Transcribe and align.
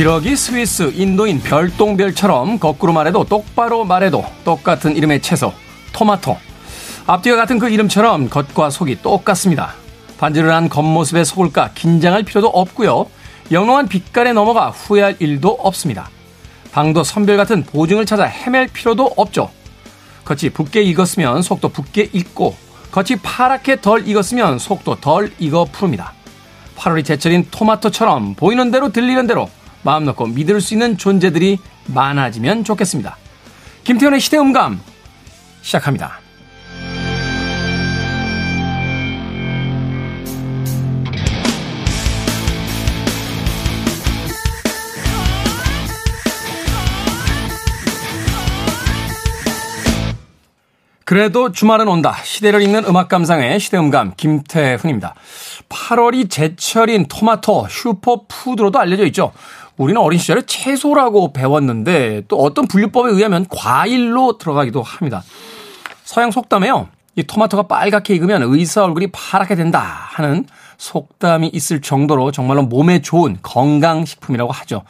기러기, 0.00 0.34
스위스, 0.34 0.90
인도인, 0.94 1.40
별똥별처럼 1.42 2.58
거꾸로 2.58 2.90
말해도 2.94 3.24
똑바로 3.24 3.84
말해도 3.84 4.24
똑같은 4.46 4.96
이름의 4.96 5.20
채소, 5.20 5.52
토마토. 5.92 6.38
앞뒤가 7.06 7.36
같은 7.36 7.58
그 7.58 7.68
이름처럼 7.68 8.30
겉과 8.30 8.70
속이 8.70 9.02
똑같습니다. 9.02 9.74
반지를 10.16 10.54
한 10.54 10.70
겉모습에 10.70 11.22
속을까 11.22 11.72
긴장할 11.74 12.22
필요도 12.22 12.48
없고요. 12.48 13.08
영롱한 13.52 13.88
빛깔에 13.88 14.32
넘어가 14.32 14.70
후회할 14.70 15.16
일도 15.18 15.50
없습니다. 15.50 16.08
방도 16.72 17.04
선별 17.04 17.36
같은 17.36 17.62
보증을 17.62 18.06
찾아 18.06 18.24
헤맬 18.24 18.68
필요도 18.72 19.12
없죠. 19.18 19.50
겉이 20.24 20.48
붓게 20.54 20.80
익었으면 20.80 21.42
속도 21.42 21.68
붓게 21.68 22.08
익고 22.14 22.56
겉이 22.90 23.20
파랗게 23.22 23.82
덜 23.82 24.08
익었으면 24.08 24.60
속도 24.60 24.94
덜 24.94 25.30
익어 25.38 25.66
푸릅니다. 25.70 26.14
8월이 26.78 27.04
제철인 27.04 27.48
토마토처럼 27.50 28.34
보이는 28.36 28.70
대로 28.70 28.90
들리는 28.90 29.26
대로 29.26 29.50
마음 29.82 30.04
놓고 30.04 30.26
믿을 30.28 30.60
수 30.60 30.74
있는 30.74 30.96
존재들이 30.96 31.58
많아지면 31.86 32.64
좋겠습니다. 32.64 33.16
김태현의 33.84 34.20
시대음감 34.20 34.80
시작합니다. 35.62 36.20
그래도 51.10 51.50
주말은 51.50 51.88
온다. 51.88 52.14
시대를 52.22 52.62
읽는 52.62 52.84
음악 52.84 53.08
감상의 53.08 53.58
시대음감 53.58 54.12
김태훈입니다. 54.16 55.16
8월이 55.68 56.30
제철인 56.30 57.06
토마토 57.08 57.66
슈퍼푸드로도 57.68 58.78
알려져 58.78 59.04
있죠. 59.06 59.32
우리는 59.80 59.98
어린 59.98 60.18
시절에 60.18 60.42
채소라고 60.42 61.32
배웠는데 61.32 62.24
또 62.28 62.36
어떤 62.36 62.66
분류법에 62.66 63.12
의하면 63.12 63.46
과일로 63.48 64.36
들어가기도 64.36 64.82
합니다. 64.82 65.22
서양 66.04 66.30
속담에요. 66.30 66.88
이 67.16 67.22
토마토가 67.22 67.62
빨갛게 67.62 68.14
익으면 68.14 68.42
의사 68.42 68.84
얼굴이 68.84 69.06
파랗게 69.10 69.54
된다 69.54 69.80
하는 69.80 70.44
속담이 70.76 71.48
있을 71.54 71.80
정도로 71.80 72.30
정말로 72.30 72.62
몸에 72.62 73.00
좋은 73.00 73.38
건강식품이라고 73.40 74.52
하죠. 74.52 74.82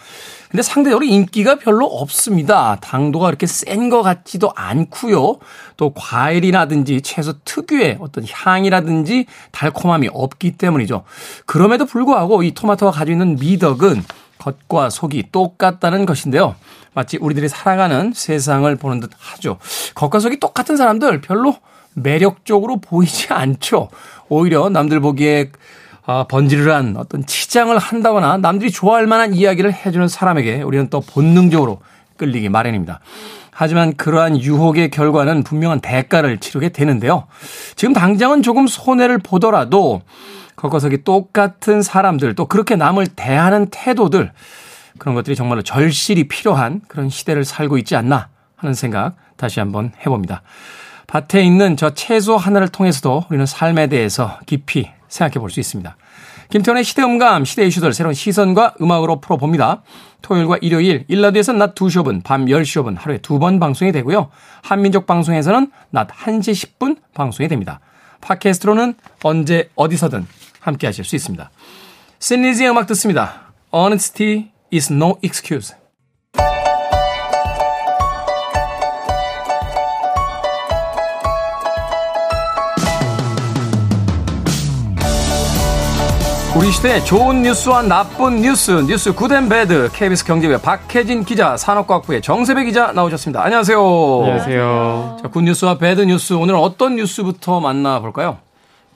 근데 0.51 0.65
상대적으로 0.65 1.05
인기가 1.05 1.55
별로 1.55 1.87
없습니다. 1.87 2.77
당도가 2.81 3.27
그렇게 3.27 3.47
센 3.47 3.91
것 3.91 4.03
같지도 4.03 4.51
않고요. 4.57 5.39
또 5.77 5.93
과일이라든지 5.95 7.03
채소 7.03 7.35
특유의 7.45 7.99
어떤 8.01 8.25
향이라든지 8.29 9.27
달콤함이 9.53 10.09
없기 10.13 10.53
때문이죠. 10.59 11.05
그럼에도 11.47 11.87
불구하고 11.87 12.43
이 12.43 12.51
토마토가 12.51 12.91
가지고 12.91 13.13
있는 13.13 13.37
미덕은 13.37 14.03
겉과 14.41 14.91
속이 14.91 15.31
똑같다는 15.31 16.07
것인데요. 16.07 16.57
마치 16.95 17.19
우리들이 17.19 17.49
살아가는 17.49 18.13
세상을 18.15 18.75
보는 18.77 19.01
듯 19.01 19.11
하죠. 19.17 19.59
겉과 19.95 20.19
속이 20.19 20.41
똑같은 20.41 20.77
사람들 20.77 21.21
별로 21.21 21.57
매력적으로 21.95 22.79
보이지 22.79 23.33
않죠. 23.33 23.91
오히려 24.29 24.69
남들 24.71 25.01
보기에 25.01 25.51
아, 26.07 26.25
번지르한 26.25 26.97
어떤 26.97 27.25
치장을 27.27 27.77
한다거나 27.77 28.39
남들이 28.39 28.71
좋아할 28.71 29.07
만한 29.07 29.35
이야기를 29.35 29.73
해주는 29.73 30.09
사람에게 30.09 30.63
우리는 30.63 30.89
또 30.89 31.01
본능적으로 31.01 31.81
끌리기 32.17 32.49
마련입니다. 32.49 33.01
하지만 33.53 33.95
그러한 33.95 34.41
유혹의 34.41 34.91
결과는 34.91 35.43
분명한 35.43 35.81
대가를 35.81 36.39
치르게 36.39 36.71
되는데요. 36.71 37.27
지금 37.77 37.93
당장은 37.93 38.43
조금 38.43 38.67
손해를 38.67 39.19
보더라도 39.19 40.01
거거석이 40.61 41.05
똑같은 41.05 41.81
사람들 41.83 42.35
또 42.35 42.47
그렇게 42.47 42.77
남을 42.77 43.07
대하는 43.09 43.67
태도들 43.71 44.33
그런 44.99 45.15
것들이 45.15 45.35
정말로 45.35 45.63
절실히 45.63 46.29
필요한 46.29 46.83
그런 46.87 47.09
시대를 47.09 47.45
살고 47.45 47.79
있지 47.79 47.97
않나 47.97 48.29
하는 48.57 48.75
생각 48.75 49.17
다시 49.37 49.59
한번 49.59 49.93
해봅니다. 50.05 50.43
밭에 51.07 51.43
있는 51.43 51.77
저 51.77 51.91
채소 51.95 52.37
하나를 52.37 52.69
통해서도 52.69 53.25
우리는 53.31 53.47
삶에 53.47 53.87
대해서 53.87 54.39
깊이 54.47 54.91
생각해 55.09 55.41
볼 55.41 55.51
수 55.51 55.59
있습니다. 55.61 55.97
김태훈의 56.51 56.85
시대음감, 56.85 57.45
시대 57.45 57.65
이슈들 57.65 57.93
새로운 57.95 58.13
시선과 58.13 58.75
음악으로 58.83 59.21
풀어봅니다. 59.21 59.83
토요일과 60.21 60.59
일요일, 60.61 61.05
일라드에서는 61.09 61.59
낮 61.59 61.75
2시 61.75 62.03
5분, 62.03 62.23
밤 62.25 62.45
10시 62.47 62.83
5분 62.83 62.97
하루에 62.99 63.19
두 63.19 63.39
번 63.39 63.61
방송이 63.61 63.93
되고요. 63.93 64.29
한민족 64.63 65.07
방송에서는 65.07 65.71
낮 65.91 66.09
1시 66.09 66.79
10분 66.79 66.99
방송이 67.15 67.49
됩니다. 67.49 67.81
팟캐스트로는 68.21 68.95
언제 69.23 69.71
어디서든 69.75 70.27
함께 70.61 70.87
하실 70.87 71.05
수 71.05 71.17
있습니다. 71.17 71.51
Thin 72.19 72.38
Lizzy의 72.38 72.71
음악 72.71 72.87
듣습니다. 72.89 73.53
Honesty 73.73 74.51
is 74.73 74.93
no 74.93 75.17
excuse. 75.23 75.75
우리 86.57 86.73
시대의 86.73 87.05
좋은 87.05 87.43
뉴스와 87.43 87.83
나쁜 87.83 88.41
뉴스, 88.43 88.73
뉴스 88.73 89.15
good 89.15 89.34
and 89.34 89.49
bad, 89.49 89.89
KBS 89.93 90.25
경제부의 90.25 90.61
박혜진 90.61 91.25
기자, 91.25 91.57
산업과학부의 91.57 92.23
정세배 92.23 92.65
기자 92.65 92.91
나오셨습니다. 92.91 93.43
안녕하세요. 93.45 93.79
안녕하세요. 94.25 95.19
자, 95.23 95.29
good 95.29 95.43
news와 95.43 95.79
bad 95.79 96.01
news, 96.01 96.33
오늘 96.33 96.57
어떤 96.57 96.97
뉴스부터 96.97 97.61
만나볼까요? 97.61 98.39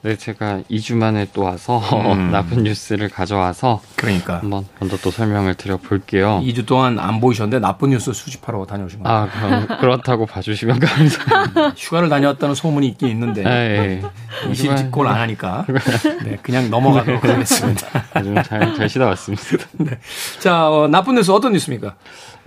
네, 0.04 0.16
제가 0.16 0.60
2주 0.70 0.96
만에 0.96 1.26
또 1.32 1.44
와서 1.44 1.78
음. 2.12 2.30
나쁜 2.30 2.62
뉴스를 2.64 3.08
가져와서 3.08 3.80
그러니까 3.96 4.40
한번 4.40 4.66
먼저 4.78 4.98
또 4.98 5.10
설명을 5.10 5.54
드려 5.54 5.78
볼게요. 5.78 6.42
2주 6.44 6.66
동안 6.66 6.98
안 6.98 7.20
보이셨는데 7.20 7.58
나쁜 7.58 7.88
뉴스 7.88 8.12
수집하러 8.12 8.66
다녀오신 8.66 9.02
거예요? 9.02 9.18
아, 9.18 9.28
그럼 9.30 9.66
그렇다고 9.80 10.26
봐주시면 10.26 10.78
감사합니다. 10.78 11.72
휴가를 11.74 12.10
다녀왔다는 12.10 12.54
소문이 12.54 12.86
있긴 12.88 13.08
있는데 13.08 13.46
아, 13.46 13.50
예. 13.50 14.02
이실직고를 14.50 15.10
안 15.10 15.20
하니까 15.20 15.64
네, 16.22 16.36
그냥 16.42 16.68
넘어가도록 16.68 17.24
하겠습니다. 17.24 17.86
좀 18.22 18.34
잘, 18.42 18.74
잘 18.74 18.86
쉬다 18.90 19.06
왔습니다. 19.06 19.42
네. 19.72 19.98
자, 20.38 20.70
어, 20.70 20.86
나쁜 20.86 21.14
뉴스 21.14 21.30
어떤 21.30 21.54
뉴스입니까? 21.54 21.94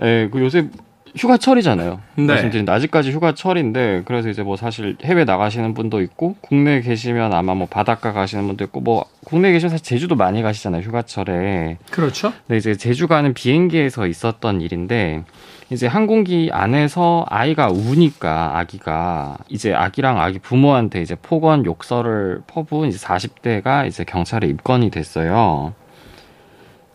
예, 0.03 0.29
그 0.31 0.39
요새 0.41 0.69
휴가철이잖아요. 1.15 1.99
네. 2.15 2.23
말씀드린 2.25 2.67
아직까지 2.69 3.11
휴가철인데 3.11 4.03
그래서 4.05 4.29
이제 4.29 4.43
뭐 4.43 4.57
사실 4.57 4.97
해외 5.03 5.23
나가시는 5.23 5.73
분도 5.73 6.01
있고 6.01 6.35
국내에 6.41 6.81
계시면 6.81 7.33
아마 7.33 7.53
뭐 7.53 7.67
바닷가 7.67 8.13
가시는 8.13 8.47
분도 8.47 8.63
있고 8.65 8.81
뭐 8.81 9.05
국내에 9.25 9.51
계시면 9.53 9.69
사실 9.71 9.83
제주도 9.83 10.15
많이 10.15 10.41
가시잖아요 10.41 10.81
휴가철에. 10.81 11.77
그렇죠. 11.91 12.33
네 12.47 12.57
이제 12.57 12.75
제주 12.75 13.07
가는 13.07 13.33
비행기에서 13.33 14.07
있었던 14.07 14.61
일인데 14.61 15.23
이제 15.69 15.85
항공기 15.85 16.49
안에서 16.53 17.25
아이가 17.29 17.69
우니까 17.69 18.57
아기가 18.57 19.37
이제 19.49 19.73
아기랑 19.73 20.19
아기 20.21 20.39
부모한테 20.39 21.01
이제 21.01 21.15
폭언 21.15 21.65
욕설을 21.65 22.41
퍼부은 22.47 22.89
이제 22.89 22.97
40대가 22.97 23.85
이제 23.85 24.03
경찰에 24.05 24.47
입건이 24.47 24.91
됐어요. 24.91 25.73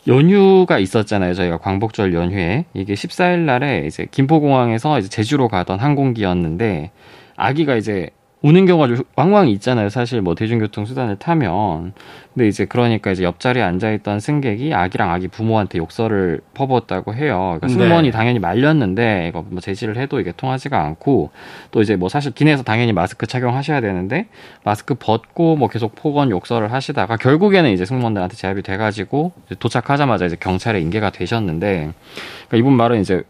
연휴가 0.06 0.78
있었잖아요. 0.78 1.34
저희가 1.34 1.58
광복절 1.58 2.14
연휴에 2.14 2.64
이게 2.74 2.94
14일 2.94 3.40
날에 3.40 3.84
이제 3.86 4.06
김포공항에서 4.10 4.98
이제 4.98 5.08
제주로 5.08 5.48
가던 5.48 5.78
항공기였는데 5.78 6.90
아기가 7.36 7.76
이제 7.76 8.10
우는 8.42 8.66
경우가 8.66 9.02
왕왕 9.14 9.48
있잖아요. 9.50 9.88
사실 9.88 10.20
뭐 10.20 10.34
대중교통 10.34 10.84
수단을 10.84 11.16
타면. 11.16 11.92
근데 12.34 12.48
이제 12.48 12.64
그러니까 12.64 13.12
이제 13.12 13.24
옆자리에 13.24 13.62
앉아있던 13.62 14.18
승객이 14.18 14.74
아기랑 14.74 15.10
아기 15.10 15.28
부모한테 15.28 15.78
욕설을 15.78 16.40
퍼부었다고 16.54 17.14
해요. 17.14 17.58
그러니까 17.60 17.68
승무원이 17.68 18.08
네. 18.08 18.10
당연히 18.10 18.38
말렸는데 18.38 19.28
이거 19.28 19.44
뭐 19.48 19.60
제지를 19.60 19.96
해도 19.96 20.18
이게 20.18 20.32
통하지가 20.36 20.82
않고 20.82 21.30
또 21.70 21.82
이제 21.82 21.94
뭐 21.94 22.08
사실 22.08 22.32
기내에서 22.32 22.62
당연히 22.62 22.92
마스크 22.92 23.26
착용하셔야 23.26 23.80
되는데 23.80 24.26
마스크 24.64 24.94
벗고 24.94 25.56
뭐 25.56 25.68
계속 25.68 25.94
폭언 25.94 26.30
욕설을 26.30 26.72
하시다가 26.72 27.16
결국에는 27.18 27.70
이제 27.70 27.84
승무원들한테 27.84 28.34
제압이 28.36 28.62
돼가지고 28.62 29.32
도착하자마자 29.58 30.26
이제 30.26 30.36
경찰에 30.40 30.80
인계가 30.80 31.10
되셨는데 31.10 31.92
그러니까 32.48 32.56
이분 32.56 32.72
말은 32.74 33.00
이제 33.00 33.22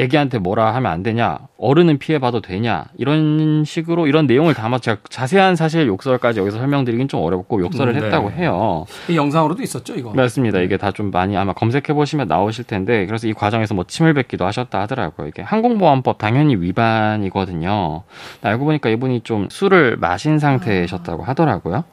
애기한테 0.00 0.38
뭐라 0.38 0.74
하면 0.76 0.90
안 0.90 1.02
되냐, 1.02 1.38
어른은 1.58 1.98
피해봐도 1.98 2.40
되냐, 2.40 2.86
이런 2.96 3.64
식으로 3.64 4.06
이런 4.06 4.26
내용을 4.26 4.54
담아 4.54 4.78
제가 4.78 4.98
자세한 5.08 5.56
사실 5.56 5.86
욕설까지 5.86 6.40
여기서 6.40 6.58
설명드리긴 6.58 7.08
좀 7.08 7.20
어렵고 7.20 7.60
욕설을 7.60 7.94
음, 7.94 7.98
네. 8.00 8.06
했다고 8.06 8.30
해요. 8.30 8.86
이 9.08 9.16
영상으로도 9.16 9.62
있었죠, 9.62 9.94
이거? 9.94 10.12
맞습니다. 10.14 10.60
이게 10.60 10.76
다 10.76 10.90
좀 10.92 11.10
많이 11.10 11.36
아마 11.36 11.52
검색해보시면 11.52 12.28
나오실 12.28 12.64
텐데, 12.64 13.06
그래서 13.06 13.26
이 13.28 13.32
과정에서 13.32 13.74
뭐 13.74 13.84
침을 13.84 14.14
뱉기도 14.14 14.44
하셨다 14.46 14.80
하더라고요. 14.80 15.28
이게 15.28 15.42
항공보안법 15.42 16.18
당연히 16.18 16.56
위반이거든요. 16.56 18.02
알고 18.42 18.64
보니까 18.64 18.88
이분이 18.90 19.20
좀 19.20 19.48
술을 19.50 19.96
마신 19.98 20.38
상태셨다고 20.38 21.22
하더라고요. 21.24 21.84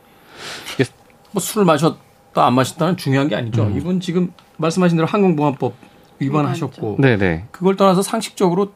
뭐 1.31 1.41
술을 1.41 1.65
마셨다 1.65 1.97
안 2.45 2.53
마셨다는 2.53 2.97
중요한 2.97 3.27
게 3.27 3.35
아니죠. 3.35 3.63
음. 3.63 3.77
이분 3.77 3.99
지금 3.99 4.31
말씀하신 4.57 4.97
대로 4.97 5.07
항공보안법 5.07 5.73
위반하셨고 6.19 6.97
네네. 6.99 7.45
그걸 7.51 7.75
떠나서 7.75 8.01
상식적으로 8.01 8.71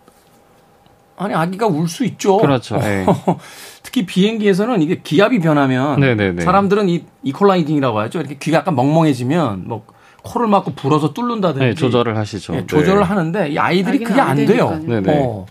아니 1.18 1.34
아기가 1.36 1.68
울 1.68 1.88
수 1.88 2.04
있죠. 2.06 2.38
그렇죠. 2.38 2.78
네. 2.78 3.06
특히 3.84 4.06
비행기에서는 4.06 4.82
이게 4.82 5.02
기압이 5.04 5.40
변하면 5.40 6.00
네네네. 6.00 6.44
사람들은 6.44 6.90
이 6.90 7.04
이퀄라이징이라고 7.24 8.00
하죠. 8.00 8.20
이렇게 8.20 8.38
귀가 8.38 8.60
약간 8.60 8.76
멍멍해지면 8.76 9.68
뭐 9.68 9.86
코를 10.24 10.48
막고 10.48 10.74
불어서 10.74 11.14
뚫는다든지 11.14 11.66
네, 11.66 11.74
조절을 11.74 12.18
하시죠. 12.18 12.54
네, 12.54 12.66
조절을 12.68 13.02
네. 13.02 13.06
하는데 13.06 13.50
이 13.50 13.58
아이들이 13.58 14.00
그게 14.00 14.20
안, 14.22 14.36
돼요. 14.46 14.80
네네. 14.84 15.14
어. 15.16 15.46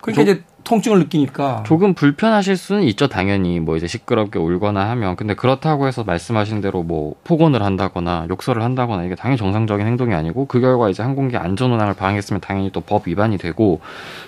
그러니까 0.00 0.24
조, 0.24 0.30
이제 0.30 0.42
통증을 0.66 0.98
느끼니까. 0.98 1.62
조금 1.66 1.94
불편하실 1.94 2.56
수는 2.56 2.82
있죠 2.84 3.06
당연히. 3.08 3.60
뭐 3.60 3.76
이제 3.76 3.86
시끄럽게 3.86 4.38
울거나 4.38 4.90
하면. 4.90 5.16
근데 5.16 5.34
그렇다고 5.34 5.86
해서 5.86 6.04
말씀하신 6.04 6.60
대로 6.60 6.82
뭐 6.82 7.14
폭언을 7.24 7.62
한다거나 7.62 8.26
욕설을 8.28 8.62
한다거나 8.62 9.04
이게 9.04 9.14
당연히 9.14 9.38
정상적인 9.38 9.86
행동이 9.86 10.14
아니고 10.14 10.46
그 10.46 10.60
결과 10.60 10.88
이제 10.90 11.02
항공기 11.02 11.36
안전 11.36 11.72
운항을 11.72 11.94
방해했으면 11.94 12.40
당연히 12.40 12.70
또 12.72 12.80
법 12.86 13.08
위반이 13.08 13.36
되고. 13.38 13.80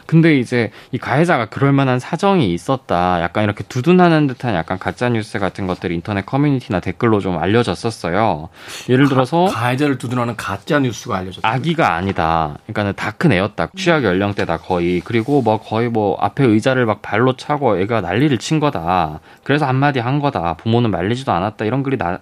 근데 0.06 0.36
이제 0.38 0.70
이 0.90 0.98
가해자가 0.98 1.46
그럴 1.46 1.72
만한 1.72 1.98
사정이 2.00 2.52
있었다. 2.54 3.20
약간 3.22 3.44
이렇게 3.44 3.62
두둔하는 3.64 4.26
듯한 4.26 4.54
약간 4.54 4.78
가짜 4.78 5.08
뉴스 5.08 5.38
같은 5.38 5.66
것들이 5.66 5.94
인터넷 5.94 6.24
커뮤니티나 6.26 6.80
댓글로 6.80 7.20
좀 7.20 7.38
알려졌었어요. 7.38 8.48
예를 8.88 9.08
들어서 9.08 9.44
가, 9.46 9.68
해자를 9.68 9.98
두둔하는 9.98 10.34
가짜 10.36 10.78
뉴스가 10.78 11.18
알려졌다. 11.18 11.48
아기가 11.48 11.94
아니다. 11.94 12.56
그러니까는 12.66 12.94
다 12.96 13.12
큰 13.18 13.32
애였다. 13.32 13.68
취약 13.76 14.04
연령대다 14.04 14.58
거의. 14.58 15.00
그리고 15.00 15.42
뭐 15.42 15.58
거의 15.58 15.88
뭐 15.88 16.16
앞에 16.28 16.44
의자를 16.44 16.86
막 16.86 17.02
발로 17.02 17.36
차고 17.36 17.78
애가 17.78 18.00
난리를 18.00 18.36
친 18.38 18.60
거다. 18.60 19.20
그래서 19.44 19.66
한마디 19.66 19.98
한 19.98 20.20
거다. 20.20 20.54
부모는 20.54 20.90
말리지도 20.90 21.32
않았다. 21.32 21.64
이런 21.64 21.82
글이 21.82 21.98
나, 21.98 22.20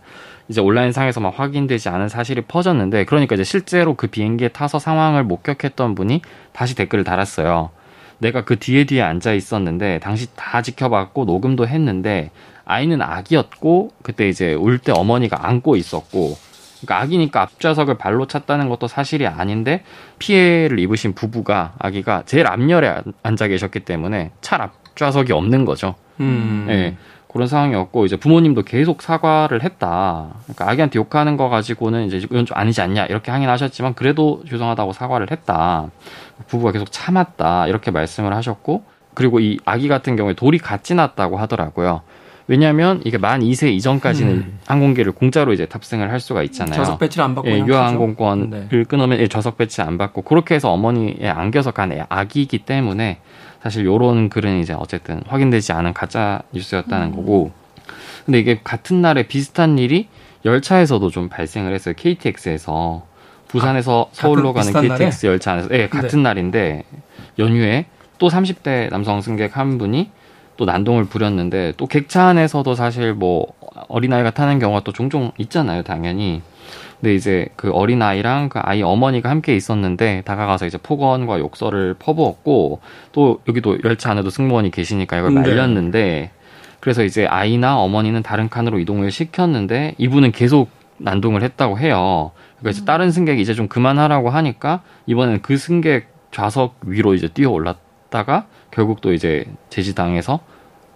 이제 0.49 0.61
온라인상에서 0.61 1.21
막 1.21 1.39
확인되지 1.39 1.89
않은 1.89 2.09
사실이 2.09 2.43
퍼졌는데, 2.43 3.05
그러니까 3.05 3.35
이제 3.35 3.45
실제로 3.45 3.95
그 3.95 4.07
비행기에 4.07 4.49
타서 4.49 4.79
상황을 4.79 5.25
목격했던 5.25 5.95
분이 5.95 6.23
다시 6.53 6.75
댓글을 6.77 7.05
달았어요. 7.05 7.71
내가 8.19 8.45
그 8.45 8.59
뒤에 8.59 8.85
뒤에 8.85 9.03
앉아 9.03 9.33
있었는데, 9.35 9.99
당시 9.99 10.29
다 10.37 10.63
지켜봤고, 10.63 11.25
녹음도 11.25 11.67
했는데, 11.67 12.31
아이는 12.65 13.03
아기였고, 13.03 13.91
그때 14.03 14.29
이제 14.29 14.55
울 14.55 14.79
때 14.79 14.93
어머니가 14.93 15.47
안고 15.47 15.77
있었고, 15.77 16.37
그러니까 16.81 17.01
아기니까 17.01 17.43
앞좌석을 17.43 17.97
발로 17.97 18.27
찼다는 18.27 18.69
것도 18.69 18.87
사실이 18.87 19.27
아닌데 19.27 19.83
피해를 20.19 20.79
입으신 20.79 21.15
부부가 21.15 21.75
아기가 21.79 22.23
제일 22.27 22.47
앞열에 22.47 23.03
앉아 23.23 23.49
계셨기 23.49 23.81
때문에 23.81 24.33
차 24.41 24.57
앞좌석이 24.57 25.33
없는 25.33 25.65
거죠. 25.65 25.95
음. 26.21 26.65
네. 26.67 26.97
그런 27.37 27.49
상황이었고 27.49 28.07
이제 28.07 28.17
부모님도 28.17 28.63
계속 28.63 29.03
사과를 29.03 29.63
했다. 29.63 30.29
그러니까 30.45 30.71
아기한테 30.71 30.99
욕하는 30.99 31.37
거 31.37 31.51
가지고는 31.51 32.07
이제 32.07 32.17
이건 32.17 32.47
좀 32.47 32.57
아니지 32.57 32.81
않냐 32.81 33.07
이렇게 33.07 33.31
항의하셨지만 33.31 33.93
그래도 33.93 34.43
죄송하다고 34.49 34.95
사과를 34.95 35.31
했다. 35.31 35.91
부부가 36.47 36.73
계속 36.73 36.91
참았다 36.91 37.67
이렇게 37.67 37.91
말씀을 37.91 38.35
하셨고 38.35 38.85
그리고 39.13 39.41
이 39.41 39.59
아기 39.65 39.89
같은 39.89 40.17
경우에 40.17 40.33
돌이 40.33 40.59
같이 40.59 40.95
났다고 40.95 41.37
하더라고요. 41.37 42.03
왜냐하면 42.49 43.01
이게 43.05 43.19
만 43.19 43.41
2세 43.41 43.73
이전까지는 43.73 44.33
음. 44.33 44.59
항공기를 44.67 45.13
공짜로 45.13 45.53
이제 45.53 45.67
탑승을 45.67 46.11
할 46.11 46.21
수가 46.21 46.43
있잖아요. 46.45 46.77
좌석 46.77 47.01
배치를 47.01 47.25
안 47.25 47.35
받고 47.35 47.51
예, 47.51 47.59
유아 47.59 47.87
항공권을 47.87 48.69
네. 48.71 48.85
끊으면 48.85 49.19
예, 49.19 49.27
좌석 49.27 49.57
배치 49.59 49.83
안 49.83 49.99
받고 49.99 50.23
그렇게 50.23 50.55
해서 50.55 50.71
어머니에 50.71 51.29
안겨서 51.29 51.73
간 51.73 51.93
아기이기 52.09 52.59
때문에 52.59 53.19
사실 53.63 53.85
요런 53.85 54.29
글은 54.29 54.61
이제 54.61 54.75
어쨌든 54.75 55.23
확인되지 55.27 55.73
않은 55.73 55.93
가짜 55.93 56.43
뉴스였다는 56.53 57.09
음. 57.09 57.17
거고. 57.17 57.51
근데 58.25 58.39
이게 58.39 58.61
같은 58.63 59.03
날에 59.03 59.25
비슷한 59.25 59.79
일이 59.79 60.09
열차에서도 60.45 61.11
좀 61.11 61.29
발생을 61.29 61.73
했어요. 61.75 61.95
KTX에서 61.97 63.05
부산에서 63.49 64.09
아, 64.11 64.13
서울로 64.13 64.53
가는 64.53 64.73
KTX 64.73 65.27
날에? 65.27 65.33
열차 65.33 65.53
안에서 65.53 65.69
예, 65.73 65.89
같은 65.89 66.21
네. 66.21 66.29
날인데 66.29 66.85
연휴에 67.39 67.87
또 68.19 68.29
30대 68.29 68.91
남성 68.91 69.21
승객 69.21 69.57
한 69.57 69.79
분이 69.79 70.11
또 70.57 70.65
난동을 70.65 71.05
부렸는데 71.05 71.75
또 71.77 71.87
객차 71.87 72.27
안에서도 72.27 72.75
사실 72.75 73.15
뭐 73.15 73.47
어린아이가 73.89 74.31
타는 74.31 74.59
경우가 74.59 74.81
또 74.85 74.93
종종 74.93 75.33
있잖아요, 75.39 75.83
당연히. 75.83 76.43
근데 77.01 77.15
이제 77.15 77.49
그 77.57 77.71
어린아이랑 77.73 78.49
그 78.49 78.59
아이 78.61 78.83
어머니가 78.83 79.29
함께 79.29 79.55
있었는데 79.55 80.23
다가가서 80.25 80.67
이제 80.67 80.79
폭언과 80.79 81.39
욕설을 81.39 81.95
퍼부었고 81.99 82.81
또 83.13 83.41
여기도 83.49 83.77
열차 83.85 84.11
안에도 84.11 84.31
승무원이 84.31 84.71
계시니까 84.71 85.19
이걸 85.19 85.35
네. 85.35 85.41
말렸는데 85.41 86.31
그래서 86.81 87.05
이제 87.05 87.27
아이나 87.27 87.79
어머니는 87.79 88.23
다른 88.23 88.49
칸으로 88.49 88.79
이동을 88.79 89.11
시켰는데 89.11 89.95
이분은 89.99 90.33
계속 90.33 90.71
난동을 90.99 91.43
했다고 91.43 91.79
해요. 91.79 92.33
그래서 92.61 92.83
음. 92.83 92.85
다른 92.87 93.11
승객이 93.11 93.43
이제 93.43 93.53
좀 93.53 93.69
그만하라고 93.69 94.31
하니까 94.31 94.83
이번엔 95.07 95.43
그 95.43 95.59
승객 95.59 96.09
좌석 96.31 96.77
위로 96.87 97.15
이제 97.15 97.29
뛰어 97.29 97.51
올랐다가 97.51 98.47
결국 98.77 99.01
또 99.01 99.15
이제 99.15 99.47
제지당해서 99.71 100.41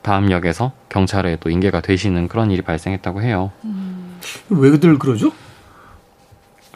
다음 0.03 0.31
역에서 0.31 0.73
경찰에 0.91 1.39
또 1.41 1.49
인계가 1.49 1.81
되시는 1.81 2.29
그런 2.29 2.51
일이 2.51 2.61
발생했다고 2.61 3.23
해요. 3.23 3.53
음. 3.65 4.19
왜들 4.51 4.99
그러죠? 4.99 5.33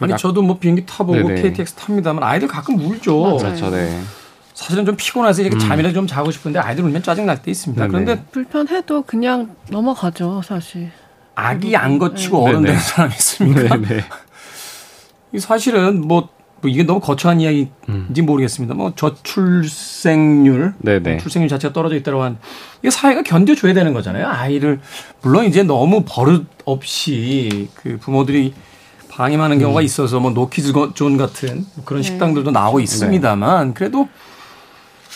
아니 0.01 0.12
약... 0.12 0.17
저도 0.17 0.41
뭐 0.41 0.59
비행기 0.59 0.87
타보고 0.87 1.29
네네. 1.29 1.43
KTX 1.43 1.75
탑니다만 1.75 2.25
아이들 2.25 2.49
가끔 2.49 2.81
울죠. 2.81 3.21
맞아요. 3.21 3.37
그렇죠, 3.37 3.71
네. 3.71 4.01
사실은 4.55 4.87
좀 4.87 4.97
피곤해서 4.97 5.43
이렇게 5.43 5.56
음. 5.56 5.61
잠이라도 5.61 5.95
좀 5.95 6.06
자고 6.06 6.31
싶은데 6.31 6.59
아이들 6.59 6.83
울면 6.85 7.03
짜증 7.03 7.27
날 7.27 7.43
때 7.43 7.51
있습니다. 7.51 7.87
네네. 7.87 8.05
그런데 8.05 8.25
불편해도 8.31 9.03
그냥 9.03 9.55
넘어가죠, 9.69 10.41
사실. 10.43 10.91
아기 11.35 11.77
안 11.77 11.99
거치고 11.99 12.45
네. 12.45 12.51
어른 12.51 12.62
되는 12.62 12.81
사람 12.81 13.11
있습니까? 13.11 13.77
사실은 15.39 16.01
뭐, 16.01 16.31
뭐, 16.62 16.71
이게 16.71 16.83
너무 16.85 17.01
거창한 17.01 17.41
이야기 17.41 17.69
인지 18.09 18.23
음. 18.23 18.27
모르겠습니다. 18.27 18.75
뭐 18.75 18.93
저출생률, 18.95 20.75
뭐 20.79 21.17
출생률 21.19 21.49
자체가 21.49 21.73
떨어져 21.73 21.97
있다고 21.97 22.23
한 22.23 22.39
이게 22.81 22.91
사회가 22.91 23.23
견뎌줘야 23.23 23.75
되는 23.75 23.93
거잖아요. 23.93 24.27
아이를 24.29 24.81
물론 25.23 25.45
이제 25.47 25.62
너무 25.62 26.05
버릇 26.06 26.47
없이 26.65 27.69
그 27.75 27.99
부모들이 27.99 28.55
방임하는 29.11 29.59
경우가 29.59 29.81
음. 29.81 29.85
있어서 29.85 30.19
뭐 30.21 30.33
no 30.32 30.46
kids 30.46 30.73
zone 30.94 31.17
같은 31.17 31.65
그런 31.85 32.03
네. 32.03 32.09
식당들도 32.09 32.51
나오고 32.51 32.79
네. 32.79 32.85
있습니다만 32.85 33.75
그래도 33.75 34.09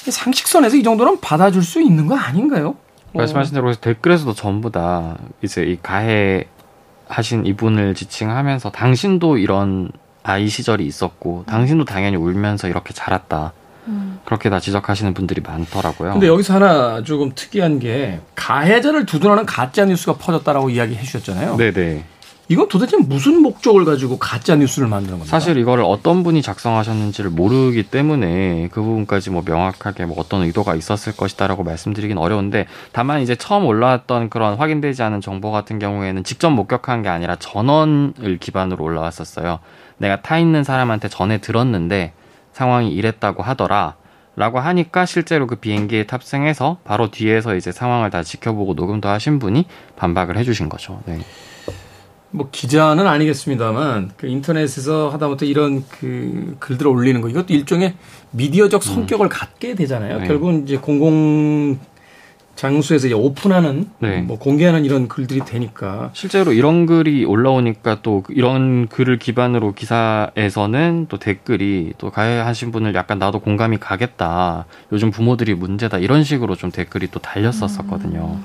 상식선에서 0.08 0.76
이 0.76 0.82
정도는 0.82 1.20
받아줄 1.20 1.62
수 1.62 1.82
있는 1.82 2.06
거 2.06 2.16
아닌가요? 2.16 2.76
말씀하신 3.14 3.54
대로 3.54 3.74
댓글에서도 3.74 4.32
전부 4.34 4.70
다 4.70 5.16
이제 5.42 5.62
이 5.62 5.78
가해 5.82 6.44
하신 7.08 7.46
이분을 7.46 7.94
지칭하면서 7.94 8.70
당신도 8.70 9.38
이런 9.38 9.90
아이 10.28 10.48
시절이 10.48 10.84
있었고 10.84 11.44
당신도 11.46 11.86
당연히 11.86 12.16
울면서 12.16 12.68
이렇게 12.68 12.92
자랐다. 12.92 13.52
음. 13.86 14.20
그렇게 14.26 14.50
다 14.50 14.60
지적하시는 14.60 15.14
분들이 15.14 15.40
많더라고요. 15.40 16.12
근데 16.12 16.26
여기서 16.26 16.56
하나 16.56 17.02
조금 17.02 17.32
특이한 17.34 17.78
게 17.78 18.20
가해자를 18.34 19.06
두둔하는 19.06 19.46
가짜 19.46 19.86
뉴스가 19.86 20.18
퍼졌다라고 20.18 20.68
이야기해 20.68 21.02
주셨잖아요. 21.02 21.56
네네. 21.56 22.04
이건 22.50 22.68
도대체 22.68 22.96
무슨 22.96 23.42
목적을 23.42 23.84
가지고 23.84 24.18
가짜 24.18 24.56
뉴스를 24.56 24.88
만드는 24.88 25.18
겁니까? 25.18 25.30
사실 25.30 25.58
이거를 25.58 25.84
어떤 25.84 26.22
분이 26.22 26.40
작성하셨는지를 26.40 27.30
모르기 27.30 27.82
때문에 27.82 28.68
그 28.72 28.80
부분까지 28.80 29.30
뭐 29.30 29.42
명확하게 29.44 30.06
뭐 30.06 30.16
어떤 30.18 30.42
의도가 30.42 30.74
있었을 30.74 31.14
것이다라고 31.14 31.62
말씀드리긴 31.62 32.16
어려운데 32.16 32.66
다만 32.92 33.20
이제 33.20 33.34
처음 33.34 33.66
올라왔던 33.66 34.30
그런 34.30 34.54
확인되지 34.54 35.02
않은 35.02 35.20
정보 35.20 35.52
같은 35.52 35.78
경우에는 35.78 36.24
직접 36.24 36.48
목격한 36.48 37.02
게 37.02 37.10
아니라 37.10 37.36
전원을 37.36 38.38
기반으로 38.40 38.82
올라왔었어요. 38.82 39.58
내가 39.98 40.22
타 40.22 40.38
있는 40.38 40.64
사람한테 40.64 41.08
전해 41.08 41.38
들었는데 41.38 42.12
상황이 42.52 42.90
이랬다고 42.92 43.42
하더라. 43.42 43.96
라고 44.36 44.60
하니까 44.60 45.04
실제로 45.04 45.48
그 45.48 45.56
비행기에 45.56 46.06
탑승해서 46.06 46.78
바로 46.84 47.10
뒤에서 47.10 47.56
이제 47.56 47.72
상황을 47.72 48.10
다 48.10 48.22
지켜보고 48.22 48.74
녹음도 48.74 49.08
하신 49.08 49.40
분이 49.40 49.66
반박을 49.96 50.38
해주신 50.38 50.68
거죠. 50.68 51.00
네. 51.06 51.18
뭐 52.30 52.48
기자는 52.52 53.06
아니겠습니다만 53.06 54.12
그 54.16 54.28
인터넷에서 54.28 55.08
하다못해 55.08 55.46
이런 55.46 55.84
그 55.88 56.56
글들을 56.60 56.88
올리는 56.88 57.20
거 57.20 57.28
이것도 57.28 57.52
일종의 57.52 57.94
미디어적 58.30 58.80
음. 58.82 58.94
성격을 58.94 59.26
음. 59.26 59.28
갖게 59.28 59.74
되잖아요. 59.74 60.20
네. 60.20 60.28
결국은 60.28 60.62
이제 60.62 60.76
공공 60.76 61.80
장소에서 62.58 63.06
이제 63.06 63.14
오픈하는 63.14 63.88
네. 64.00 64.20
뭐 64.20 64.36
공개하는 64.36 64.84
이런 64.84 65.06
글들이 65.06 65.44
되니까 65.44 66.10
실제로 66.12 66.52
이런 66.52 66.86
글이 66.86 67.24
올라오니까 67.24 68.00
또 68.02 68.24
이런 68.30 68.88
글을 68.88 69.20
기반으로 69.20 69.74
기사에서는 69.74 71.06
또 71.08 71.18
댓글이 71.18 71.92
또 71.98 72.10
가해하신 72.10 72.72
분을 72.72 72.96
약간 72.96 73.20
나도 73.20 73.38
공감이 73.38 73.78
가겠다. 73.78 74.66
요즘 74.90 75.12
부모들이 75.12 75.54
문제다. 75.54 75.98
이런 75.98 76.24
식으로 76.24 76.56
좀 76.56 76.72
댓글이 76.72 77.12
또 77.12 77.20
달렸었었거든요. 77.20 78.38
음. 78.38 78.44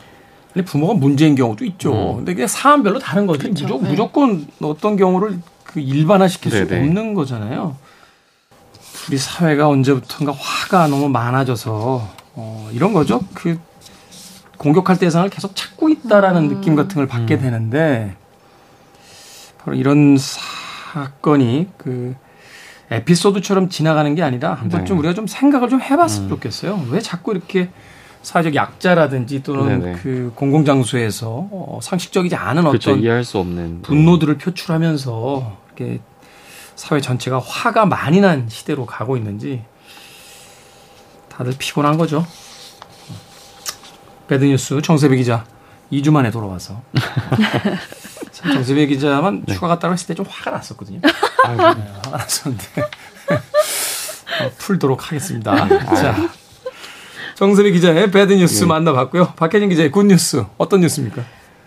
근데 0.53 0.63
부모가 0.63 0.93
문제인 0.93 1.33
경우도 1.33 1.65
있죠. 1.65 2.11
음. 2.11 2.15
근데 2.17 2.35
그게 2.35 2.45
사안별로 2.45 2.99
다른 2.99 3.25
거지. 3.25 3.45
그렇죠. 3.45 3.63
무조건, 3.63 3.83
네. 3.83 3.89
무조건 3.89 4.47
어떤 4.61 4.95
경우를 4.95 5.39
그 5.63 5.79
일반화시킬 5.79 6.51
네네. 6.51 6.67
수 6.67 6.75
없는 6.75 7.15
거잖아요. 7.15 7.75
우리 9.09 9.17
사회가 9.17 9.67
언제부턴가 9.67 10.33
화가 10.37 10.87
너무 10.87 11.09
많아져서 11.09 12.07
어, 12.35 12.69
이런 12.71 12.93
거죠. 12.93 13.21
그 13.33 13.57
공격할 14.57 14.97
대상을 14.97 15.29
계속 15.29 15.55
찾고 15.55 15.89
있다라는 15.89 16.43
음. 16.43 16.49
느낌 16.49 16.75
같은 16.75 16.95
걸 16.95 17.07
받게 17.07 17.35
음. 17.35 17.39
되는데 17.39 18.15
바로 19.59 19.75
이런 19.75 20.17
사건이 20.17 21.69
그 21.77 22.15
에피소드처럼 22.91 23.69
지나가는 23.69 24.13
게 24.15 24.21
아니라 24.21 24.53
한번 24.53 24.81
네. 24.81 24.85
좀 24.85 24.99
우리가 24.99 25.13
좀 25.13 25.25
생각을 25.25 25.69
좀 25.69 25.81
해봤으면 25.81 26.27
음. 26.27 26.29
좋겠어요. 26.29 26.85
왜 26.91 26.99
자꾸 26.99 27.31
이렇게 27.31 27.69
사회적 28.21 28.55
약자라든지 28.55 29.43
또는 29.43 29.81
네네. 29.81 29.99
그 30.01 30.31
공공장소에서 30.35 31.47
어, 31.51 31.79
상식적이지 31.81 32.35
않은 32.35 32.63
그렇죠. 32.63 32.91
어떤 32.91 33.03
이해할 33.03 33.23
수 33.23 33.37
없는 33.37 33.81
분노들을 33.81 34.37
표출하면서 34.37 35.57
이렇게 35.67 35.99
사회 36.75 37.01
전체가 37.01 37.39
화가 37.39 37.85
많이 37.85 38.21
난 38.21 38.47
시대로 38.49 38.85
가고 38.85 39.17
있는지 39.17 39.63
다들 41.29 41.53
피곤한 41.57 41.97
거죠. 41.97 42.25
배드뉴스 44.27 44.81
정세배 44.81 45.15
기자 45.17 45.45
2주 45.91 46.11
만에 46.11 46.31
돌아와서 46.31 46.81
정세배 48.31 48.87
기자만 48.87 49.43
네. 49.45 49.53
휴가 49.55 49.67
갔다고 49.67 49.93
했을 49.93 50.07
때 50.07 50.13
좀 50.15 50.25
화가 50.27 50.51
났었거든요. 50.51 50.99
아, 51.45 51.49
네, 51.51 51.91
화가 52.03 52.17
났었는데 52.17 52.65
어, 54.41 54.51
풀도록 54.57 55.07
하겠습니다. 55.11 55.67
자, 55.95 56.15
정세배 57.35 57.71
기자의 57.71 58.11
bad 58.11 58.33
news 58.33 58.61
네. 58.61 58.65
만나봤고요. 58.67 59.33
박혜진 59.35 59.69
기자의 59.69 59.91
good 59.91 60.18
news 60.18 60.45
어떤 60.57 60.81
뉴스입니까? 60.81 61.23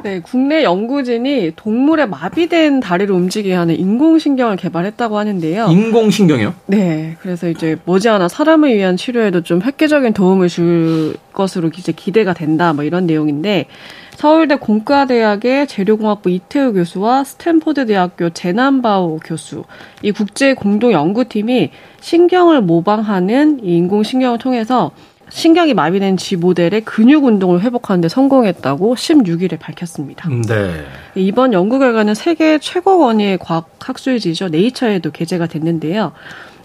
네, 0.06 0.20
국내 0.20 0.62
연구진이 0.62 1.54
동물의 1.56 2.08
마비된 2.08 2.78
다리를 2.78 3.12
움직이게 3.12 3.52
하는 3.52 3.76
인공신경을 3.76 4.54
개발했다고 4.54 5.18
하는데요. 5.18 5.66
인공신경이요? 5.66 6.54
네, 6.66 7.16
그래서 7.20 7.48
이제 7.48 7.76
머지않아 7.86 8.28
사람을 8.28 8.72
위한 8.72 8.96
치료에도 8.96 9.42
좀 9.42 9.60
획기적인 9.62 10.12
도움을 10.12 10.46
줄 10.46 11.16
것으로 11.32 11.72
이제 11.76 11.90
기대가 11.90 12.34
된다, 12.34 12.72
뭐 12.72 12.84
이런 12.84 13.06
내용인데, 13.06 13.66
서울대 14.14 14.54
공과대학의 14.54 15.66
재료공학부 15.66 16.30
이태우 16.30 16.72
교수와 16.72 17.25
스탠포드 17.25 17.86
대학교 17.86 18.30
제난 18.30 18.86
바오 18.86 19.18
교수, 19.25 19.64
이 20.02 20.12
국제 20.12 20.54
공동 20.54 20.92
연구팀이 20.92 21.70
신경을 22.00 22.60
모방하는 22.60 23.58
이 23.64 23.76
인공신경을 23.78 24.38
통해서 24.38 24.92
신경이 25.28 25.75
마비된 25.75 26.16
쥐 26.16 26.37
모델의 26.37 26.83
근육 26.83 27.25
운동을 27.25 27.61
회복하는 27.61 28.00
데 28.00 28.09
성공했다고 28.09 28.95
16일에 28.95 29.59
밝혔습니다. 29.59 30.28
네. 30.28 30.85
이번 31.14 31.52
연구 31.52 31.78
결과는 31.78 32.14
세계 32.14 32.59
최고 32.59 32.99
권위의 32.99 33.38
과학 33.38 33.68
학술지죠. 33.80 34.49
네이처에도 34.49 35.11
게재가 35.11 35.47
됐는데요. 35.47 36.12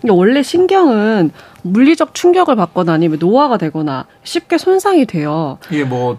원래 0.10 0.42
신경은 0.42 1.32
물리적 1.64 2.14
충격을 2.14 2.56
받거나 2.56 2.94
아니면 2.94 3.20
노화가 3.20 3.58
되거나 3.58 4.06
쉽게 4.24 4.58
손상이 4.58 5.06
돼요. 5.06 5.58
이게 5.70 5.84
뭐 5.84 6.18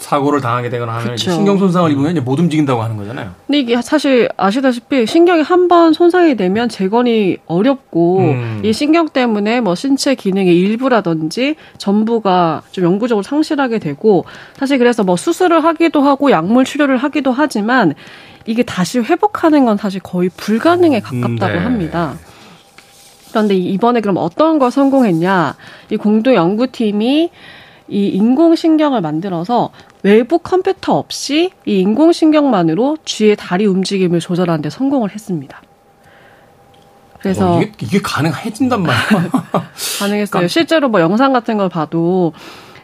사고를 0.00 0.40
당하게 0.40 0.68
되거나 0.70 0.94
하면 0.98 1.16
신경 1.16 1.58
손상을 1.58 1.90
입으면 1.92 2.10
이제 2.12 2.20
못 2.20 2.38
움직인다고 2.38 2.82
하는 2.82 2.96
거잖아요. 2.96 3.30
근데 3.46 3.58
이게 3.60 3.80
사실 3.82 4.28
아시다시피 4.36 5.06
신경이 5.06 5.42
한 5.42 5.68
번 5.68 5.92
손상이 5.92 6.34
되면 6.36 6.68
재건이 6.68 7.36
어렵고 7.46 8.18
음. 8.20 8.60
이 8.64 8.72
신경 8.72 9.08
때문에 9.08 9.60
뭐 9.60 9.76
신체 9.76 10.14
기능의 10.16 10.58
일부라든지 10.58 11.54
전부가 11.78 12.62
좀 12.72 12.84
영구적으로 12.84 13.22
상실하게 13.22 13.78
되고 13.78 14.24
사실 14.56 14.78
그래서 14.78 15.04
뭐 15.04 15.16
수술을 15.16 15.62
하기도 15.62 16.00
하고 16.00 16.30
약물 16.32 16.64
치료를 16.64 16.96
하기도 16.96 17.30
하지만 17.30 17.94
이게 18.46 18.62
다시 18.64 18.98
회복하는 18.98 19.64
건 19.64 19.76
사실 19.76 20.00
거의 20.00 20.28
불가능에 20.36 20.98
가깝다고 21.00 21.52
음, 21.52 21.58
네. 21.58 21.58
합니다. 21.58 22.14
그런데 23.30 23.54
이번에 23.54 24.00
그럼 24.00 24.16
어떤 24.16 24.58
걸 24.58 24.70
성공했냐? 24.72 25.54
이 25.90 25.96
공동 25.96 26.34
연구팀이 26.34 27.30
이 27.88 28.06
인공신경을 28.06 29.00
만들어서 29.00 29.70
외부 30.02 30.38
컴퓨터 30.38 30.94
없이 30.96 31.50
이 31.66 31.80
인공신경만으로 31.80 32.98
쥐의 33.04 33.36
다리 33.36 33.66
움직임을 33.66 34.20
조절하는 34.20 34.62
데 34.62 34.70
성공을 34.70 35.10
했습니다. 35.12 35.60
그래서 37.20 37.56
어, 37.58 37.60
이게, 37.60 37.72
이게 37.82 38.00
가능해진단 38.02 38.82
말이야. 38.82 39.30
가능했어요. 40.00 40.48
실제로 40.48 40.88
뭐 40.88 41.00
영상 41.00 41.32
같은 41.34 41.58
걸 41.58 41.68
봐도 41.68 42.32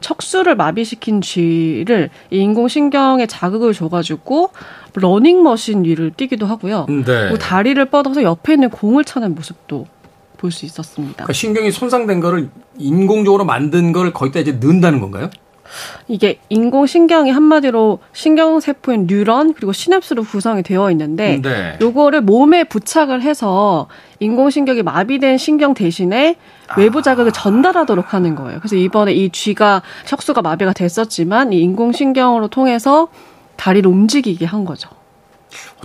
척수를 0.01 0.57
마비시킨 0.57 1.23
쥐를 1.23 2.11
이 2.31 2.37
인공신경에 2.39 3.27
자극을 3.27 3.73
줘가지고 3.73 4.51
러닝머신 4.95 5.85
위를 5.85 6.11
뛰기도 6.11 6.45
하고요. 6.47 6.87
네. 6.89 7.35
다리를 7.39 7.83
뻗어서 7.87 8.23
옆에 8.23 8.55
있는 8.55 8.69
공을 8.69 9.05
차는 9.05 9.35
모습도 9.35 9.87
볼 10.37 10.51
수 10.53 10.67
있었습니다. 10.67 11.15
그러니까 11.15 11.33
신경이 11.33 11.71
손상된 11.71 12.21
거를 12.21 12.51
인공적으로 12.77 13.47
만든 13.47 13.93
걸 13.93 14.13
거기다 14.13 14.41
이제 14.41 14.53
넣는다는 14.53 15.01
건가요? 15.01 15.31
이게 16.09 16.39
인공신경이 16.49 17.31
한마디로 17.31 18.01
신경세포인 18.13 19.07
뉴런 19.09 19.55
그리고 19.55 19.73
시냅스로 19.73 20.25
구성이 20.25 20.63
되어 20.63 20.91
있는데 20.91 21.41
네. 21.43 21.79
요거를 21.81 22.23
몸에 22.23 22.65
부착을 22.65 23.23
해서 23.23 23.89
인공신경이 24.21 24.83
마비된 24.83 25.39
신경 25.39 25.75
대신에 25.75 26.37
외부 26.77 27.03
자극을 27.03 27.31
아. 27.31 27.33
전달하도록 27.33 28.15
하는 28.15 28.35
거예요. 28.35 28.59
그래서 28.59 28.77
이번에 28.77 29.13
이 29.13 29.31
쥐가 29.31 29.83
척수가 30.05 30.43
마비가 30.43 30.73
됐었지만 30.73 31.53
이 31.53 31.61
인공신경으로 31.61 32.49
통해서 32.49 33.09
다리를 33.57 33.91
움직이게 33.91 34.45
한 34.45 34.65
거죠. 34.65 34.91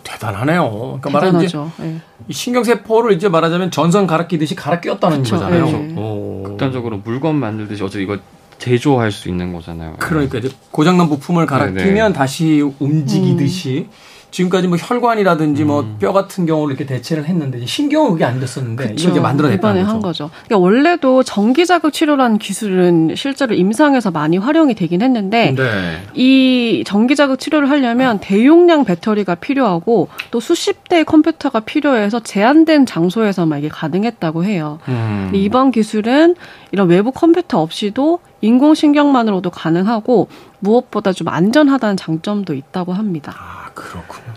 대단하네요. 0.03 0.69
그러니까 0.69 1.09
말하자면 1.09 1.43
이제 1.45 1.57
네. 1.77 2.01
이 2.27 2.33
신경세포를 2.33 3.13
이제 3.13 3.29
말하자면 3.29 3.71
전선 3.71 4.07
갈아 4.07 4.27
끼듯이 4.27 4.55
갈아 4.55 4.79
끼웠다는 4.79 5.19
그쵸, 5.19 5.35
거잖아요. 5.35 5.65
네. 5.65 6.43
극단적으로 6.43 7.01
물건 7.03 7.35
만들듯이 7.35 7.83
어차피 7.83 8.03
이거 8.03 8.17
제조할 8.61 9.11
수 9.11 9.27
있는 9.27 9.53
거잖아요. 9.53 9.95
그러니까 9.97 10.37
이제 10.37 10.49
고장난 10.69 11.09
부품을 11.09 11.47
갈아 11.47 11.65
네, 11.65 11.71
네. 11.71 11.83
끼면 11.83 12.13
다시 12.13 12.61
움직이듯이 12.79 13.87
음. 13.89 13.91
지금까지 14.29 14.67
뭐 14.67 14.77
혈관이라든지 14.77 15.63
뭐 15.65 15.81
음. 15.81 15.87
뭐뼈 15.99 16.13
같은 16.13 16.45
경우를 16.45 16.75
이렇게 16.75 16.85
대체를 16.85 17.25
했는데 17.25 17.65
신경은 17.65 18.11
그게 18.11 18.23
안 18.23 18.39
됐었는데 18.39 18.89
그쵸. 18.89 19.01
이걸 19.01 19.11
이제 19.11 19.19
만들어냈다는 19.19 19.81
거죠. 19.81 19.91
한 19.91 19.99
거죠. 19.99 20.29
그러니까 20.45 20.57
원래도 20.59 21.23
전기 21.23 21.65
자극 21.65 21.91
치료라는 21.91 22.37
기술은 22.37 23.15
실제로 23.15 23.55
임상에서 23.55 24.11
많이 24.11 24.37
활용이 24.37 24.75
되긴 24.75 25.01
했는데 25.01 25.55
네. 25.55 26.03
이 26.13 26.83
전기 26.85 27.15
자극 27.15 27.39
치료를 27.39 27.69
하려면 27.69 28.19
대용량 28.19 28.85
배터리가 28.85 29.35
필요하고 29.35 30.07
또 30.29 30.39
수십 30.39 30.87
대의 30.87 31.03
컴퓨터가 31.03 31.61
필요해서 31.61 32.21
제한된 32.21 32.85
장소에서만 32.85 33.59
이게 33.59 33.69
가능했다고 33.69 34.45
해요. 34.45 34.77
음. 34.87 35.31
이번 35.33 35.71
기술은 35.71 36.35
이런 36.71 36.87
외부 36.89 37.11
컴퓨터 37.11 37.59
없이도 37.59 38.19
인공신경만으로도 38.41 39.49
가능하고 39.49 40.27
무엇보다 40.59 41.13
좀 41.13 41.27
안전하다는 41.27 41.97
장점도 41.97 42.53
있다고 42.53 42.93
합니다. 42.93 43.33
아, 43.37 43.69
그렇군요. 43.73 44.33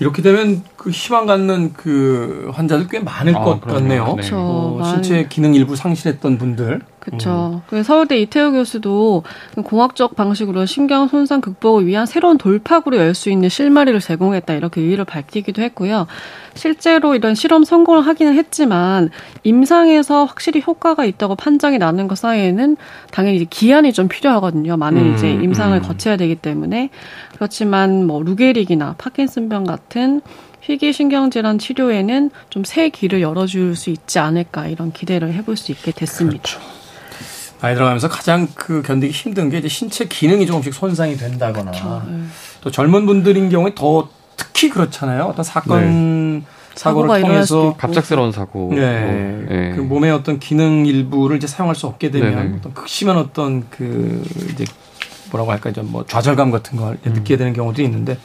이렇게 0.00 0.22
되면 0.22 0.62
그 0.76 0.90
희망 0.90 1.26
갖는 1.26 1.72
그 1.72 2.50
환자들 2.54 2.86
꽤 2.88 3.00
많을 3.00 3.36
아, 3.36 3.44
것 3.44 3.60
같네요. 3.60 4.16
네. 4.16 4.30
어, 4.32 4.80
신체 4.84 5.26
기능 5.28 5.54
일부 5.54 5.74
상실했던 5.74 6.38
분들. 6.38 6.80
그렇죠. 7.08 7.62
음. 7.72 7.82
서울대 7.82 8.18
이태우 8.18 8.52
교수도 8.52 9.24
공학적 9.64 10.14
방식으로 10.14 10.66
신경 10.66 11.08
손상 11.08 11.40
극복을 11.40 11.86
위한 11.86 12.06
새로운 12.06 12.38
돌파구를 12.38 12.98
열수 12.98 13.30
있는 13.30 13.48
실마리를 13.48 13.98
제공했다 14.00 14.54
이렇게 14.54 14.80
의의를 14.80 15.04
밝히기도 15.04 15.62
했고요. 15.62 16.06
실제로 16.54 17.14
이런 17.14 17.34
실험 17.34 17.64
성공을 17.64 18.06
하기는 18.06 18.34
했지만 18.34 19.10
임상에서 19.42 20.24
확실히 20.24 20.62
효과가 20.64 21.04
있다고 21.04 21.34
판정이 21.36 21.78
나는 21.78 22.08
것 22.08 22.18
사이에는 22.18 22.76
당연히 23.10 23.44
기한이 23.44 23.92
좀 23.92 24.08
필요하거든요. 24.08 24.76
많은 24.76 25.00
음, 25.00 25.14
이제 25.14 25.30
임상을 25.30 25.76
음. 25.76 25.82
거쳐야 25.82 26.16
되기 26.16 26.34
때문에 26.36 26.90
그렇지만 27.34 28.06
뭐 28.06 28.22
루게릭이나 28.22 28.94
파킨슨병 28.98 29.64
같은 29.64 30.20
희귀신경질환 30.60 31.58
치료에는 31.58 32.30
좀 32.50 32.64
새 32.68 32.90
길을 32.90 33.22
열어줄 33.22 33.76
수 33.76 33.88
있지 33.88 34.18
않을까 34.18 34.66
이런 34.68 34.92
기대를 34.92 35.32
해볼 35.32 35.56
수 35.56 35.72
있게 35.72 35.90
됐습니다. 35.90 36.42
그렇죠. 36.42 36.77
나이 37.60 37.74
들어가면서 37.74 38.08
가장 38.08 38.48
그 38.54 38.82
견디기 38.82 39.12
힘든 39.12 39.50
게 39.50 39.58
이제 39.58 39.68
신체 39.68 40.06
기능이 40.06 40.46
조금씩 40.46 40.72
손상이 40.72 41.16
된다거나 41.16 41.72
그렇죠. 41.72 42.02
네. 42.08 42.24
또 42.60 42.70
젊은 42.70 43.06
분들인 43.06 43.48
경우에 43.48 43.74
더 43.74 44.08
특히 44.36 44.70
그렇잖아요. 44.70 45.24
어떤 45.24 45.44
사건 45.44 46.40
네. 46.40 46.42
사고를 46.74 47.20
통해서 47.20 47.74
갑작스러운 47.76 48.30
사고, 48.30 48.70
네. 48.72 49.44
네. 49.48 49.72
그 49.74 49.80
몸의 49.80 50.12
어떤 50.12 50.38
기능 50.38 50.86
일부를 50.86 51.36
이제 51.36 51.48
사용할 51.48 51.74
수 51.74 51.88
없게 51.88 52.12
되면 52.12 52.34
네네. 52.34 52.56
어떤 52.58 52.74
극심한 52.74 53.16
어떤 53.16 53.68
그 53.68 54.24
이제 54.52 54.64
뭐라고 55.32 55.50
할까 55.50 55.72
좀뭐 55.72 56.06
좌절감 56.06 56.52
같은 56.52 56.78
걸 56.78 56.98
음. 57.04 57.12
느끼게 57.12 57.36
되는 57.36 57.52
경우도 57.52 57.82
있는데 57.82 58.16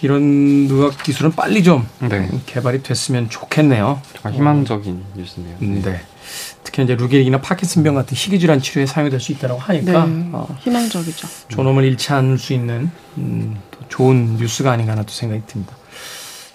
이런 0.00 0.22
의학 0.70 1.02
기술은 1.02 1.32
빨리 1.32 1.62
좀 1.62 1.86
네. 2.00 2.30
개발이 2.46 2.82
됐으면 2.82 3.28
좋겠네요. 3.28 4.00
희망적인 4.32 5.04
뉴스네요. 5.14 5.56
네. 5.60 6.00
네. 6.24 6.60
특히 6.64 6.82
이제 6.82 6.94
루게릭이나 6.94 7.40
파킨슨병 7.40 7.94
같은 7.94 8.16
희귀 8.16 8.38
질환 8.38 8.60
치료에 8.60 8.86
사용될 8.86 9.20
수 9.20 9.32
있다고 9.32 9.58
하니까 9.58 10.06
네, 10.06 10.28
어, 10.32 10.56
희망적이죠. 10.60 11.28
존엄을 11.48 11.84
잃지 11.84 12.12
않을 12.12 12.38
수 12.38 12.52
있는 12.52 12.90
음, 13.18 13.60
좋은 13.88 14.36
뉴스가 14.36 14.72
아닌가 14.72 14.94
또 14.96 15.08
생각이 15.08 15.42
듭니다. 15.46 15.74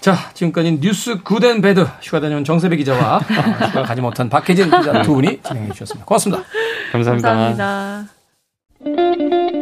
자, 0.00 0.16
지금까지 0.32 0.80
뉴스 0.80 1.22
good 1.22 1.44
and 1.44 1.60
bad 1.60 1.86
휴가 2.02 2.20
다녀온 2.20 2.44
정세배 2.44 2.76
기자와 2.76 3.18
휴가 3.18 3.82
가지 3.82 4.00
못한 4.00 4.30
박혜진 4.30 4.70
기자 4.70 5.02
두 5.02 5.14
분이 5.14 5.40
진행해 5.42 5.70
주셨습니다. 5.72 6.06
고맙습니다. 6.06 6.42
감사합니다. 6.92 7.34
감사합니다. 7.34 9.59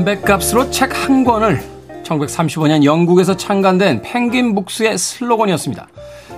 담배값으로 0.00 0.70
책 0.70 0.94
한 0.94 1.24
권을 1.24 1.60
1935년 2.04 2.84
영국에서 2.84 3.36
창간된 3.36 4.02
펭귄 4.02 4.54
북스의 4.54 4.96
슬로건이었습니다. 4.96 5.88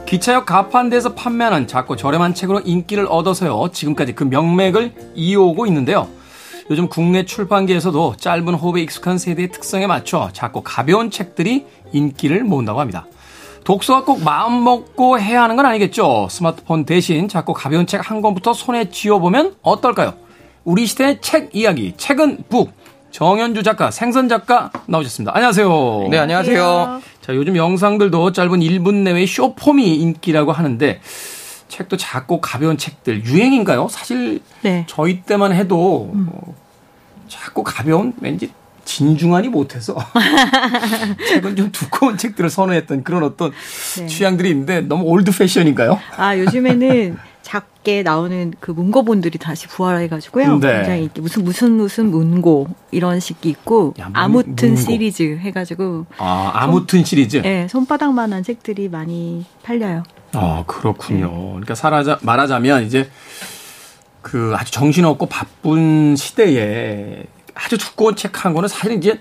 기차역 0.07 0.47
가판대에서 0.47 1.14
판매하는 1.14 1.66
작고 1.66 1.97
저렴한 1.97 2.35
책으로 2.35 2.61
인기를 2.61 3.07
얻어서요. 3.09 3.71
지금까지 3.73 4.14
그 4.14 4.25
명맥을 4.25 4.92
이어오고 5.14 5.66
있는데요. 5.66 6.09
요즘 6.71 6.88
국내 6.88 7.25
출판계에서도 7.25 8.16
짧은 8.16 8.54
호흡에 8.54 8.83
익숙한 8.83 9.19
세대의 9.19 9.50
특성에 9.52 9.87
맞춰 9.87 10.31
작고 10.33 10.62
가벼운 10.62 11.11
책들이 11.11 11.66
인기를 11.92 12.45
모은다고 12.45 12.81
합니다. 12.81 13.07
독서가 13.64 14.04
꼭 14.04 14.25
마음 14.25 14.64
먹고 14.64 15.21
해야 15.21 15.42
하는 15.45 15.57
건 15.57 15.66
아니겠죠. 15.66 16.26
스마트폰 16.31 16.85
대신 16.85 17.28
작고 17.28 17.52
가벼운 17.52 17.87
책 17.87 18.11
한 18.11 18.23
권부터 18.23 18.54
손에 18.54 18.90
쥐어보면 18.90 19.57
어떨까요? 19.62 20.14
우리 20.64 20.87
시대의 20.87 21.21
책 21.21 21.50
이야기, 21.54 21.95
책은 21.97 22.45
book. 22.49 22.82
정현주 23.12 23.62
작가, 23.62 23.90
생선 23.90 24.28
작가 24.28 24.73
나오셨습니다. 24.87 25.33
안녕하세요. 25.35 26.09
네, 26.11 26.19
안녕하세요. 26.19 27.02
자, 27.21 27.35
요즘 27.35 27.57
영상들도 27.57 28.33
짧은 28.33 28.61
1분 28.61 28.95
내외의 29.02 29.26
쇼폼이 29.26 29.97
인기라고 29.97 30.50
하는데 30.50 31.00
책도 31.69 31.99
작고 31.99 32.40
가벼운 32.40 32.78
책들 32.78 33.26
유행인가요? 33.26 33.88
사실 33.88 34.40
네. 34.62 34.87
저희 34.88 35.23
때만 35.23 35.52
해도 35.52 36.11
음. 36.14 36.28
어, 36.33 36.54
작고 37.28 37.62
가벼운 37.62 38.14
왠지 38.21 38.50
진중하지 38.85 39.49
못해서 39.49 39.97
책은 41.28 41.57
좀 41.57 41.71
두꺼운 41.71 42.16
책들을 42.16 42.49
선호했던 42.50 43.04
그런 43.04 43.23
어떤 43.23 43.52
네. 43.99 44.07
취향들이 44.07 44.50
있는데 44.50 44.81
너무 44.81 45.04
old 45.05 45.37
fashion인가요? 45.37 46.00
아 46.16 46.37
요즘에는 46.37 47.16
작게 47.43 48.03
나오는 48.03 48.53
그 48.61 48.71
문고본들이 48.71 49.39
다시 49.39 49.67
부활해가지고요. 49.69 50.59
네. 50.59 50.73
굉장히 50.77 51.11
무슨 51.17 51.45
무슨 51.45 51.73
무슨 51.73 52.11
문고 52.11 52.69
이런 52.91 53.21
식이 53.21 53.49
있고 53.49 53.95
야, 53.99 54.07
문, 54.07 54.17
아무튼 54.17 54.69
문고. 54.75 54.81
시리즈 54.81 55.39
해가지고 55.41 56.07
아 56.19 56.51
아무튼 56.55 57.01
손, 57.01 57.05
시리즈. 57.05 57.37
네, 57.43 57.67
손바닥만한 57.69 58.43
책들이 58.43 58.89
많이 58.89 59.45
팔려요. 59.63 60.03
아 60.33 60.65
그렇군요. 60.67 61.27
네. 61.29 61.47
그러니까 61.51 61.75
살아자 61.75 62.19
말하자면 62.23 62.85
이제 62.85 63.11
그 64.23 64.55
아주 64.57 64.71
정신없고 64.73 65.27
바쁜 65.27 66.15
시대에 66.17 67.25
아주 67.55 67.77
두꺼운 67.77 68.17
책 68.17 68.45
한 68.45 68.55
권은 68.55 68.69
사실 68.69 68.93
이제 68.93 69.21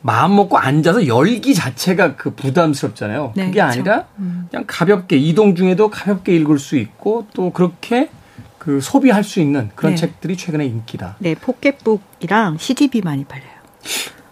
마음 0.00 0.36
먹고 0.36 0.58
앉아서 0.58 1.06
열기 1.06 1.54
자체가 1.54 2.16
그 2.16 2.34
부담스럽잖아요. 2.34 3.32
네, 3.36 3.46
그게 3.46 3.60
그렇죠. 3.60 3.72
아니라 3.80 4.04
음. 4.18 4.46
그냥 4.50 4.64
가볍게 4.66 5.16
이동 5.16 5.54
중에도 5.54 5.90
가볍게 5.90 6.36
읽을 6.36 6.58
수 6.58 6.76
있고 6.76 7.26
또 7.34 7.50
그렇게 7.50 8.10
그 8.58 8.80
소비할 8.80 9.24
수 9.24 9.40
있는 9.40 9.70
그런 9.74 9.94
네. 9.94 9.96
책들이 9.96 10.36
최근에 10.36 10.66
인기다. 10.66 11.16
네, 11.18 11.34
포켓북이랑 11.34 12.58
시집이 12.58 13.00
많이 13.02 13.24
팔려요. 13.24 13.48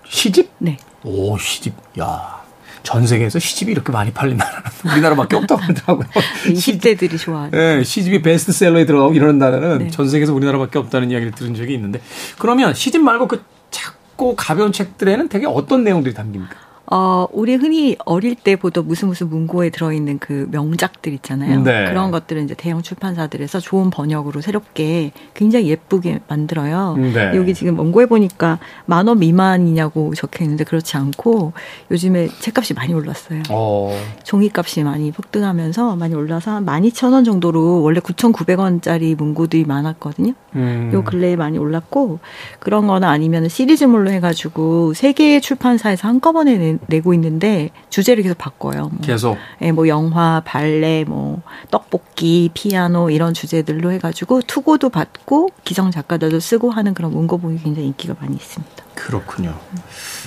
시집? 0.04 0.50
네. 0.58 0.76
오, 1.02 1.36
시집. 1.38 1.74
야. 2.00 2.44
전 2.82 3.04
세계에서 3.04 3.40
시집이 3.40 3.72
이렇게 3.72 3.90
많이 3.90 4.12
팔린 4.12 4.36
나라는 4.36 4.62
우리나라밖에 4.92 5.34
없다고 5.34 5.60
하더라고요. 5.60 6.06
20대들이 6.44 7.18
좋아하는. 7.18 7.50
네, 7.50 7.82
시집이 7.82 8.22
베스트셀러에 8.22 8.86
들어가고 8.86 9.14
이러는 9.14 9.38
나라는 9.38 9.78
네. 9.78 9.90
전 9.90 10.08
세계에서 10.08 10.32
우리나라밖에 10.32 10.78
없다는 10.78 11.10
이야기를 11.10 11.32
들은 11.32 11.56
적이 11.56 11.74
있는데 11.74 12.00
그러면 12.38 12.74
시집 12.74 13.00
말고 13.02 13.26
그 13.26 13.56
작 13.76 13.94
고 14.16 14.34
가벼운 14.34 14.72
책들에는 14.72 15.28
되게 15.28 15.46
어떤 15.46 15.84
내용들이 15.84 16.14
담깁니까? 16.14 16.65
어, 16.90 17.26
우리 17.32 17.54
흔히 17.56 17.96
어릴 18.04 18.34
때 18.34 18.56
보던 18.56 18.86
무슨 18.86 19.08
무슨 19.08 19.28
문고에 19.28 19.70
들어있는 19.70 20.18
그 20.18 20.46
명작들 20.50 21.12
있잖아요. 21.14 21.62
네. 21.62 21.86
그런 21.86 22.10
것들은 22.10 22.44
이제 22.44 22.54
대형 22.54 22.82
출판사들에서 22.82 23.60
좋은 23.60 23.90
번역으로 23.90 24.40
새롭게 24.40 25.12
굉장히 25.34 25.68
예쁘게 25.68 26.20
만들어요. 26.28 26.96
네. 26.96 27.32
여기 27.34 27.54
지금 27.54 27.78
원고에 27.78 28.06
보니까 28.06 28.58
만 28.84 29.06
원 29.06 29.18
미만이냐고 29.20 30.14
적혀 30.14 30.42
있는데 30.44 30.64
그렇지 30.64 30.96
않고 30.96 31.52
요즘에 31.92 32.28
책값이 32.40 32.74
많이 32.74 32.92
올랐어요. 32.92 33.42
어. 33.50 33.96
종이값이 34.24 34.82
많이 34.82 35.12
폭등하면서 35.12 35.96
많이 35.96 36.14
올라서 36.14 36.50
한 36.50 36.66
12,000원 36.66 37.24
정도로 37.24 37.82
원래 37.82 38.00
9,900원짜리 38.00 39.16
문고들이 39.16 39.64
많았거든요. 39.64 40.32
음. 40.56 40.90
요 40.92 41.04
근래에 41.04 41.36
많이 41.36 41.58
올랐고 41.58 42.18
그런 42.58 42.86
거나 42.86 43.10
아니면 43.10 43.48
시리즈물로 43.48 44.10
해가지고 44.10 44.94
세 44.94 45.12
개의 45.12 45.40
출판사에서 45.40 46.08
한꺼번에 46.08 46.56
낸 46.56 46.75
내고 46.86 47.14
있는데 47.14 47.70
주제를 47.90 48.22
계속 48.22 48.38
바꿔요. 48.38 48.90
뭐, 48.92 49.00
계속. 49.02 49.36
예, 49.62 49.72
뭐 49.72 49.88
영화, 49.88 50.42
발레, 50.44 51.04
뭐 51.04 51.42
떡볶이, 51.70 52.50
피아노 52.54 53.10
이런 53.10 53.34
주제들로 53.34 53.92
해가지고 53.92 54.42
투고도 54.42 54.90
받고 54.90 55.50
기성 55.64 55.90
작가들도 55.90 56.40
쓰고 56.40 56.70
하는 56.70 56.94
그런 56.94 57.12
문고본이 57.12 57.62
굉장히 57.62 57.88
인기가 57.88 58.14
많이 58.20 58.36
있습니다. 58.36 58.84
그렇군요. 58.94 59.58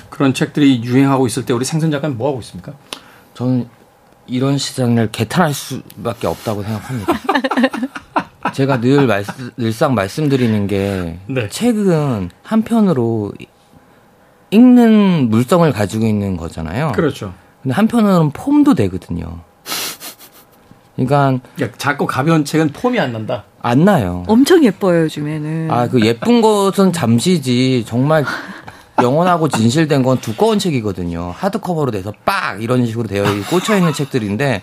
그런 0.09 0.33
책들이 0.33 0.83
유행하고 0.83 1.27
있을 1.27 1.45
때 1.45 1.53
우리 1.53 1.65
생선 1.65 1.91
작가는 1.91 2.17
뭐 2.17 2.29
하고 2.29 2.39
있습니까? 2.41 2.73
저는 3.33 3.67
이런 4.27 4.57
시장을 4.57 5.12
개탄할 5.12 5.53
수밖에 5.53 6.27
없다고 6.27 6.63
생각합니다. 6.63 7.13
제가 8.53 8.79
늘 8.79 9.07
말씀, 9.07 9.51
늘상 9.57 9.93
말씀드리는 9.95 10.67
게 10.67 11.19
네. 11.27 11.49
책은 11.49 12.29
한편으로 12.43 13.33
읽는 14.51 15.29
물성을 15.29 15.71
가지고 15.71 16.05
있는 16.05 16.38
거잖아요. 16.38 16.91
그렇죠. 16.93 17.33
근데 17.62 17.75
한편으로는 17.75 18.31
폼도 18.31 18.73
되거든요. 18.75 19.39
그러니까 20.95 21.39
작고 21.77 22.05
가벼운 22.07 22.43
책은 22.43 22.69
폼이 22.69 22.99
안 22.99 23.13
난다. 23.13 23.43
안 23.62 23.85
나요. 23.85 24.23
엄청 24.27 24.63
예뻐요 24.63 25.03
요즘에는. 25.03 25.71
아 25.71 25.88
그 25.88 26.01
예쁜 26.01 26.41
것은 26.41 26.91
잠시지 26.91 27.85
정말 27.88 28.25
영원하고 29.01 29.47
진실된 29.47 30.03
건 30.03 30.19
두꺼운 30.19 30.59
책이거든요. 30.59 31.33
하드커버로 31.38 31.91
돼서 31.91 32.12
빡 32.25 32.62
이런 32.62 32.85
식으로 32.85 33.07
되어 33.07 33.23
꽂혀 33.49 33.77
있는 33.77 33.93
책들인데 33.93 34.62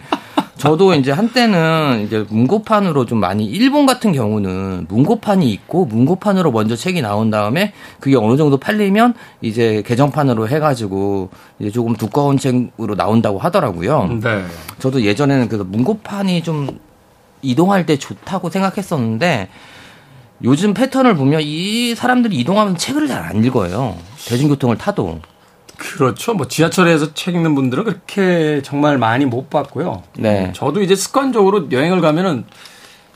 저도 0.56 0.94
이제 0.94 1.12
한때는 1.12 2.04
이제 2.06 2.24
문고판으로 2.30 3.04
좀 3.04 3.20
많이 3.20 3.44
일본 3.44 3.84
같은 3.84 4.12
경우는 4.12 4.86
문고판이 4.88 5.50
있고 5.52 5.84
문고판으로 5.84 6.50
먼저 6.50 6.74
책이 6.74 7.02
나온 7.02 7.30
다음에 7.30 7.72
그게 8.00 8.16
어느 8.16 8.36
정도 8.36 8.56
팔리면 8.56 9.14
이제 9.42 9.82
개정판으로 9.86 10.48
해가지고 10.48 11.28
이제 11.58 11.70
조금 11.70 11.94
두꺼운 11.94 12.38
책으로 12.38 12.94
나온다고 12.96 13.38
하더라고요. 13.38 14.18
네. 14.22 14.44
저도 14.78 15.02
예전에는 15.02 15.48
그 15.48 15.56
문고판이 15.56 16.42
좀 16.42 16.78
이동할 17.42 17.84
때 17.84 17.98
좋다고 17.98 18.48
생각했었는데 18.48 19.48
요즘 20.42 20.72
패턴을 20.74 21.16
보면 21.16 21.42
이 21.42 21.94
사람들이 21.94 22.36
이동하면서 22.36 22.78
책을 22.78 23.08
잘 23.08 23.22
안 23.22 23.44
읽어요. 23.44 23.96
대중교통을 24.26 24.78
타도. 24.78 25.20
그렇죠. 25.76 26.34
뭐 26.34 26.48
지하철에서 26.48 27.14
책 27.14 27.34
읽는 27.34 27.54
분들은 27.54 27.84
그렇게 27.84 28.62
정말 28.62 28.98
많이 28.98 29.26
못 29.26 29.50
봤고요. 29.50 30.02
네. 30.18 30.52
저도 30.54 30.82
이제 30.82 30.94
습관적으로 30.94 31.70
여행을 31.70 32.00
가면은 32.00 32.44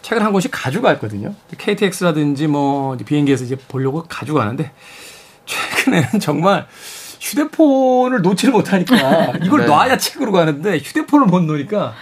책을 0.03 0.25
한 0.25 0.33
권씩 0.33 0.51
가져갔거든요. 0.53 1.35
KTX라든지 1.57 2.46
뭐 2.46 2.96
비행기에서 2.96 3.44
이제 3.44 3.57
보려고 3.57 4.05
가져가는데 4.09 4.73
최근에는 5.46 6.20
정말 6.20 6.66
휴대폰을 7.20 8.23
놓지를 8.23 8.53
못하니까 8.53 9.35
이걸 9.42 9.61
네. 9.61 9.66
놔야 9.66 9.99
책으로 9.99 10.33
가는데 10.33 10.79
휴대폰을 10.79 11.27
못 11.27 11.40
놓으니까 11.42 11.94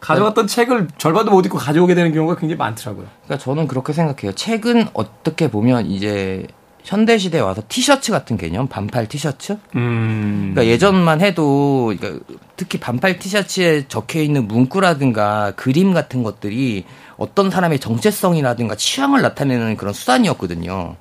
가져갔던 0.00 0.46
네. 0.46 0.54
책을 0.54 0.88
절반도 0.98 1.30
못 1.30 1.46
읽고 1.46 1.58
가져오게 1.58 1.94
되는 1.94 2.12
경우가 2.12 2.36
굉장히 2.36 2.58
많더라고요. 2.58 3.06
그러니까 3.24 3.42
저는 3.42 3.68
그렇게 3.68 3.92
생각해요. 3.92 4.34
책은 4.34 4.88
어떻게 4.92 5.48
보면 5.50 5.86
이제 5.86 6.46
현대 6.84 7.16
시대에 7.16 7.40
와서 7.40 7.62
티셔츠 7.66 8.12
같은 8.12 8.36
개념, 8.36 8.68
반팔 8.68 9.08
티셔츠. 9.08 9.56
음. 9.74 10.52
그러니까 10.52 10.66
예전만 10.70 11.22
해도 11.22 11.94
그러니까 11.98 12.22
특히 12.56 12.78
반팔 12.78 13.18
티셔츠에 13.18 13.88
적혀 13.88 14.20
있는 14.20 14.46
문구라든가 14.46 15.52
그림 15.56 15.94
같은 15.94 16.22
것들이 16.22 16.84
어떤 17.16 17.50
사람의 17.50 17.80
정체성이라든가 17.80 18.74
취향을 18.74 19.22
나타내는 19.22 19.78
그런 19.78 19.94
수단이었거든요. 19.94 20.96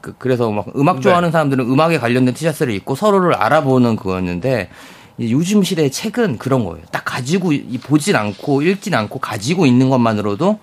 그, 0.00 0.14
그래서 0.18 0.50
막 0.50 0.66
음악 0.74 1.00
좋아하는 1.00 1.28
네. 1.28 1.32
사람들은 1.32 1.64
음악에 1.64 1.98
관련된 1.98 2.34
티셔츠를 2.34 2.74
입고 2.74 2.96
서로를 2.96 3.34
알아보는 3.34 3.94
그거였는데 3.94 4.68
요즘 5.20 5.62
시대의 5.62 5.92
책은 5.92 6.38
그런 6.38 6.64
거예요. 6.64 6.84
딱 6.90 7.04
가지고 7.04 7.52
보진 7.84 8.16
않고 8.16 8.62
읽진 8.62 8.94
않고 8.94 9.20
가지고 9.20 9.64
있는 9.64 9.90
것만으로도 9.90 10.58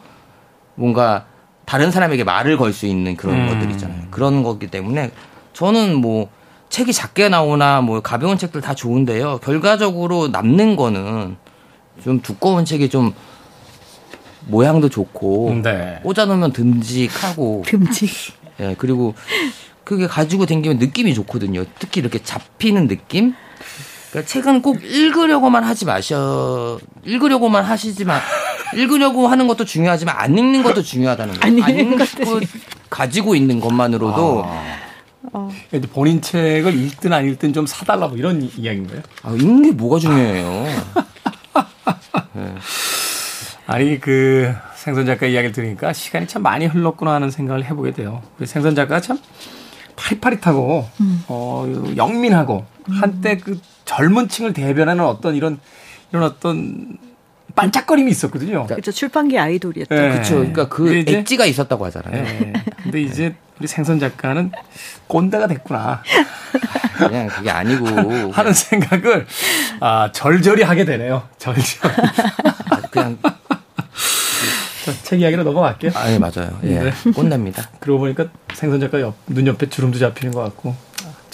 뭔가 0.75 1.25
다른 1.71 1.89
사람에게 1.89 2.25
말을 2.25 2.57
걸 2.57 2.73
수 2.73 2.85
있는 2.85 3.15
그런 3.15 3.35
음. 3.35 3.47
것들 3.47 3.71
있잖아요. 3.71 4.01
그런 4.11 4.43
거기 4.43 4.67
때문에 4.67 5.09
저는 5.53 5.95
뭐 5.95 6.27
책이 6.67 6.91
작게 6.91 7.29
나오나 7.29 7.79
뭐 7.79 8.01
가벼운 8.01 8.37
책들 8.37 8.59
다 8.59 8.75
좋은데요. 8.75 9.37
결과적으로 9.37 10.27
남는 10.27 10.75
거는 10.75 11.37
좀 12.03 12.21
두꺼운 12.21 12.65
책이 12.65 12.89
좀 12.89 13.13
모양도 14.47 14.89
좋고 14.89 15.61
네. 15.63 16.01
꽂아놓으면 16.03 16.51
듬직하고 16.51 17.63
듬직. 17.67 18.09
예 18.59 18.67
네, 18.67 18.75
그리고 18.77 19.13
그게 19.85 20.07
가지고 20.07 20.45
댕기면 20.45 20.77
느낌이 20.77 21.13
좋거든요. 21.13 21.63
특히 21.79 22.01
이렇게 22.01 22.21
잡히는 22.21 22.89
느낌. 22.89 23.33
그러니까 24.11 24.29
책은 24.29 24.61
꼭 24.61 24.83
읽으려고만 24.83 25.63
하지 25.63 25.85
마셔. 25.85 26.79
읽으려고만 27.05 27.63
하시지만 27.63 28.21
읽으려고 28.75 29.27
하는 29.27 29.47
것도 29.47 29.65
중요하지만 29.65 30.15
안 30.17 30.37
읽는 30.37 30.63
것도 30.63 30.83
중요하다는 30.83 31.39
거예요. 31.39 31.63
안 31.63 31.69
읽는 31.69 31.97
것도 31.97 32.41
가지고 32.89 33.35
있는 33.35 33.59
것만으로도 33.59 34.43
아. 34.45 34.77
어. 35.33 35.49
본인 35.93 36.21
책을 36.21 36.75
읽든 36.75 37.13
안 37.13 37.25
읽든 37.25 37.53
좀 37.53 37.65
사달라 37.65 38.07
뭐 38.07 38.17
이런 38.17 38.41
이야기인 38.41 38.87
거예요? 38.87 39.01
아, 39.23 39.31
읽는 39.31 39.63
게 39.63 39.71
뭐가 39.71 39.99
중요해요. 39.99 40.65
네. 42.33 42.55
아니 43.65 43.99
그 43.99 44.53
생선 44.75 45.05
작가 45.05 45.25
이야기를 45.25 45.53
들으니까 45.53 45.93
시간이 45.93 46.27
참 46.27 46.41
많이 46.41 46.65
흘렀구나 46.65 47.13
하는 47.13 47.31
생각을 47.31 47.63
해보게 47.65 47.91
돼요. 47.91 48.21
우리 48.37 48.47
생선 48.47 48.75
작가가 48.75 48.99
참 48.99 49.19
파릿파릿하고 49.95 50.89
음. 50.99 51.23
어 51.27 51.93
영민하고 51.95 52.65
음. 52.89 52.93
한때 52.93 53.37
그 53.37 53.59
젊은 53.91 54.29
층을 54.29 54.53
대변하는 54.53 55.03
어떤 55.03 55.35
이런 55.35 55.59
이런 56.11 56.23
어떤 56.23 56.97
반짝거림이 57.55 58.09
있었거든요. 58.09 58.65
그렇죠. 58.65 58.91
출판계 58.91 59.37
아이돌이었죠. 59.37 59.93
네. 59.93 60.09
그렇죠. 60.11 60.35
그러니까 60.35 60.69
그 60.69 61.03
엣지가 61.05 61.45
있었다고 61.45 61.85
하잖아요. 61.87 62.23
네. 62.23 62.53
근데 62.83 63.01
이제 63.01 63.35
우리 63.59 63.67
생선 63.67 63.99
작가는 63.99 64.51
꼰대가 65.07 65.47
됐구나. 65.47 66.01
그냥 66.97 67.27
그게 67.27 67.49
아니고 67.49 67.85
하는 68.31 68.53
생각을 68.53 69.27
아, 69.81 70.09
절절히 70.13 70.63
하게 70.63 70.85
되네요. 70.85 71.27
절절. 71.37 71.91
아, 72.69 72.81
그냥 72.89 73.17
책 75.03 75.19
이야기로 75.19 75.43
넘어갈게요. 75.43 75.91
아, 75.95 76.09
예, 76.09 76.17
맞아요. 76.17 76.57
예. 76.63 76.79
네. 76.79 76.91
꼰대입니다. 77.13 77.69
그러고 77.81 77.99
보니까 77.99 78.27
생선 78.53 78.79
작가 78.79 79.01
옆, 79.01 79.15
눈 79.27 79.45
옆에 79.47 79.67
주름도 79.67 79.99
잡히는 79.99 80.33
것 80.33 80.41
같고 80.43 80.75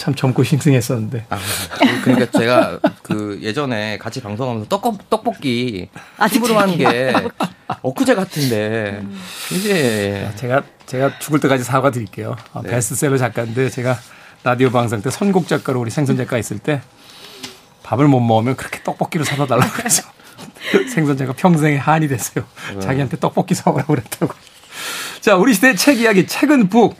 참 0.08 0.14
젊고 0.14 0.42
싱싱했었는데. 0.42 1.26
아, 1.28 1.38
그러니까 2.02 2.38
제가 2.38 2.80
그 3.02 3.38
예전에 3.42 3.98
같이 3.98 4.22
방송하면서 4.22 4.68
떡, 4.68 5.10
떡볶이 5.10 5.88
집으로 6.30 6.58
하는 6.58 6.78
게 6.78 7.12
엊그제 7.82 8.14
같은데 8.14 9.02
이제 9.52 10.30
제가 10.36 10.62
제가 10.86 11.18
죽을 11.18 11.40
때까지 11.40 11.62
사과 11.64 11.90
드릴게요. 11.90 12.36
아, 12.54 12.62
네. 12.62 12.70
베스트셀러 12.70 13.18
작가인데 13.18 13.68
제가 13.68 13.98
라디오 14.44 14.70
방송 14.70 15.02
때 15.02 15.10
선곡 15.10 15.46
작가로 15.46 15.80
우리 15.80 15.90
생선 15.90 16.16
작가 16.16 16.38
있을 16.38 16.58
때 16.58 16.80
밥을 17.82 18.06
못 18.08 18.20
먹으면 18.20 18.56
그렇게 18.56 18.82
떡볶이를 18.82 19.26
사다 19.26 19.46
달라고 19.46 19.70
그래서 19.74 20.04
생선 20.94 21.18
작가 21.18 21.34
평생의 21.34 21.78
한이 21.78 22.08
됐어요. 22.08 22.46
네. 22.74 22.80
자기한테 22.80 23.18
떡볶이 23.18 23.54
사오라고 23.54 23.94
그랬다고. 23.94 24.32
자, 25.20 25.36
우리 25.36 25.52
시대 25.52 25.74
책 25.74 26.00
이야기 26.00 26.26
책은 26.26 26.70
북. 26.70 26.96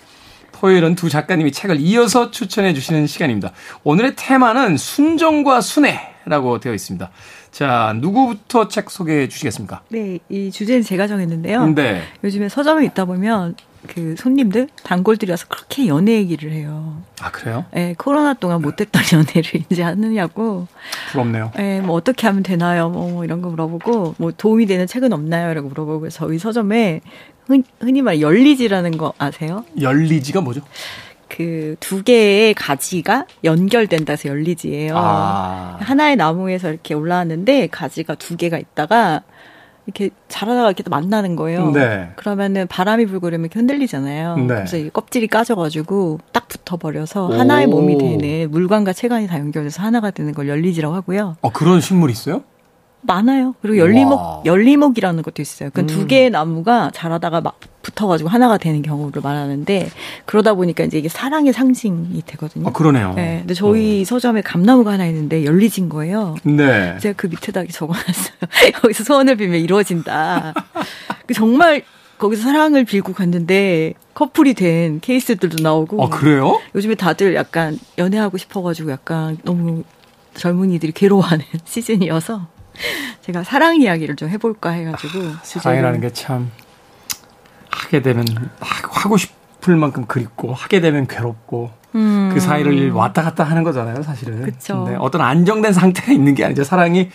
토요일은 0.59 0.97
두 0.97 1.09
작가님이 1.09 1.53
책을 1.53 1.81
이어서 1.81 2.33
추천해 2.33 2.75
주시는 2.75 3.07
시간입니다. 3.07 3.53
오늘의 3.85 4.14
테마는 4.16 4.77
순정과 4.77 5.61
순애라고 5.61 6.59
되어 6.59 6.75
있습니다. 6.75 7.11
자, 7.53 7.94
누구부터 8.01 8.66
책 8.66 8.90
소개해 8.90 9.29
주시겠습니까? 9.29 9.83
네, 9.88 10.18
이 10.29 10.51
주제는 10.51 10.83
제가 10.83 11.07
정했는데요. 11.07 11.75
네. 11.75 12.03
요즘에 12.25 12.49
서점에 12.49 12.85
있다 12.87 13.05
보면 13.05 13.55
그 13.87 14.16
손님들, 14.18 14.68
단골들이 14.83 15.31
와서 15.31 15.47
그렇게 15.49 15.87
연애 15.87 16.14
얘기를 16.14 16.51
해요. 16.51 17.03
아, 17.21 17.31
그래요? 17.31 17.64
네, 17.73 17.94
코로나 17.97 18.35
동안 18.35 18.61
못했던 18.61 19.01
연애를 19.14 19.62
이제 19.71 19.83
하느냐고. 19.85 20.66
부럽네요. 21.12 21.53
네, 21.57 21.81
뭐 21.81 21.94
어떻게 21.94 22.27
하면 22.27 22.42
되나요? 22.42 22.88
뭐, 22.90 23.09
뭐 23.11 23.25
이런 23.25 23.42
거 23.42 23.49
물어보고, 23.51 24.16
뭐 24.18 24.33
도움이 24.37 24.66
되는 24.66 24.88
책은 24.88 25.12
없나요? 25.12 25.55
라고 25.55 25.68
물어보고, 25.68 26.09
저희 26.09 26.38
서점에 26.38 27.01
흔, 27.49 27.65
흔히 27.81 28.03
말 28.03 28.21
열리지라는 28.21 28.97
거 28.97 29.13
아세요? 29.19 29.65
열리지가 29.81 30.41
뭐죠? 30.41 30.61
그 31.29 31.77
두 31.81 32.03
개의 32.03 32.55
가지가 32.55 33.27
연결된다 33.45 34.13
해서 34.13 34.29
열리지예요. 34.29 34.95
아. 34.97 35.79
하나의 35.81 36.17
나무에서 36.17 36.71
이렇게 36.71 36.95
올라왔는데 36.95 37.69
가지가 37.69 38.15
두 38.17 38.37
개가 38.37 38.59
있다가 38.59 39.23
이렇게 39.87 40.11
자라다가 40.29 40.69
이렇게 40.69 40.85
만나는 40.91 41.35
거예요. 41.35 41.71
네. 41.71 42.11
그러면은 42.17 42.67
바람이 42.67 43.07
불고 43.07 43.21
그러면 43.23 43.47
이렇게 43.47 43.59
흔들리잖아요. 43.59 44.37
네. 44.37 44.47
그래서 44.47 44.77
이 44.77 44.91
껍질이 44.91 45.29
까져가지고 45.29 46.21
딱 46.33 46.47
붙어버려서 46.49 47.29
하나의 47.29 47.69
몸이 47.69 47.97
되는 47.97 48.51
물관과 48.51 48.93
체관이 48.93 49.29
다 49.29 49.39
연결돼서 49.39 49.83
하나가 49.83 50.11
되는 50.11 50.35
걸 50.35 50.47
열리지라고 50.47 50.95
하고요. 50.95 51.37
어 51.41 51.51
그런 51.51 51.81
식물이 51.81 52.13
있어요? 52.13 52.43
많아요. 53.09 53.55
그리고 53.62 53.79
열리목 53.79 54.12
와. 54.12 54.42
열리목이라는 54.44 55.23
것도 55.23 55.42
있어요. 55.42 55.71
그두 55.71 56.03
음. 56.03 56.07
개의 56.07 56.31
나무가 56.31 56.90
자라다가 56.94 57.40
막 57.40 57.59
붙어가지고 57.83 58.29
하나가 58.29 58.59
되는 58.59 58.83
경우를 58.83 59.23
말하는데 59.23 59.88
그러다 60.27 60.55
보니까 60.55 60.85
이제 60.85 60.99
이게 60.99 61.09
사랑의 61.09 61.53
상징이 61.55 62.23
되거든요. 62.27 62.68
아, 62.68 62.73
그러네요. 62.73 63.14
네. 63.14 63.38
근데 63.40 63.55
저희 63.55 64.03
어. 64.03 64.05
서점에 64.05 64.42
감나무가 64.42 64.92
하나 64.92 65.07
있는데 65.07 65.44
열리진 65.44 65.88
거예요. 65.88 66.37
네. 66.44 66.99
제가 67.01 67.14
그 67.16 67.27
밑에다 67.29 67.64
적어놨어요. 67.64 68.37
여기서 68.85 69.05
소원을 69.05 69.37
빌면 69.37 69.61
이루어진다. 69.61 70.55
그 71.27 71.35
정말 71.35 71.83
거기서 72.18 72.42
사랑을 72.42 72.85
빌고 72.85 73.14
갔는데 73.14 73.94
커플이 74.12 74.53
된 74.53 75.01
케이스들도 75.01 75.62
나오고. 75.62 76.05
아 76.05 76.09
그래요? 76.11 76.61
요즘에 76.75 76.94
다들 76.94 77.35
약간 77.37 77.79
연애하고 77.97 78.37
싶어가지고 78.37 78.90
약간 78.90 79.38
너무 79.44 79.85
젊은이들이 80.35 80.92
괴로워하는 80.92 81.44
시즌이어서 81.64 82.49
제가 83.23 83.45
사랑 83.45 83.81
이야기를 83.81 84.17
좀 84.17 84.29
해볼까 84.29 84.71
해가지고 84.71 85.19
아, 85.21 85.41
사랑이라는 85.43 86.01
게 86.01 86.11
참 86.12 86.51
하게 87.71 88.03
되면 88.03 88.25
하고 88.61 89.17
싶을 89.17 89.77
만큼 89.77 90.07
그립고 90.07 90.53
하게 90.55 90.81
되면 90.81 91.07
괴롭고 91.07 91.71
음. 91.95 92.31
그 92.35 92.41
사이를 92.41 92.91
왔다 92.91 93.23
갔다 93.23 93.45
하는 93.45 93.62
거잖아요, 93.64 94.03
사실은. 94.03 94.43
그쵸. 94.43 94.85
근데 94.85 94.99
어떤 95.01 95.21
안정된 95.23 95.73
상태가 95.73 96.12
있는 96.12 96.35
게 96.35 96.45
아니죠. 96.45 96.64
사랑이 96.64 97.11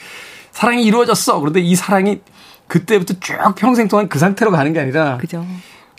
사랑이 0.51 0.83
이루어졌어. 0.83 1.39
그런데 1.39 1.59
이 1.59 1.75
사랑이 1.75 2.21
그때부터 2.67 3.15
쭉 3.19 3.37
평생 3.55 3.87
동안 3.87 4.07
그 4.09 4.19
상태로 4.19 4.51
가는 4.51 4.71
게 4.73 4.79
아니라 4.79 5.17
그죠. 5.17 5.45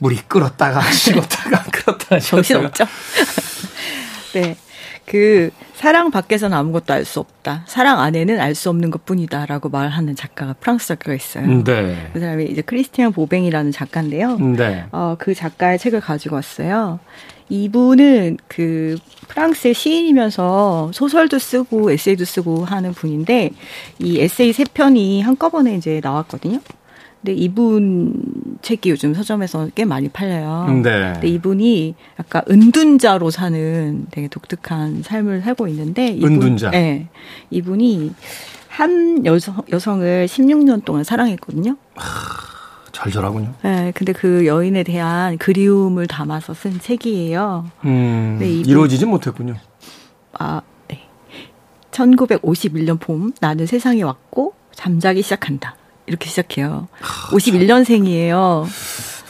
물이 0.00 0.22
끓었다가 0.29 0.81
식었다가 0.90 1.62
끓었다가 1.70 2.18
식었다가 2.20 2.20
정신없죠. 2.20 2.87
네. 4.35 4.57
그 5.06 5.50
사랑 5.74 6.10
밖에서는 6.10 6.56
아무것도 6.56 6.92
알 6.92 7.04
수 7.04 7.20
없다. 7.20 7.64
사랑 7.66 8.00
안에는 8.00 8.40
알 8.40 8.54
수 8.54 8.70
없는 8.70 8.90
것뿐이다라고 8.90 9.68
말하는 9.68 10.16
작가가 10.16 10.54
프랑스 10.54 10.88
작가가 10.88 11.14
있어요. 11.14 11.46
네. 11.64 12.10
그 12.12 12.20
사람이 12.20 12.44
이제 12.46 12.62
크리스티안 12.62 13.12
보뱅이라는 13.12 13.72
작가인데요. 13.72 14.38
네. 14.38 14.84
어, 14.92 15.16
그 15.18 15.34
작가의 15.34 15.78
책을 15.78 16.00
가지고 16.00 16.36
왔어요. 16.36 17.00
이분은 17.50 18.38
그 18.48 18.96
프랑스의 19.28 19.74
시인이면서 19.74 20.90
소설도 20.94 21.38
쓰고 21.38 21.90
에세이도 21.92 22.24
쓰고 22.24 22.64
하는 22.64 22.92
분인데 22.92 23.50
이 23.98 24.20
에세이 24.20 24.52
세 24.54 24.64
편이 24.72 25.20
한꺼번에 25.20 25.74
이제 25.76 26.00
나왔거든요. 26.02 26.60
근데 27.24 27.32
이분 27.40 28.12
책이 28.60 28.90
요즘 28.90 29.14
서점에서 29.14 29.70
꽤 29.74 29.87
많이 29.87 30.10
팔려요. 30.10 30.66
네. 30.82 31.12
근데 31.14 31.28
이분이 31.28 31.94
약간 32.20 32.42
은둔자로 32.50 33.30
사는 33.30 34.06
되게 34.10 34.28
독특한 34.28 35.02
삶을 35.02 35.40
살고 35.40 35.66
있는데 35.68 36.08
이분, 36.08 36.34
은둔자. 36.34 36.70
네. 36.72 37.08
이분이 37.48 38.12
한 38.68 39.24
여성 39.24 39.62
여성을 39.72 40.26
16년 40.26 40.84
동안 40.84 41.02
사랑했거든요. 41.02 41.76
절절하군요. 42.92 43.54
네, 43.62 43.92
근데 43.94 44.12
그 44.12 44.44
여인에 44.44 44.82
대한 44.82 45.38
그리움을 45.38 46.06
담아서 46.06 46.52
쓴 46.52 46.78
책이에요. 46.78 47.64
음, 47.87 48.37
네, 48.38 48.50
이루어지진 48.50 49.08
못했군요. 49.08 49.54
아, 50.34 50.60
네. 50.88 51.00
1951년 51.90 53.00
봄, 53.00 53.32
나는 53.40 53.66
세상에 53.66 54.02
왔고, 54.02 54.54
잠자기 54.72 55.22
시작한다. 55.22 55.76
이렇게 56.06 56.28
시작해요. 56.28 56.88
51년생이에요. 57.30 58.66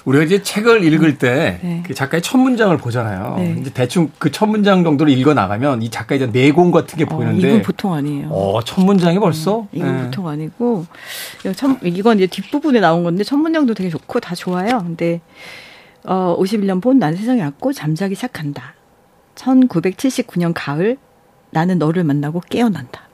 우리가 0.04 0.24
이제 0.24 0.42
책을 0.42 0.84
읽을 0.84 1.16
때 1.16 1.58
네. 1.62 1.82
그 1.87 1.94
작가의 1.94 2.20
첫 2.20 2.37
문장을 2.37 2.76
보잖아요. 2.76 3.37
네. 3.38 3.56
이제 3.58 3.70
대충 3.72 4.10
그 4.18 4.30
첫 4.30 4.46
문장 4.46 4.84
정도를 4.84 5.10
읽어 5.16 5.32
나가면 5.32 5.80
이 5.80 5.88
작가의 5.90 6.20
이제 6.20 6.26
내공 6.30 6.72
같은 6.72 6.98
게 6.98 7.04
어, 7.04 7.06
보이는데 7.06 7.48
이건 7.48 7.62
보통 7.62 7.94
아니에요. 7.94 8.28
어, 8.30 8.62
첫 8.64 8.82
문장이 8.84 9.18
벌써 9.18 9.60
음, 9.60 9.68
이건 9.72 9.96
네. 9.96 10.04
보통 10.04 10.28
아니고 10.28 10.84
첫, 11.56 11.78
이건 11.84 12.18
이제 12.18 12.26
뒷부분에 12.26 12.80
나온 12.80 13.02
건데 13.02 13.24
첫 13.24 13.37
문장도 13.38 13.72
되게 13.72 13.88
좋고 13.88 14.20
다 14.20 14.34
좋아요. 14.34 14.78
근데 14.80 15.22
어 16.04 16.37
51년 16.38 16.82
본 16.82 16.98
난 16.98 17.16
세상에 17.16 17.40
왔고 17.42 17.72
잠자기 17.72 18.14
시작한다. 18.14 18.74
1979년 19.37 20.52
가을 20.54 20.98
나는 21.50 21.78
너를 21.78 22.04
만나고 22.04 22.40
깨어난다. 22.50 23.08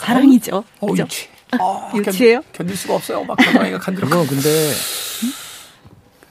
사랑이죠. 0.00 0.62
어, 0.80 0.86
그죠? 0.86 1.06
아, 1.52 1.92
유치해요? 1.96 2.42
견, 2.52 2.66
딜 2.66 2.76
수가 2.76 2.94
없어요. 2.94 3.24
막 3.24 3.36
경황이가 3.36 3.78
간지러. 3.78 4.08
그거 4.08 4.26
근데 4.26 4.70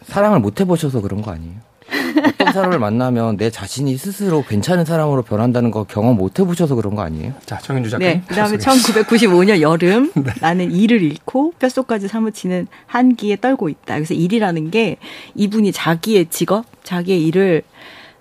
사랑을 0.06 0.40
못 0.40 0.60
해보셔서 0.60 1.02
그런 1.02 1.22
거 1.22 1.32
아니에요? 1.32 1.56
어떤 2.20 2.54
사람을 2.54 2.80
만나면 2.80 3.38
내 3.38 3.50
자신이 3.50 3.98
스스로 3.98 4.44
괜찮은 4.44 4.86
사람으로 4.86 5.22
변한다는 5.22 5.72
거 5.72 5.84
경험 5.84 6.18
못 6.18 6.40
해보셔서 6.40 6.76
그런 6.76 6.96
거 6.96 7.02
아니에요? 7.02 7.34
자, 7.46 7.58
정현주 7.60 7.90
작가님. 7.90 8.14
네, 8.14 8.24
그 8.28 8.36
다음에 8.36 8.58
1995년 8.58 9.62
여름 9.62 10.12
네. 10.16 10.34
나는 10.42 10.72
일을 10.72 11.02
잃고 11.02 11.54
뼛속까지 11.60 12.08
사무치는 12.08 12.68
한기에 12.88 13.38
떨고 13.38 13.70
있다. 13.70 13.96
그래서 13.96 14.14
일이라는 14.14 14.72
게 14.72 14.98
이분이 15.36 15.72
자기의 15.72 16.28
직업, 16.30 16.66
자기의 16.84 17.24
일을 17.28 17.64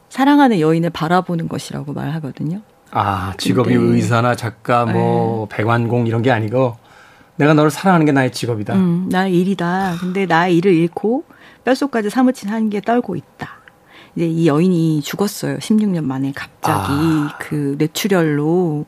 사랑하는 0.08 0.60
여인을 0.60 0.90
바라보는 0.90 1.48
것이라고 1.48 1.92
말하거든요. 1.92 2.60
아, 2.92 3.34
직업이 3.36 3.74
의사나 3.74 4.36
작가, 4.36 4.86
뭐, 4.86 5.46
네. 5.50 5.56
백완공 5.56 6.06
이런 6.06 6.22
게 6.22 6.30
아니고 6.30 6.76
내가 7.36 7.54
너를 7.54 7.70
사랑하는 7.70 8.06
게 8.06 8.12
나의 8.12 8.32
직업이다. 8.32 8.74
음, 8.74 9.08
나의 9.10 9.38
일이다. 9.38 9.96
근데 10.00 10.26
나의 10.26 10.56
일을 10.56 10.74
잃고 10.74 11.24
뼛속까지 11.64 12.10
사무친 12.10 12.48
한기에 12.48 12.80
떨고 12.80 13.16
있다. 13.16 13.60
이제 14.14 14.26
이 14.26 14.46
여인이 14.46 15.02
죽었어요. 15.02 15.58
16년 15.58 16.04
만에 16.04 16.32
갑자기 16.34 16.92
아. 16.92 17.36
그 17.38 17.76
뇌출혈로 17.78 18.86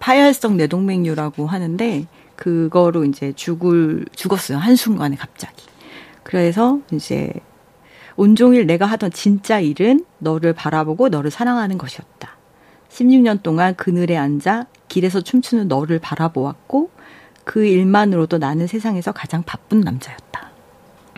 파열성 0.00 0.56
뇌동맥류라고 0.56 1.46
하는데 1.46 2.06
그거로 2.36 3.04
이제 3.04 3.32
죽을 3.34 4.04
죽었어요. 4.14 4.58
한순간에 4.58 5.16
갑자기. 5.16 5.66
그래서 6.22 6.80
이제 6.92 7.32
온종일 8.16 8.66
내가 8.66 8.86
하던 8.86 9.12
진짜 9.12 9.60
일은 9.60 10.04
너를 10.18 10.52
바라보고 10.52 11.08
너를 11.08 11.30
사랑하는 11.30 11.78
것이었다. 11.78 12.36
16년 12.90 13.42
동안 13.42 13.76
그늘에 13.76 14.16
앉아 14.16 14.66
길에서 14.88 15.20
춤추는 15.20 15.68
너를 15.68 15.98
바라보았고 16.00 16.90
그 17.48 17.64
일만으로도 17.64 18.36
나는 18.36 18.66
세상에서 18.66 19.12
가장 19.12 19.42
바쁜 19.42 19.80
남자였다. 19.80 20.50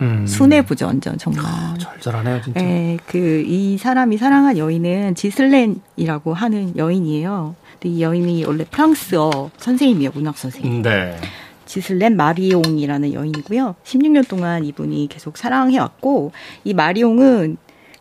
음. 0.01 0.25
완전 0.85 1.17
정말. 1.17 1.43
아, 1.45 1.75
절절하네요, 1.77 2.41
진짜. 2.41 2.61
네, 2.61 2.97
그이 3.05 3.77
사람이 3.77 4.17
사랑한 4.17 4.57
여인은 4.57 5.15
지슬렌이라고 5.15 6.33
하는 6.33 6.77
여인이에요. 6.77 7.55
근데 7.73 7.89
이 7.89 8.01
여인이 8.01 8.45
원래 8.45 8.63
프랑스어 8.63 9.51
선생님이에요, 9.57 10.11
문학 10.15 10.37
선생님. 10.37 10.81
네. 10.83 11.17
지슬렌 11.65 12.15
마리옹이라는 12.15 13.11
여인이고요. 13.11 13.75
16년 13.83 14.25
동안 14.25 14.63
이분이 14.63 15.07
계속 15.11 15.35
사랑해왔고 15.37 16.31
이 16.63 16.73
마리옹은 16.73 17.57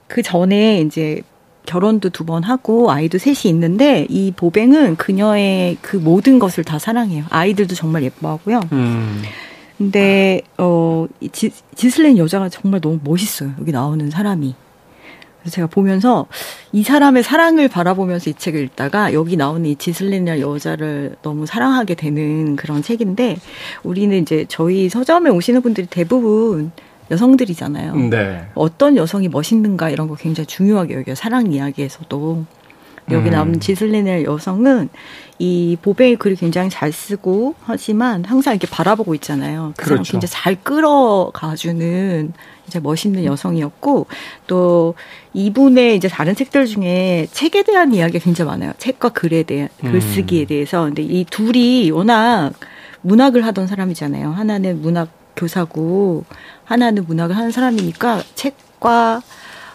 그 0.06 0.22
전에 0.22 0.82
이제 0.82 1.22
결혼도 1.70 2.10
두 2.10 2.24
번 2.24 2.42
하고 2.42 2.90
아이도 2.90 3.18
셋이 3.18 3.42
있는데 3.46 4.06
이 4.08 4.32
보뱅은 4.32 4.96
그녀의 4.96 5.78
그 5.80 5.96
모든 5.96 6.38
것을 6.38 6.64
다 6.64 6.78
사랑해요. 6.78 7.24
아이들도 7.30 7.74
정말 7.74 8.02
예뻐하고요. 8.02 8.60
음. 8.72 9.22
근데 9.78 10.42
어 10.58 11.06
지, 11.32 11.50
지슬렌 11.74 12.18
여자가 12.18 12.48
정말 12.48 12.80
너무 12.80 12.98
멋있어요. 13.02 13.52
여기 13.60 13.72
나오는 13.72 14.10
사람이. 14.10 14.54
그래서 15.40 15.54
제가 15.54 15.68
보면서 15.68 16.26
이 16.72 16.82
사람의 16.82 17.22
사랑을 17.22 17.68
바라보면서 17.68 18.30
이 18.30 18.34
책을 18.34 18.62
읽다가 18.64 19.14
여기 19.14 19.36
나오는 19.36 19.64
이 19.64 19.76
지슬렌이라는 19.76 20.42
여자를 20.42 21.16
너무 21.22 21.46
사랑하게 21.46 21.94
되는 21.94 22.56
그런 22.56 22.82
책인데 22.82 23.38
우리는 23.82 24.20
이제 24.20 24.44
저희 24.48 24.88
서점에 24.90 25.30
오시는 25.30 25.62
분들이 25.62 25.86
대부분 25.86 26.72
여성들이잖아요. 27.10 27.96
네. 28.10 28.46
어떤 28.54 28.96
여성이 28.96 29.28
멋있는가 29.28 29.90
이런 29.90 30.08
거 30.08 30.14
굉장히 30.14 30.46
중요하게 30.46 30.94
여겨요. 30.94 31.14
사랑 31.14 31.52
이야기에서도. 31.52 32.44
여기 33.10 33.28
음. 33.28 33.32
나오는 33.32 33.60
지슬레넬 33.60 34.24
여성은 34.24 34.88
이 35.38 35.76
보베의 35.82 36.16
글을 36.16 36.36
굉장히 36.36 36.70
잘 36.70 36.92
쓰고 36.92 37.54
하지만 37.62 38.24
항상 38.24 38.54
이렇게 38.54 38.68
바라보고 38.68 39.14
있잖아요. 39.16 39.72
그 39.76 39.86
그렇죠. 39.86 40.12
굉장히 40.12 40.30
잘 40.30 40.54
끌어가주는 40.54 42.32
이제 42.68 42.78
멋있는 42.78 43.24
여성이었고 43.24 44.06
또 44.46 44.94
이분의 45.32 45.96
이제 45.96 46.08
다른 46.08 46.34
책들 46.34 46.66
중에 46.66 47.26
책에 47.32 47.62
대한 47.62 47.94
이야기가 47.94 48.22
굉장히 48.22 48.50
많아요. 48.50 48.72
책과 48.78 49.08
글에 49.08 49.42
대한 49.42 49.68
음. 49.82 49.92
글쓰기에 49.92 50.44
대해서. 50.44 50.84
근데 50.84 51.02
이 51.02 51.24
둘이 51.24 51.90
워낙 51.90 52.52
문학을 53.02 53.44
하던 53.46 53.66
사람이잖아요. 53.66 54.30
하나는 54.30 54.82
문학 54.82 55.08
교사고 55.40 56.24
하나는 56.64 57.04
문학을 57.06 57.36
하는 57.36 57.50
사람이니까 57.50 58.22
책과 58.34 59.22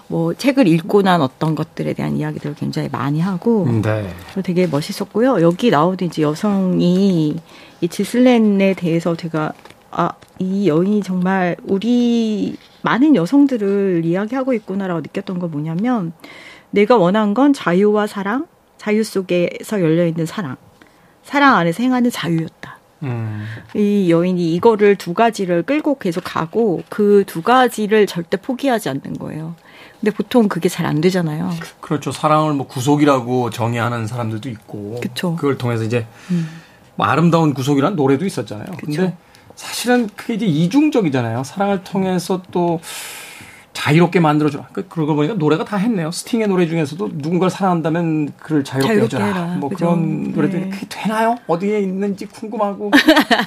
뭐 0.08 0.34
책을 0.36 0.67
읽고 0.67 1.01
난 1.01 1.21
어떤 1.21 1.56
것들에 1.56 1.93
대한 1.93 2.15
이야기들을 2.15 2.56
굉장히 2.56 2.89
많이 2.91 3.19
하고 3.19 3.67
네. 3.82 4.08
되게 4.43 4.67
멋있었고요. 4.67 5.41
여기 5.41 5.71
나오는 5.71 5.97
이제 6.01 6.21
여성이 6.21 7.36
이 7.82 7.88
지슬렌에 7.88 8.75
대해서 8.75 9.15
제가 9.15 9.54
아, 9.89 10.12
이 10.39 10.67
여인이 10.67 11.01
정말 11.01 11.56
우리 11.63 12.58
많은 12.84 13.15
여성들을 13.15 14.04
이야기하고 14.06 14.54
있구나라고 14.54 15.01
느꼈던 15.01 15.39
건 15.39 15.51
뭐냐면 15.51 16.13
내가 16.69 16.97
원한 16.97 17.34
건 17.34 17.54
자유와 17.54 18.06
사랑, 18.06 18.45
자유 18.78 19.04
속에서 19.04 19.82
열려 19.82 20.06
있는 20.06 20.25
사랑, 20.25 20.58
사랑 21.23 21.56
안에서 21.56 21.82
행하는 21.82 22.12
자유였다. 22.12 22.78
음. 23.06 23.46
이 23.76 24.10
여인이 24.12 24.54
이거를 24.56 24.96
두 24.96 25.13
가지를 25.13 25.63
끌고 25.63 25.98
계속 26.00 26.22
가고 26.24 26.84
그 26.89 27.24
두 27.28 27.41
가지를 27.41 28.08
절대 28.08 28.38
포기하지 28.38 28.89
않는 28.89 29.18
거예요. 29.20 29.56
근데 30.00 30.12
보통 30.15 30.48
그게 30.48 30.70
잘 30.70 30.86
안 30.86 31.02
되잖아요. 31.02 31.50
그렇죠. 31.82 32.12
사랑을 32.12 32.54
뭐 32.54 32.68
구속이라고 32.68 33.50
정의하는 33.50 34.08
사람들도 34.08 34.50
있고. 34.50 35.00
그쵸. 35.02 35.36
그걸 35.36 35.58
통해서 35.58 35.84
이제 35.84 36.06
음. 36.32 36.48
뭐 36.96 37.08
아름다운 37.08 37.54
구속이란 37.54 37.96
노래도 37.96 38.26
있었잖아요. 38.26 38.68
그쵸. 38.78 38.86
근데 38.86 39.18
사실은 39.56 40.10
그게 40.15 40.34
이제 40.36 40.46
이중적이잖아요. 40.46 41.44
사랑을 41.44 41.84
통해서 41.84 42.41
또 42.52 42.80
자유롭게 43.76 44.22
만들어줘. 44.22 44.66
그, 44.72 44.88
그러고 44.88 45.16
보니까 45.16 45.36
노래가 45.36 45.66
다 45.66 45.76
했네요. 45.76 46.10
스팅의 46.10 46.48
노래 46.48 46.66
중에서도 46.66 47.10
누군가를 47.14 47.52
사랑한다면 47.52 48.32
그를 48.38 48.64
자유롭게, 48.64 48.88
자유롭게 48.88 49.18
해줘라. 49.18 49.26
해라. 49.26 49.58
뭐 49.60 49.70
그죠? 49.70 49.86
그런 49.86 50.32
노래들이 50.32 50.62
네. 50.64 50.70
그게 50.70 50.88
되나요? 50.90 51.36
어디에 51.46 51.82
있는지 51.82 52.26
궁금하고 52.26 52.92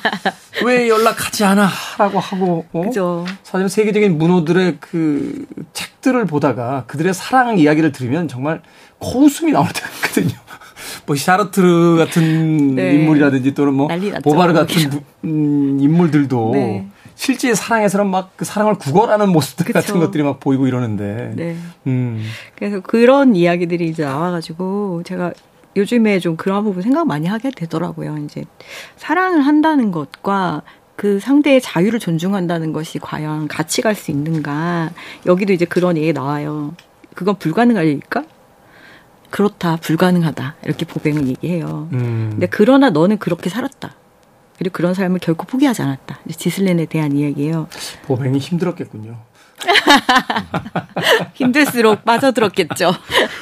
왜 0.64 0.88
연락하지 0.88 1.44
않아? 1.44 1.68
라고 1.98 2.20
하고 2.20 2.66
어? 2.72 2.82
그죠. 2.82 3.24
사실은 3.42 3.68
세계적인 3.68 4.18
문호들의 4.18 4.76
그 4.80 5.46
책들을 5.72 6.26
보다가 6.26 6.84
그들의 6.86 7.14
사랑 7.14 7.58
이야기를 7.58 7.92
들으면 7.92 8.28
정말 8.28 8.60
코웃음이 8.98 9.50
나올 9.52 9.66
때가 9.68 9.88
있거든요. 9.96 10.38
뭐 11.06 11.16
샤르트르 11.16 11.96
같은 11.96 12.74
네. 12.74 12.94
인물이라든지 12.94 13.54
또는 13.54 13.72
뭐 13.72 13.88
보바르 14.22 14.52
같은 14.52 15.02
음, 15.24 15.78
인물들도 15.80 16.50
네. 16.52 16.86
실제 17.18 17.52
사랑에서는 17.52 18.06
막 18.08 18.30
그 18.36 18.44
사랑을 18.44 18.76
구걸하는 18.76 19.30
모습들 19.30 19.66
그쵸. 19.66 19.74
같은 19.80 19.98
것들이 19.98 20.22
막 20.22 20.38
보이고 20.38 20.68
이러는데. 20.68 21.32
네. 21.34 21.56
음. 21.88 22.24
그래서 22.54 22.78
그런 22.80 23.34
이야기들이 23.34 23.88
이제 23.88 24.04
나와가지고 24.04 25.02
제가 25.04 25.32
요즘에 25.76 26.20
좀 26.20 26.36
그런 26.36 26.62
부분 26.62 26.80
생각 26.82 27.06
많이 27.08 27.26
하게 27.26 27.50
되더라고요. 27.50 28.18
이제 28.18 28.44
사랑을 28.96 29.40
한다는 29.40 29.90
것과 29.90 30.62
그 30.94 31.18
상대의 31.18 31.60
자유를 31.60 31.98
존중한다는 31.98 32.72
것이 32.72 33.00
과연 33.00 33.48
같이 33.48 33.82
갈 33.82 33.96
수 33.96 34.12
있는가. 34.12 34.90
여기도 35.26 35.52
이제 35.52 35.64
그런 35.64 35.96
얘기 35.96 36.12
나와요. 36.12 36.74
그건 37.14 37.36
불가능할 37.36 37.84
일일까? 37.86 38.22
그렇다, 39.30 39.76
불가능하다. 39.76 40.54
이렇게 40.64 40.86
보뱅은 40.86 41.26
얘기해요. 41.28 41.88
음. 41.92 42.28
근데 42.30 42.46
그러나 42.48 42.90
너는 42.90 43.18
그렇게 43.18 43.50
살았다. 43.50 43.94
그리고 44.58 44.72
그런 44.72 44.92
삶을 44.92 45.20
결코 45.20 45.46
포기하지 45.46 45.82
않았다. 45.82 46.18
지슬렌에 46.36 46.86
대한 46.86 47.16
이야기예요. 47.16 47.68
보행이 48.06 48.38
힘들었겠군요. 48.38 49.16
힘들수록 51.34 52.04
빠져들었겠죠. 52.04 52.92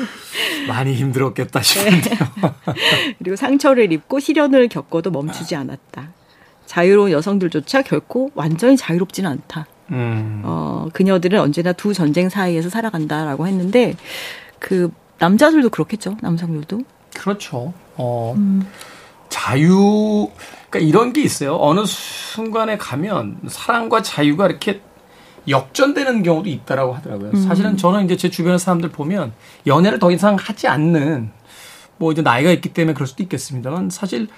많이 0.69 0.95
힘들었겠다 0.95 1.63
싶은데요. 1.63 2.19
네. 2.43 3.15
그리고 3.19 3.37
상처를 3.37 3.93
입고 3.93 4.21
시련을 4.21 4.69
겪어도 4.69 5.11
멈추지 5.11 5.57
않았다. 5.57 6.11
자유로운 6.67 7.13
여성들조차 7.13 7.83
결코 7.83 8.31
완전히 8.35 8.77
자유롭지는 8.77 9.31
않다. 9.31 9.67
음. 9.93 10.43
어, 10.45 10.89
그녀들은 10.93 11.39
언제나 11.41 11.73
두 11.73 11.95
전쟁 11.95 12.29
사이에서 12.29 12.69
살아간다라고 12.69 13.47
했는데 13.47 13.95
그 14.59 14.91
남자들도 15.19 15.71
그렇겠죠. 15.71 16.17
남성들도. 16.21 16.83
그렇죠. 17.15 17.73
어, 17.97 18.35
음. 18.37 18.67
자유 19.29 20.29
그러니까 20.77 20.79
이런 20.79 21.13
게 21.13 21.23
있어요. 21.23 21.57
어느 21.61 21.85
순간에 21.87 22.77
가면 22.77 23.41
사랑과 23.49 24.03
자유가 24.03 24.47
이렇게 24.47 24.81
역전되는 25.49 26.23
경우도 26.23 26.49
있다라고 26.49 26.95
하더라고요. 26.95 27.31
음. 27.31 27.43
사실은 27.43 27.77
저는 27.77 28.05
이제 28.05 28.17
제 28.17 28.31
주변의 28.31 28.59
사람들 28.59 28.91
보면 28.91 29.33
연애를 29.67 29.99
더 29.99 30.11
이상 30.11 30.37
하지 30.37 30.69
않는 30.69 31.31
뭐 31.99 32.13
이제 32.13 32.23
나이가 32.23 32.51
있기 32.51 32.71
때문에 32.71 32.95
그럴 32.95 33.07
수도 33.07 33.23
있겠습니다만 33.23 33.91
사실 33.91 34.29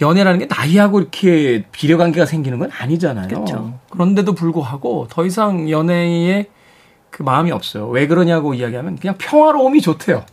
연애라는 0.00 0.40
게 0.40 0.46
나이하고 0.46 1.00
이렇게 1.00 1.64
비례 1.70 1.96
관계가 1.96 2.26
생기는 2.26 2.58
건 2.58 2.70
아니잖아요. 2.72 3.28
그렇죠. 3.28 3.78
그런데도 3.90 4.34
불구하고 4.34 5.06
더 5.10 5.24
이상 5.26 5.70
연애에 5.70 6.46
그 7.10 7.22
마음이 7.22 7.52
없어요. 7.52 7.88
왜 7.88 8.06
그러냐고 8.06 8.54
이야기하면 8.54 8.96
그냥 8.96 9.16
평화로움이 9.18 9.82
좋대요. 9.82 10.24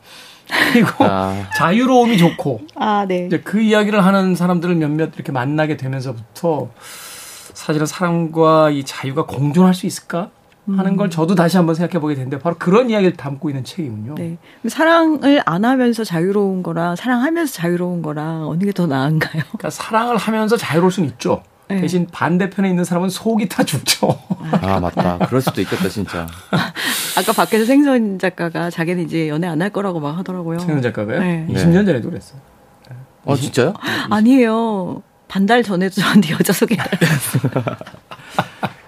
그리고 0.49 1.05
아. 1.05 1.35
자유로움이 1.55 2.17
좋고 2.17 2.62
아, 2.75 3.05
네. 3.07 3.27
이제 3.27 3.39
그 3.39 3.59
이야기를 3.62 4.03
하는 4.03 4.35
사람들을 4.35 4.75
몇몇 4.75 5.12
이렇게 5.15 5.31
만나게 5.31 5.77
되면서부터 5.77 6.69
사실은 7.53 7.85
사랑과 7.85 8.69
이 8.69 8.83
자유가 8.83 9.25
공존할 9.25 9.73
수 9.73 9.85
있을까 9.85 10.29
하는 10.67 10.95
걸 10.97 11.07
음. 11.07 11.09
저도 11.09 11.33
다시 11.33 11.57
한번 11.57 11.73
생각해 11.73 11.99
보게 11.99 12.13
되는데 12.13 12.38
바로 12.38 12.55
그런 12.59 12.91
이야기를 12.91 13.13
담고 13.17 13.49
있는 13.49 13.63
책이군요. 13.63 14.15
네. 14.15 14.38
사랑을 14.67 15.41
안 15.45 15.65
하면서 15.65 16.03
자유로운 16.03 16.62
거랑 16.62 16.95
사랑하면서 16.95 17.51
자유로운 17.53 18.01
거랑 18.03 18.47
어느 18.47 18.63
게 18.65 18.71
더 18.71 18.85
나은가요? 18.85 19.41
그러니까 19.47 19.69
사랑을 19.71 20.17
하면서 20.17 20.57
자유로울 20.57 20.91
수는 20.91 21.09
있죠. 21.09 21.41
네. 21.69 21.82
대신 21.82 22.08
반대편에 22.12 22.67
있는 22.67 22.84
사람은 22.84 23.10
속이 23.10 23.47
타 23.47 23.63
죽죠. 23.63 24.17
아 24.51 24.79
맞다. 24.82 25.19
그럴 25.27 25.39
수도 25.41 25.62
있겠다 25.62 25.88
진짜. 25.88 26.25
아까 27.17 27.32
밖에서 27.34 27.65
생선 27.65 28.17
작가가 28.17 28.69
자기는 28.71 29.03
이제 29.03 29.29
연애 29.29 29.47
안 29.47 29.62
할 29.62 29.69
거라고 29.69 29.99
막 29.99 30.17
하더라고요. 30.17 30.60
생선 30.60 30.82
작가가요? 30.82 31.19
네. 31.19 31.45
20년 31.49 31.86
전에도 31.86 32.10
그랬어요. 32.10 32.39
어 33.25 33.36
진짜요? 33.36 33.73
아니에요. 34.10 35.03
반달 35.27 35.62
전에도 35.62 36.01
저한테 36.01 36.32
여자 36.34 36.53
소개를 36.53 36.84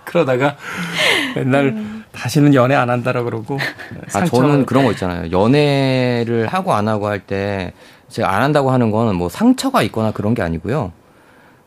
그러다가 0.06 0.56
맨날 1.36 1.66
음. 1.68 2.04
다시는 2.12 2.54
연애 2.54 2.76
안 2.76 2.90
한다라 2.90 3.24
그러고. 3.24 3.58
아, 4.14 4.26
저는 4.26 4.66
그런 4.66 4.84
거 4.86 4.92
있잖아요. 4.92 5.32
연애를 5.32 6.48
하고 6.48 6.74
안 6.74 6.88
하고 6.88 7.08
할 7.08 7.22
때 7.22 7.74
제가 8.10 8.34
안 8.36 8.42
한다고 8.42 8.72
하는 8.72 8.92
거는 8.92 9.16
뭐 9.16 9.30
상처가 9.30 9.84
있거나 9.84 10.12
그런 10.12 10.34
게 10.34 10.42
아니고요. 10.42 10.92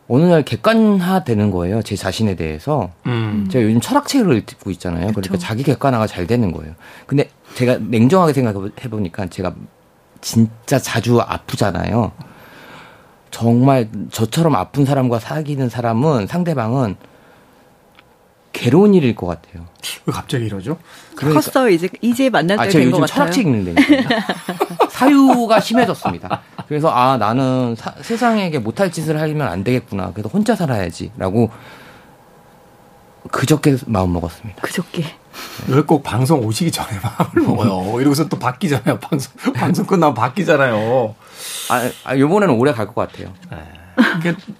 어느 0.07 0.23
날 0.23 0.43
객관화 0.43 1.23
되는 1.23 1.49
거예요. 1.51 1.81
제 1.81 1.95
자신에 1.95 2.35
대해서. 2.35 2.91
음. 3.07 3.47
제가 3.51 3.65
요즘 3.65 3.81
철학책을 3.81 4.37
읽고 4.37 4.69
있잖아요. 4.71 5.07
그러니까 5.07 5.21
그쵸. 5.21 5.37
자기 5.37 5.63
객관화가 5.63 6.05
잘 6.07 6.27
되는 6.27 6.51
거예요. 6.51 6.73
근데 7.07 7.29
제가 7.55 7.77
냉정하게 7.79 8.33
생각해 8.33 8.89
보니까 8.89 9.25
제가 9.27 9.55
진짜 10.21 10.77
자주 10.79 11.19
아프잖아요. 11.21 12.11
정말 13.31 13.89
저처럼 14.11 14.55
아픈 14.55 14.85
사람과 14.85 15.19
사귀는 15.19 15.69
사람은 15.69 16.27
상대방은 16.27 16.95
괴로운 18.55 18.93
일일 18.93 19.15
것 19.15 19.27
같아요. 19.27 19.65
왜 20.05 20.13
갑자기 20.13 20.45
이러죠? 20.45 20.77
그러니까, 21.15 21.41
컸어요. 21.41 21.69
이제 21.69 21.89
이제 22.01 22.29
만날 22.29 22.57
아, 22.57 22.63
때된 22.63 22.89
것 22.89 23.01
같아요. 23.01 23.07
철학책 23.15 23.45
읽는데 23.45 23.75
사유가 24.89 25.59
심해졌습니다. 25.59 26.41
그래서 26.67 26.89
아 26.89 27.17
나는 27.17 27.75
사, 27.77 27.93
세상에게 28.01 28.59
못할 28.59 28.91
짓을 28.91 29.19
하면 29.19 29.41
안 29.41 29.63
되겠구나. 29.65 30.11
그래서 30.13 30.29
혼자 30.29 30.55
살아야지라고 30.55 31.49
그저께 33.31 33.75
마음 33.87 34.13
먹었습니다. 34.13 34.61
그저께. 34.61 35.03
왜 35.67 35.81
꼭 35.81 36.01
방송 36.01 36.39
오시기 36.45 36.71
전에 36.71 36.97
마음을 37.03 37.49
먹어요? 37.49 37.99
이러고서 37.99 38.29
또 38.29 38.39
바뀌잖아요. 38.39 38.99
방송 38.99 39.33
방송 39.53 39.85
끝나면 39.85 40.13
바뀌잖아요. 40.15 41.13
아, 41.69 41.89
아 42.05 42.17
요번에는 42.17 42.55
오래 42.55 42.71
갈 42.71 42.87
것 42.87 42.95
같아요. 42.95 43.33
네. 43.51 43.57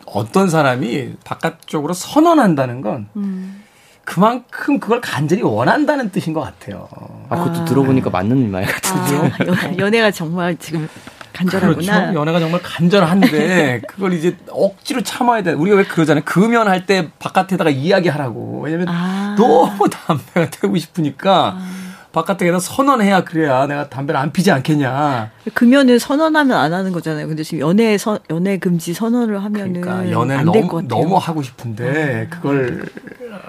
어떤 0.05 0.49
사람이 0.49 1.13
바깥쪽으로 1.23 1.93
선언한다는 1.93 2.81
건 2.81 3.07
음. 3.15 3.63
그만큼 4.05 4.79
그걸 4.79 5.01
간절히 5.01 5.41
원한다는 5.41 6.11
뜻인 6.11 6.33
것 6.33 6.41
같아요. 6.41 6.87
아, 7.29 7.35
그것도 7.37 7.61
아. 7.61 7.65
들어보니까 7.65 8.09
맞는 8.11 8.51
말 8.51 8.65
같은데요. 8.65 9.31
아, 9.53 9.77
연애가 9.77 10.11
정말 10.11 10.55
지금 10.57 10.87
간절하구나. 11.33 12.01
그렇죠. 12.01 12.19
연애가 12.19 12.39
정말 12.39 12.61
간절한데 12.61 13.81
그걸 13.87 14.13
이제 14.13 14.37
억지로 14.49 15.01
참아야 15.01 15.43
돼. 15.43 15.51
우리가 15.51 15.77
왜 15.77 15.83
그러잖아요. 15.83 16.23
금연할 16.23 16.85
때 16.85 17.09
바깥에다가 17.19 17.71
이야기하라고. 17.71 18.61
왜냐면 18.61 18.87
아. 18.89 19.35
너무 19.37 19.89
담배가 19.89 20.49
태우고 20.51 20.77
싶으니까 20.77 21.57
아. 21.57 21.84
바깥에다 22.15 22.59
선언해야 22.59 23.25
그래야 23.25 23.67
내가 23.67 23.89
담배를 23.89 24.17
안 24.19 24.31
피지 24.31 24.49
않겠냐. 24.49 25.31
금연은 25.53 25.99
선언하면 25.99 26.57
안 26.57 26.73
하는 26.73 26.93
거잖아요. 26.93 27.27
근데 27.27 27.43
지금 27.43 27.59
연애 27.59 27.97
선 27.97 28.19
연애 28.29 28.57
금지 28.57 28.93
선언을 28.93 29.43
하면은 29.43 29.81
그러니까 29.81 30.09
연애를 30.11 30.45
너무 30.45 30.87
너무 30.87 31.17
하고 31.17 31.43
싶은데 31.43 32.27
그걸 32.29 32.85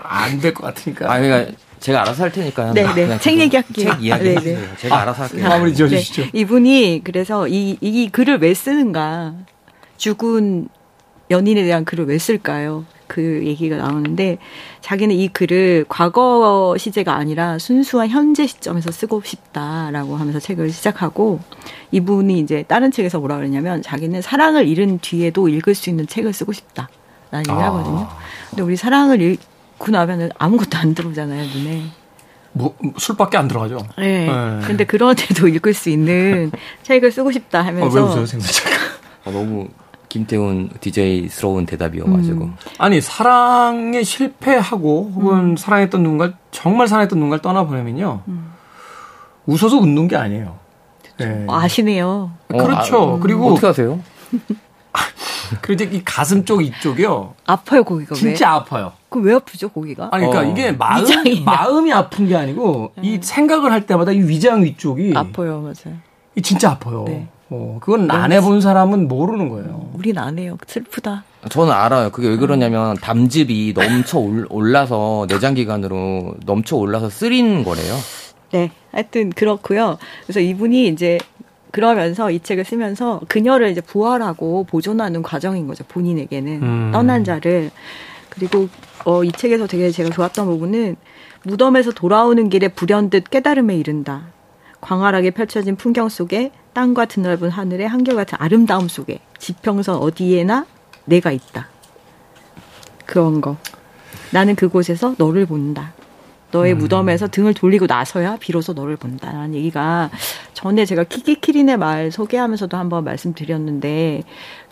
안 0.03 0.41
될 0.41 0.53
것 0.53 0.65
같으니까. 0.67 1.13
아 1.13 1.21
그러니까 1.21 1.53
제가 1.79 2.01
알아서 2.03 2.25
할 2.25 2.33
테니까요. 2.33 2.73
네, 2.73 2.93
네. 2.95 3.19
책 3.21 3.39
얘기할게요. 3.39 3.91
책 3.93 4.03
이야기. 4.03 4.31
아, 4.37 4.41
네, 4.41 4.55
네. 4.55 4.69
제가 4.79 4.97
아, 4.97 5.03
알아서 5.03 5.23
할게요. 5.25 5.49
마무리 5.49 5.73
지어 5.73 5.87
주시죠. 5.87 6.23
네. 6.23 6.31
이분이 6.33 7.03
그래서 7.05 7.47
이, 7.47 7.79
이 7.81 8.09
글을 8.11 8.39
왜 8.41 8.53
쓰는가? 8.53 9.35
죽은 9.97 10.69
연인에 11.31 11.63
대한 11.65 11.85
글을 11.85 12.07
왜 12.07 12.19
쓸까요? 12.19 12.85
그 13.07 13.43
얘기가 13.45 13.77
나오는데 13.77 14.39
자기는 14.81 15.15
이 15.15 15.29
글을 15.29 15.87
과거 15.89 16.75
시제가 16.79 17.15
아니라 17.15 17.59
순수한 17.59 18.09
현재 18.09 18.47
시점에서 18.47 18.91
쓰고 18.91 19.23
싶다라고 19.25 20.17
하면서 20.17 20.39
책을 20.39 20.71
시작하고 20.71 21.41
이분이 21.93 22.39
이제 22.39 22.65
다른 22.65 22.91
책에서 22.91 23.19
뭐라 23.19 23.37
그랬냐면 23.37 23.83
자기는 23.83 24.23
사랑을 24.23 24.67
잃은 24.67 24.99
뒤에도 25.01 25.49
읽을 25.49 25.75
수 25.75 25.91
있는 25.91 26.07
책을 26.07 26.33
쓰고 26.33 26.53
싶다라는 26.53 27.41
얘기를 27.41 27.59
아. 27.59 27.67
하거든요. 27.67 28.09
근데 28.51 28.63
우리 28.63 28.77
사랑을 28.77 29.21
잃고 29.21 29.91
나면은 29.91 30.31
아무것도 30.39 30.79
안 30.79 30.95
들어오잖아요 30.95 31.47
눈에. 31.55 31.83
뭐 32.53 32.75
술밖에 32.97 33.37
안 33.37 33.49
들어가죠. 33.49 33.79
네. 33.99 34.27
네. 34.27 34.61
근데 34.67 34.85
그런데도 34.85 35.47
읽을 35.49 35.75
수 35.75 35.91
있는 35.91 36.51
책을 36.85 37.13
쓰고 37.13 37.31
싶다 37.31 37.61
하면서. 37.63 37.87
아, 37.87 38.03
왜 38.03 38.09
웃어요, 38.09 38.27
생선 38.27 38.73
아, 39.27 39.31
너무 39.31 39.69
김태훈 40.17 40.71
DJ스러운 40.81 41.67
대답이어가지고. 41.67 42.45
음. 42.45 42.57
아니, 42.79 43.01
사랑에 43.01 44.03
실패하고 44.03 45.13
혹은 45.15 45.39
음. 45.39 45.57
사랑했던 45.57 46.03
누군가 46.03 46.33
정말 46.51 46.89
사랑했던 46.89 47.19
누군가를 47.19 47.43
떠나보내면요. 47.43 48.23
음. 48.29 48.53
웃어서 49.47 49.77
웃는 49.77 50.09
게 50.09 50.17
아니에요. 50.17 50.57
네. 51.19 51.47
아시네요. 51.49 52.31
어, 52.53 52.57
그렇죠. 52.57 53.17
아, 53.17 53.23
그리고. 53.23 53.53
어떻게 53.53 53.67
하세요? 53.67 54.01
그리고 55.61 55.85
이제 55.85 55.97
이 55.97 56.03
가슴 56.05 56.45
쪽 56.45 56.63
이쪽이요. 56.63 57.35
아파요, 57.47 57.85
고기가. 57.85 58.15
진짜 58.15 58.51
왜? 58.51 58.57
아파요. 58.57 58.93
그 59.09 59.21
왜 59.21 59.35
아프죠, 59.35 59.69
고기가? 59.69 60.09
아니, 60.13 60.27
그러니까 60.27 60.49
어. 60.49 60.53
이게 60.53 60.73
마음, 60.73 61.05
마음이 61.45 61.93
아픈 61.93 62.27
게 62.27 62.35
아니고, 62.37 62.93
이 63.03 63.17
음. 63.17 63.23
생각을 63.23 63.71
할 63.71 63.87
때마다 63.87 64.13
이 64.13 64.19
위장 64.21 64.63
위쪽이. 64.65 65.13
아파요, 65.15 65.61
맞아요. 65.61 65.97
이 66.35 66.43
진짜 66.43 66.71
아파요. 66.73 67.05
네. 67.07 67.29
어, 67.49 67.79
그건 67.81 68.11
안 68.11 68.33
해본 68.33 68.61
사람은 68.61 69.07
모르는 69.09 69.49
거예요. 69.49 69.91
우린 69.95 70.19
안 70.19 70.39
해요. 70.39 70.57
슬프다. 70.67 71.25
저는 71.49 71.73
알아요. 71.73 72.11
그게 72.11 72.29
왜 72.29 72.37
그러냐면 72.37 72.97
담즙이 72.97 73.73
넘쳐 73.75 74.19
올라서 74.49 75.27
내장기관으로 75.29 76.35
넘쳐 76.45 76.77
올라서 76.77 77.09
쓰린 77.09 77.63
거래요. 77.63 77.95
네. 78.51 78.73
하여튼 78.91 79.31
그렇고요. 79.31 79.99
그래서 80.25 80.41
이분이 80.41 80.89
이제 80.89 81.19
그러면서 81.71 82.31
이 82.31 82.41
책을 82.41 82.65
쓰면서 82.65 83.21
그녀를 83.29 83.71
이제 83.71 83.81
부활하고 83.81 84.65
보존하는 84.65 85.23
과정인 85.23 85.67
거죠. 85.67 85.85
본인에게는 85.87 86.63
음. 86.63 86.91
떠난 86.93 87.23
자를 87.23 87.71
그리고 88.31 88.69
어, 89.05 89.23
이 89.23 89.31
책에서 89.31 89.67
되게 89.67 89.91
제가 89.91 90.11
좋았던 90.11 90.47
부분은 90.47 90.97
무덤에서 91.45 91.93
돌아오는 91.93 92.49
길에 92.49 92.69
불현듯 92.69 93.31
깨달음에 93.31 93.77
이른다. 93.77 94.29
광활하게 94.81 95.31
펼쳐진 95.31 95.77
풍경 95.77 96.09
속에 96.09 96.51
땅과 96.77 97.07
드넓은 97.07 97.49
하늘의 97.49 97.89
한결같은 97.89 98.37
아름다움 98.39 98.87
속에 98.87 99.21
지평선 99.39 99.97
어디에나 99.97 100.67
내가 101.07 101.33
있다. 101.33 101.69
그런 103.07 103.41
거. 103.41 103.57
나는 104.31 104.55
그곳에서 104.55 105.15
너를 105.17 105.47
본다. 105.47 105.95
너의 106.53 106.75
음. 106.75 106.79
무덤에서 106.79 107.29
등을 107.29 107.55
돌리고 107.55 107.87
나서야 107.87 108.37
비로소 108.37 108.75
너를 108.75 108.97
본다라는 108.97 109.55
얘기가 109.55 110.11
전에 110.53 110.85
제가 110.85 111.05
키키키린의 111.05 111.79
말 111.79 112.13
소개하면서도 112.13 112.77
한번 112.77 113.05
말씀드렸는데 113.05 114.25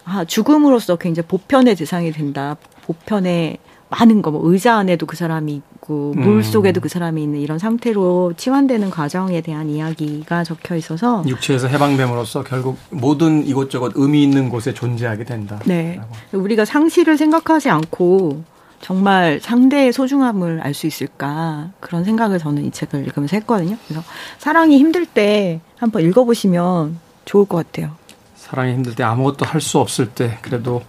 아, 0.05 0.27
죽음으로써 0.27 0.97
굉장히 0.97 1.27
보편의 1.27 1.75
대상이 1.75 2.13
된다. 2.13 2.59
보편의 2.83 3.57
많은 3.89 4.21
거, 4.21 4.31
뭐 4.31 4.43
의자 4.45 4.77
안에도 4.77 5.07
그 5.07 5.17
사람이 5.17 5.63
있고 5.85 6.15
물 6.17 6.37
음. 6.39 6.43
속에도 6.43 6.81
그 6.81 6.89
사람이 6.89 7.23
있는 7.23 7.41
이런 7.41 7.59
상태로 7.59 8.35
치환되는 8.37 8.91
과정에 8.91 9.41
대한 9.41 9.69
이야기가 9.69 10.43
적혀 10.45 10.75
있어서 10.77 11.23
육체에서 11.27 11.69
해방됨으로써 11.69 12.43
결국 12.43 12.79
모든 12.91 13.47
이곳저곳 13.47 13.93
의미 13.95 14.23
있는 14.23 14.49
곳에 14.49 14.73
존재하게 14.75 15.25
된다. 15.25 15.61
네, 15.67 16.01
우리가 16.33 16.65
상실을 16.65 17.17
생각하지 17.17 17.69
않고 17.71 18.43
정말 18.81 19.41
상대의 19.41 19.93
소중함을 19.93 20.61
알 20.63 20.75
수 20.75 20.87
있을까 20.87 21.71
그런 21.79 22.03
생각을 22.03 22.39
저는 22.39 22.65
이 22.65 22.71
책을 22.71 23.07
읽으면서 23.07 23.37
했거든요. 23.37 23.77
그래서 23.87 24.03
사랑이 24.39 24.77
힘들 24.79 25.07
때 25.07 25.61
한번 25.77 26.03
읽어보시면 26.03 26.99
좋을 27.25 27.47
것 27.47 27.59
같아요. 27.59 27.93
사랑이 28.37 28.73
힘들 28.73 28.95
때 28.95 29.03
아무것도 29.03 29.45
할 29.45 29.61
수 29.61 29.79
없을 29.79 30.11
때 30.11 30.39
그래도 30.43 30.83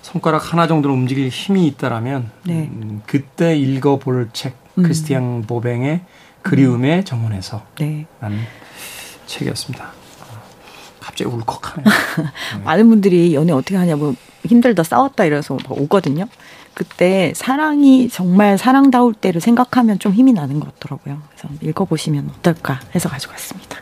손가락 0.00 0.52
하나 0.52 0.66
정도로 0.66 0.94
움직일 0.94 1.28
힘이 1.28 1.66
있다라면 1.68 2.30
네. 2.44 2.70
음, 2.72 3.02
그때 3.06 3.56
읽어볼 3.56 4.30
책 4.32 4.56
음. 4.78 4.82
크리스티앙 4.84 5.42
보뱅의 5.42 6.00
그리움의 6.42 6.98
음. 6.98 7.04
정원에서 7.04 7.62
네. 7.78 8.06
라는 8.20 8.38
책이었습니다. 9.26 9.92
갑자기 11.00 11.24
울컥하네요. 11.24 11.84
네. 11.84 12.58
많은 12.64 12.88
분들이 12.88 13.34
연애 13.34 13.52
어떻게 13.52 13.76
하냐고 13.76 14.14
힘들다 14.44 14.82
싸웠다 14.82 15.24
이래서 15.24 15.56
오거든요. 15.68 16.26
그때 16.74 17.32
사랑이 17.36 18.08
정말 18.08 18.56
사랑다울 18.56 19.14
때를 19.14 19.40
생각하면 19.40 19.98
좀 19.98 20.12
힘이 20.12 20.32
나는 20.32 20.58
것 20.58 20.72
같더라고요. 20.74 21.20
그래서 21.28 21.48
읽어보시면 21.60 22.30
어떨까 22.38 22.80
해서 22.94 23.08
가지고 23.08 23.32
왔습니다. 23.32 23.78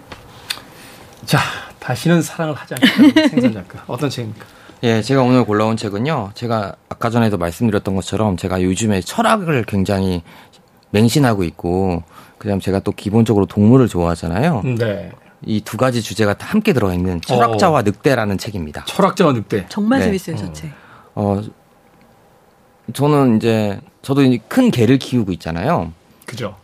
자, 1.25 1.39
다시는 1.81 2.23
사랑을 2.23 2.55
하지 2.55 2.75
않겠다. 2.75 3.29
생선 3.29 3.53
작가. 3.53 3.83
어떤 3.87 4.11
책입니까? 4.11 4.47
예, 4.83 5.03
제가 5.03 5.23
오늘 5.23 5.45
골라온 5.45 5.77
책은요. 5.77 6.31
제가 6.35 6.75
아까 6.89 7.11
전에도 7.11 7.37
말씀드렸던 7.39 7.95
것처럼 7.97 8.37
제가 8.37 8.63
요즘에 8.63 9.01
철학을 9.01 9.65
굉장히 9.65 10.23
맹신하고 10.93 11.45
있고 11.45 12.03
그다음 12.39 12.61
제가 12.61 12.81
또 12.81 12.93
기본적으로 12.93 13.47
동물을 13.47 13.89
좋아하잖아요. 13.89 14.63
네. 14.79 15.11
이 15.47 15.61
두 15.65 15.77
가지 15.79 16.03
주제가 16.03 16.35
다 16.35 16.47
함께 16.47 16.73
들어 16.75 16.93
있는 16.93 17.21
철학자와 17.23 17.79
어. 17.79 17.83
늑대라는 17.83 18.37
책입니다. 18.39 18.85
철학자와 18.87 19.33
늑대. 19.33 19.67
정말 19.71 20.01
네. 20.01 20.07
재밌어요, 20.07 20.37
저 20.37 20.53
책. 20.53 20.71
어, 21.15 21.41
저는 22.93 23.37
이제 23.37 23.81
저도 24.03 24.23
이제 24.23 24.39
큰 24.49 24.71
개를 24.71 24.99
키우고 24.99 25.33
있잖아요. 25.33 25.93
그죠. 26.27 26.57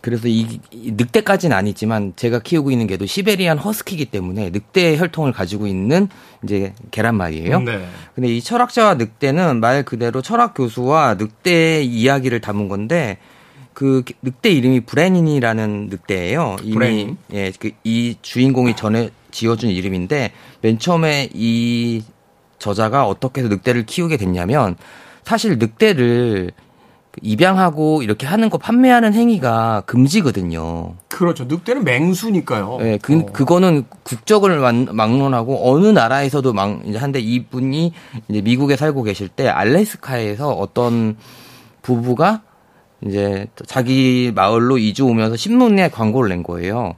그래서 0.00 0.28
이, 0.28 0.60
이 0.70 0.92
늑대까지는 0.96 1.56
아니지만 1.56 2.14
제가 2.16 2.38
키우고 2.40 2.70
있는 2.70 2.86
개도 2.86 3.06
시베리안 3.06 3.58
허스키기 3.58 4.06
때문에 4.06 4.50
늑대 4.50 4.96
혈통을 4.96 5.32
가지고 5.32 5.66
있는 5.66 6.08
이제 6.42 6.72
계란말이에요. 6.90 7.60
네. 7.60 7.86
근데 8.14 8.34
이 8.34 8.40
철학자와 8.40 8.94
늑대는 8.94 9.60
말 9.60 9.82
그대로 9.84 10.22
철학 10.22 10.54
교수와 10.54 11.14
늑대의 11.14 11.86
이야기를 11.86 12.40
담은 12.40 12.68
건데 12.68 13.18
그 13.74 14.02
늑대 14.22 14.50
이름이 14.50 14.80
브레닌이라는 14.80 15.88
늑대예요. 15.90 16.56
이미 16.62 16.74
브레닌. 16.74 17.16
예, 17.32 17.52
그 17.58 17.70
이 17.84 18.16
주인공이 18.22 18.76
전에 18.76 19.10
지어준 19.30 19.70
이름인데 19.70 20.32
맨 20.60 20.78
처음에 20.78 21.28
이 21.32 22.02
저자가 22.58 23.06
어떻게 23.06 23.40
해서 23.40 23.48
늑대를 23.48 23.86
키우게 23.86 24.16
됐냐면 24.16 24.76
사실 25.24 25.58
늑대를 25.58 26.52
입양하고 27.22 28.02
이렇게 28.02 28.26
하는 28.26 28.50
거 28.50 28.58
판매하는 28.58 29.14
행위가 29.14 29.82
금지거든요. 29.86 30.94
그렇죠. 31.08 31.44
늑대는 31.44 31.84
맹수니까요. 31.84 32.78
네, 32.80 32.98
그, 33.02 33.18
어. 33.18 33.26
그거는 33.26 33.84
국적을 34.04 34.58
막론하고 34.92 35.70
어느 35.70 35.86
나라에서도 35.86 36.52
막, 36.52 36.80
이제 36.84 36.98
한데 36.98 37.18
이분이 37.20 37.92
이제 38.28 38.40
미국에 38.40 38.76
살고 38.76 39.02
계실 39.02 39.28
때 39.28 39.48
알래스카에서 39.48 40.50
어떤 40.50 41.16
부부가 41.82 42.42
이제 43.04 43.48
자기 43.66 44.30
마을로 44.34 44.78
이주 44.78 45.04
오면서 45.06 45.36
신문에 45.36 45.88
광고를 45.90 46.28
낸 46.28 46.42
거예요. 46.42 46.94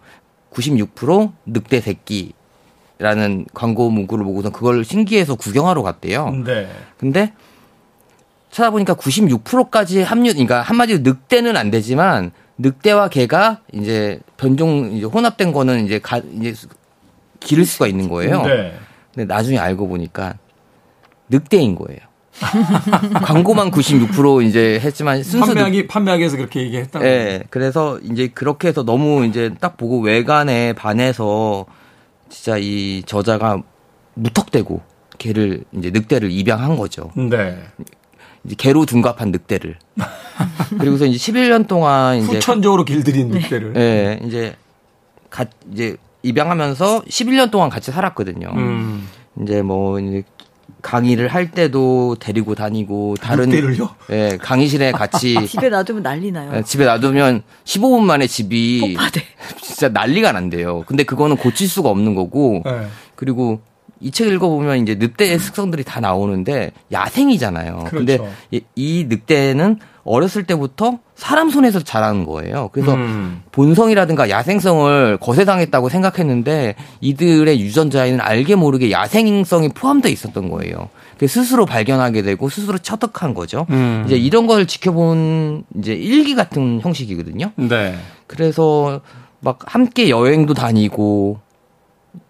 96% 0.52 1.32
늑대 1.46 1.80
새끼라는 1.80 3.46
광고 3.54 3.88
문구를 3.88 4.24
보고서 4.24 4.50
그걸 4.50 4.84
신기해서 4.84 5.36
구경하러 5.36 5.82
갔대요. 5.82 6.30
네. 6.44 6.68
근데 6.98 7.32
찾아보니까 8.52 8.94
96%까지 8.94 10.02
합류, 10.02 10.30
그러니까 10.32 10.60
한마디로 10.60 11.00
늑대는 11.02 11.56
안 11.56 11.70
되지만 11.70 12.32
늑대와 12.58 13.08
개가 13.08 13.60
이제 13.72 14.20
변종 14.36 14.92
이제 14.92 15.06
혼합된 15.06 15.52
거는 15.52 15.86
이제 15.86 15.98
가 15.98 16.18
이제 16.18 16.54
기를 17.40 17.64
수가 17.64 17.86
있는 17.86 18.08
거예요. 18.08 18.42
네. 18.42 18.74
근데 19.12 19.32
나중에 19.32 19.58
알고 19.58 19.88
보니까 19.88 20.34
늑대인 21.30 21.74
거예요. 21.74 22.00
광고만 23.24 23.70
96% 23.70 24.46
이제 24.46 24.80
했지만 24.80 25.22
순수 25.22 25.46
판매하기 25.46 25.86
판매하기 25.86 26.20
위해서 26.20 26.36
그렇게 26.36 26.60
얘기했다. 26.60 26.98
네, 27.00 27.42
그래서 27.50 27.98
이제 28.00 28.28
그렇게 28.28 28.68
해서 28.68 28.84
너무 28.84 29.24
이제 29.26 29.50
딱 29.60 29.76
보고 29.76 30.00
외관에 30.00 30.72
반해서 30.74 31.66
진짜 32.28 32.56
이 32.58 33.02
저자가 33.06 33.62
무턱대고 34.14 34.80
개를 35.18 35.64
이제 35.72 35.90
늑대를 35.90 36.30
입양한 36.30 36.76
거죠. 36.76 37.10
네. 37.16 37.58
이제 38.44 38.54
개로 38.56 38.84
둔갑한 38.86 39.30
늑대를. 39.30 39.76
그리고서 40.78 41.04
이제 41.06 41.32
11년 41.32 41.66
동안 41.66 42.18
이제 42.18 42.34
후천적으로 42.34 42.84
길들인 42.84 43.30
네. 43.30 43.40
늑대를. 43.40 43.72
네, 43.74 44.20
이제 44.24 44.56
가 45.30 45.46
이제 45.72 45.96
입양하면서 46.22 47.02
11년 47.02 47.50
동안 47.50 47.70
같이 47.70 47.90
살았거든요. 47.90 48.52
음. 48.54 49.08
이제 49.40 49.62
뭐 49.62 49.98
이제 49.98 50.24
강의를 50.82 51.28
할 51.28 51.50
때도 51.52 52.16
데리고 52.18 52.54
다니고 52.54 53.16
다른 53.20 53.48
늑대를요? 53.48 53.88
예, 54.10 54.36
강의실에 54.40 54.92
같이 54.92 55.34
집에 55.46 55.68
놔두면 55.68 56.02
난리 56.02 56.32
나요. 56.32 56.50
예, 56.54 56.62
집에 56.62 56.84
놔두면 56.84 57.42
15분 57.64 58.00
만에 58.02 58.26
집이 58.26 58.94
폭파돼. 58.96 59.22
진짜 59.62 59.88
난리가 59.88 60.32
난대요. 60.32 60.82
근데 60.86 61.04
그거는 61.04 61.36
고칠 61.36 61.68
수가 61.68 61.88
없는 61.88 62.14
거고 62.14 62.62
네. 62.64 62.88
그리고 63.14 63.60
이 64.02 64.10
책 64.10 64.28
읽어보면 64.28 64.78
이제 64.78 64.94
늑대의 64.96 65.38
습성들이 65.38 65.84
다 65.84 66.00
나오는데 66.00 66.72
야생이잖아요. 66.90 67.84
그렇죠. 67.88 67.96
근데 67.96 68.18
이 68.74 69.06
늑대는 69.08 69.78
어렸을 70.04 70.42
때부터 70.44 70.98
사람 71.14 71.50
손에서 71.50 71.80
자라는 71.80 72.26
거예요. 72.26 72.70
그래서 72.72 72.94
음. 72.94 73.42
본성이라든가 73.52 74.28
야생성을 74.28 75.18
거세당했다고 75.18 75.88
생각했는데 75.88 76.74
이들의 77.00 77.60
유전자에는 77.60 78.20
알게 78.20 78.56
모르게 78.56 78.90
야생성이 78.90 79.68
포함되어 79.68 80.10
있었던 80.10 80.50
거예요. 80.50 80.88
스스로 81.28 81.66
발견하게 81.66 82.22
되고 82.22 82.48
스스로 82.48 82.78
처득한 82.78 83.32
거죠. 83.34 83.66
음. 83.70 84.02
이제 84.06 84.16
이런 84.16 84.48
걸 84.48 84.66
지켜본 84.66 85.64
이제 85.78 85.92
일기 85.92 86.34
같은 86.34 86.80
형식이거든요. 86.80 87.52
네. 87.54 87.94
그래서 88.26 89.00
막 89.38 89.60
함께 89.66 90.08
여행도 90.08 90.54
다니고 90.54 91.38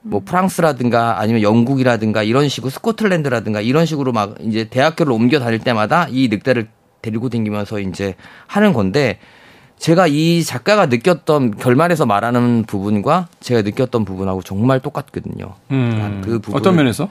뭐 0.03 0.21
프랑스라든가 0.25 1.21
아니면 1.21 1.43
영국이라든가 1.43 2.23
이런 2.23 2.49
식으로 2.49 2.71
스코틀랜드라든가 2.71 3.61
이런 3.61 3.87
식으로 3.87 4.13
막 4.13 4.35
이제 4.41 4.65
대학교를 4.65 5.13
옮겨 5.13 5.39
다닐 5.39 5.59
때마다 5.59 6.07
이 6.11 6.29
늑대를 6.29 6.69
데리고 7.01 7.29
다니면서 7.29 7.81
이제 7.81 8.15
하는 8.47 8.73
건데 8.73 9.19
제가 9.79 10.07
이 10.07 10.45
작가가 10.45 10.87
느꼈던 10.87 11.57
결말에서 11.57 12.07
말하는 12.07 12.65
부분과 12.67 13.29
제가 13.41 13.63
느꼈던 13.63 14.05
부분하고 14.05 14.43
정말 14.43 14.79
똑같거든요. 14.79 15.55
음, 15.73 16.23
그 16.25 16.39
부분 16.39 16.61
어떤 16.61 16.77
면에서? 16.77 17.09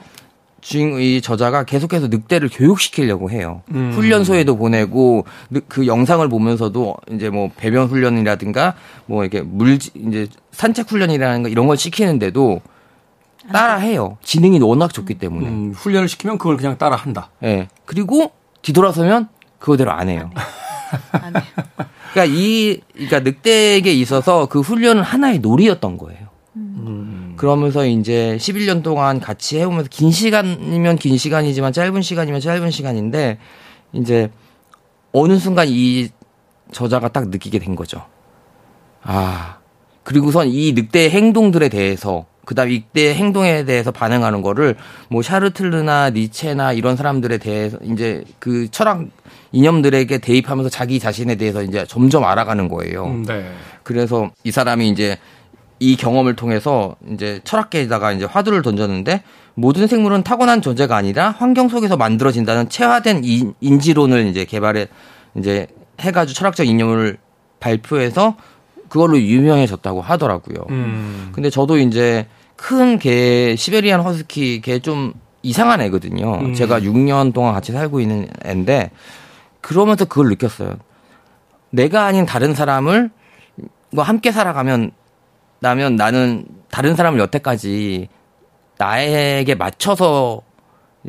주인 0.62 0.98
이 0.98 1.20
저자가 1.20 1.64
계속해서 1.64 2.06
늑대를 2.06 2.48
교육시키려고 2.50 3.30
해요. 3.30 3.62
음. 3.74 3.90
훈련소에도 3.94 4.56
보내고 4.56 5.26
그 5.66 5.86
영상을 5.86 6.26
보면서도 6.28 6.96
이제 7.10 7.30
뭐 7.30 7.50
배변 7.56 7.88
훈련이라든가 7.88 8.74
뭐 9.06 9.24
이렇게 9.24 9.42
물 9.42 9.74
이제 9.74 10.28
산책 10.52 10.90
훈련이라는 10.90 11.42
거 11.42 11.48
이런 11.48 11.66
걸 11.66 11.76
시키는데도 11.76 12.62
따라해요. 13.50 14.18
지능이 14.22 14.60
워낙 14.60 14.92
좋기 14.92 15.14
때문에. 15.14 15.48
음, 15.48 15.72
훈련을 15.74 16.08
시키면 16.08 16.38
그걸 16.38 16.56
그냥 16.56 16.78
따라한다. 16.78 17.30
예. 17.42 17.46
네. 17.46 17.68
그리고 17.84 18.32
뒤돌아서면 18.62 19.28
그거대로 19.58 19.90
안 19.90 20.08
해요. 20.08 20.30
안 21.12 21.34
해요. 21.34 21.44
그러니까 22.12 22.36
이 22.36 22.80
그러니까 22.94 23.20
늑대에게 23.20 23.92
있어서 23.94 24.46
그 24.46 24.60
훈련은 24.60 25.02
하나의 25.02 25.38
놀이였던 25.38 25.98
거예요. 25.98 26.28
음. 26.56 27.34
그러면서 27.36 27.86
이제 27.86 28.36
11년 28.38 28.82
동안 28.82 29.18
같이 29.18 29.58
해오면서 29.58 29.88
긴 29.90 30.10
시간이면 30.10 30.96
긴 30.96 31.16
시간이지만 31.16 31.72
짧은 31.72 32.02
시간이면 32.02 32.40
짧은 32.40 32.70
시간인데 32.70 33.38
이제 33.92 34.30
어느 35.12 35.38
순간 35.38 35.66
이 35.68 36.08
저자가 36.72 37.08
딱 37.08 37.28
느끼게 37.28 37.58
된 37.58 37.74
거죠. 37.74 38.04
아 39.02 39.58
그리고선 40.02 40.48
이 40.48 40.72
늑대의 40.72 41.10
행동들에 41.10 41.68
대해서 41.68 42.26
그다음 42.44 42.70
이때 42.70 43.14
행동에 43.14 43.64
대해서 43.64 43.90
반응하는 43.90 44.42
거를 44.42 44.76
뭐 45.08 45.22
샤르틀르나 45.22 46.10
니체나 46.10 46.72
이런 46.72 46.96
사람들에 46.96 47.38
대해서 47.38 47.78
이제 47.82 48.24
그 48.38 48.68
철학 48.70 49.06
이념들에게 49.52 50.18
대입하면서 50.18 50.70
자기 50.70 50.98
자신에 50.98 51.36
대해서 51.36 51.62
이제 51.62 51.84
점점 51.86 52.24
알아가는 52.24 52.68
거예요. 52.68 53.04
음, 53.04 53.24
네. 53.24 53.50
그래서 53.82 54.30
이 54.44 54.50
사람이 54.50 54.88
이제 54.88 55.18
이 55.78 55.96
경험을 55.96 56.36
통해서 56.36 56.96
이제 57.10 57.40
철학계에다가 57.44 58.12
이제 58.12 58.24
화두를 58.24 58.62
던졌는데 58.62 59.22
모든 59.54 59.86
생물은 59.86 60.22
타고난 60.22 60.62
존재가 60.62 60.96
아니라 60.96 61.30
환경 61.30 61.68
속에서 61.68 61.96
만들어진다는 61.96 62.68
체화된 62.68 63.22
인지론을 63.60 64.26
이제 64.26 64.44
개발해 64.44 64.86
이제 65.36 65.66
해가지고 66.00 66.34
철학적 66.36 66.66
이념을 66.66 67.18
발표해서 67.60 68.36
그걸로 68.92 69.18
유명해졌다고 69.18 70.02
하더라고요. 70.02 70.66
음. 70.68 71.30
근데 71.32 71.48
저도 71.48 71.78
이제 71.78 72.26
큰 72.56 72.98
개 72.98 73.56
시베리안 73.56 74.02
허스키 74.02 74.60
개 74.60 74.80
좀 74.80 75.14
이상한 75.42 75.80
애거든요. 75.80 76.34
음. 76.40 76.52
제가 76.54 76.80
6년 76.80 77.32
동안 77.32 77.54
같이 77.54 77.72
살고 77.72 78.00
있는 78.00 78.28
애인데 78.44 78.90
그러면서 79.62 80.04
그걸 80.04 80.28
느꼈어요. 80.28 80.76
내가 81.70 82.04
아닌 82.04 82.26
다른 82.26 82.52
사람을 82.54 83.10
뭐 83.92 84.04
함께 84.04 84.30
살아가면 84.30 84.90
나면 85.60 85.96
나는 85.96 86.44
다른 86.70 86.94
사람을 86.94 87.18
여태까지 87.18 88.08
나에게 88.76 89.54
맞춰서 89.54 90.42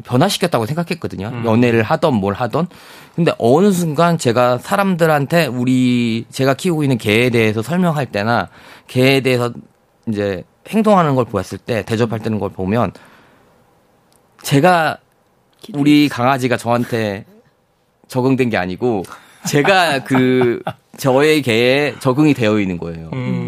변화시켰다고 0.03 0.65
생각했거든요. 0.65 1.27
음. 1.27 1.45
연애를 1.45 1.83
하던 1.83 2.15
뭘 2.15 2.33
하던. 2.33 2.67
근데 3.15 3.31
어느 3.37 3.71
순간 3.71 4.17
제가 4.17 4.57
사람들한테 4.57 5.45
우리 5.45 6.25
제가 6.31 6.55
키우고 6.55 6.83
있는 6.83 6.97
개에 6.97 7.29
대해서 7.29 7.61
설명할 7.61 8.07
때나 8.07 8.49
개에 8.87 9.21
대해서 9.21 9.51
이제 10.07 10.43
행동하는 10.67 11.15
걸 11.15 11.25
보았을 11.25 11.57
때 11.57 11.83
대접할 11.83 12.19
때는 12.19 12.39
걸 12.39 12.49
보면 12.49 12.91
제가 14.41 14.97
우리 15.73 16.09
강아지가 16.09 16.57
저한테 16.57 17.25
적응된 18.07 18.49
게 18.49 18.57
아니고 18.57 19.03
제가 19.45 20.03
그 20.03 20.61
저의 20.97 21.41
개에 21.41 21.95
적응이 21.99 22.33
되어 22.33 22.59
있는 22.59 22.77
거예요. 22.77 23.09
음. 23.13 23.42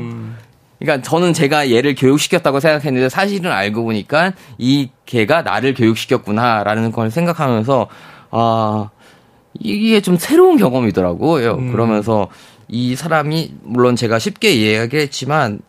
그러니까 0.79 1.07
저는 1.07 1.33
제가 1.33 1.71
얘를 1.71 1.95
교육시켰다고 1.95 2.59
생각했는데 2.59 3.09
사실은 3.09 3.51
알고 3.51 3.83
보니까 3.83 4.33
이 4.57 4.89
개가 5.05 5.41
나를 5.43 5.73
교육시켰구나라는 5.73 6.91
걸 6.91 7.11
생각하면서 7.11 7.87
아 8.31 8.89
이게 9.59 10.01
좀 10.01 10.17
새로운 10.17 10.57
경험이더라고요. 10.57 11.53
음. 11.53 11.71
그러면서 11.71 12.27
이 12.67 12.95
사람이 12.95 13.53
물론 13.63 13.95
제가 13.95 14.19
쉽게 14.19 14.51
이야기했지만 14.51 15.59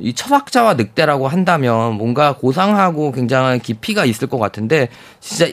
이 0.00 0.12
철학자와 0.12 0.74
늑대라고 0.74 1.28
한다면 1.28 1.94
뭔가 1.94 2.36
고상하고 2.36 3.12
굉장한 3.12 3.60
깊이가 3.60 4.04
있을 4.04 4.28
것 4.28 4.38
같은데 4.38 4.88
진짜 5.20 5.46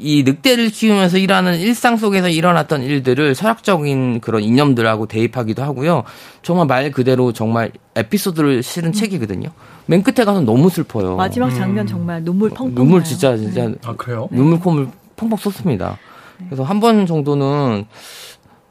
이 0.00 0.22
늑대를 0.22 0.70
키우면서 0.70 1.18
일하는 1.18 1.58
일상 1.58 1.96
속에서 1.96 2.28
일어났던 2.28 2.82
일들을 2.82 3.34
철학적인 3.34 4.20
그런 4.20 4.42
이념들하고 4.42 5.06
대입하기도 5.06 5.62
하고요. 5.62 6.04
정말 6.42 6.66
말 6.66 6.90
그대로 6.90 7.32
정말 7.32 7.72
에피소드를 7.96 8.62
실은 8.62 8.90
음. 8.90 8.92
책이거든요. 8.92 9.50
맨 9.86 10.02
끝에 10.02 10.24
가서 10.24 10.40
너무 10.40 10.70
슬퍼요. 10.70 11.16
마지막 11.16 11.50
장면 11.50 11.84
음. 11.84 11.86
정말 11.86 12.22
눈물 12.22 12.50
펑펑 12.50 12.74
눈물 12.74 13.02
진짜 13.04 13.36
진짜 13.36 13.68
네. 13.68 13.74
아 13.84 13.94
그래요? 13.96 14.28
눈물 14.30 14.60
콧물 14.60 14.88
펑펑 15.16 15.36
쏟습니다. 15.36 15.98
네. 16.38 16.46
그래서 16.48 16.62
한 16.62 16.80
번 16.80 17.06
정도는 17.06 17.86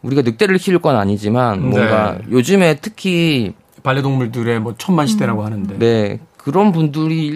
우리가 0.03 0.21
늑대를 0.21 0.57
키울 0.59 0.80
건 0.80 0.95
아니지만 0.95 1.69
뭔가 1.69 2.17
네. 2.19 2.32
요즘에 2.32 2.75
특히 2.82 3.53
반려동물들의 3.84 4.59
뭐 4.61 4.75
천만 4.78 5.07
시대라고 5.07 5.41
음. 5.41 5.45
하는데 5.45 5.78
네 5.80 6.19
그런 6.38 6.71
분들이 6.71 7.28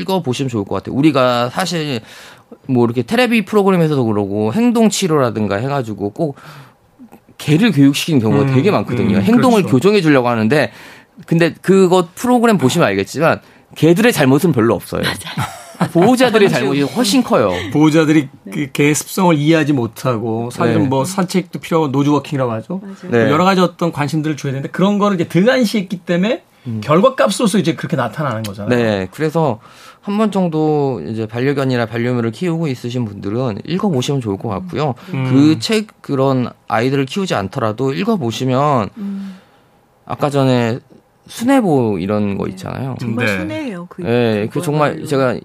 읽어 0.00 0.22
보시면 0.22 0.48
좋을 0.48 0.64
것 0.64 0.74
같아요. 0.76 0.96
우리가 0.96 1.50
사실 1.50 2.00
뭐 2.66 2.84
이렇게 2.84 3.02
테레비 3.02 3.44
프로그램에서도 3.44 4.04
그러고 4.04 4.52
행동 4.52 4.88
치료라든가 4.88 5.56
해가지고 5.56 6.10
꼭 6.10 6.36
개를 7.38 7.72
교육시키는 7.72 8.20
경우가 8.20 8.42
음, 8.42 8.54
되게 8.54 8.70
많거든요. 8.70 9.18
음, 9.18 9.22
행동을 9.22 9.62
그렇죠. 9.62 9.76
교정해 9.76 10.00
주려고 10.00 10.28
하는데 10.28 10.70
근데 11.26 11.54
그것 11.60 12.14
프로그램 12.14 12.58
보시면 12.58 12.86
알겠지만 12.88 13.40
개들의 13.74 14.12
잘못은 14.12 14.52
별로 14.52 14.74
없어요. 14.74 15.02
보호자들의 15.92 16.48
잘못이 16.50 16.82
훨씬 16.82 17.22
커요. 17.22 17.50
보호자들이 17.72 18.28
네. 18.44 18.70
그 18.72 18.94
습성을 18.94 19.36
이해하지 19.36 19.72
못하고 19.72 20.50
사실은 20.50 20.82
네. 20.84 20.88
뭐 20.88 21.04
산책도 21.04 21.58
필요하고 21.58 21.90
노즈워킹이라고 21.90 22.52
하죠. 22.52 22.80
네. 23.10 23.30
여러 23.30 23.44
가지 23.44 23.60
어떤 23.60 23.90
관심들을 23.92 24.36
줘야 24.36 24.52
되는데 24.52 24.70
그런 24.70 24.98
거를 24.98 25.16
이제 25.20 25.28
등한시했기 25.28 25.98
때문에 25.98 26.42
음. 26.66 26.80
결과값으로서 26.82 27.58
이제 27.58 27.74
그렇게 27.74 27.96
나타나는 27.96 28.42
거잖아요. 28.44 28.78
네. 28.78 29.08
그래서 29.10 29.58
한 30.00 30.18
번 30.18 30.30
정도 30.32 31.00
이제 31.06 31.26
반려견이나 31.26 31.86
반려묘를 31.86 32.32
키우고 32.32 32.66
있으신 32.68 33.04
분들은 33.04 33.60
읽어보시면 33.64 34.20
좋을 34.20 34.36
것 34.36 34.48
같고요. 34.48 34.94
음. 35.14 35.30
그책 35.54 35.86
그런 36.02 36.50
아이들을 36.68 37.06
키우지 37.06 37.34
않더라도 37.34 37.92
읽어보시면 37.94 38.88
음. 38.98 39.38
아까 40.04 40.28
전에 40.28 40.80
순애보 41.28 41.98
이런 42.00 42.36
거 42.36 42.48
있잖아요. 42.48 42.96
정말 43.00 43.26
네. 43.26 43.38
순애해요. 43.38 43.86
그, 43.88 44.02
네, 44.02 44.48
그 44.52 44.60
정말 44.60 45.04
제가 45.04 45.36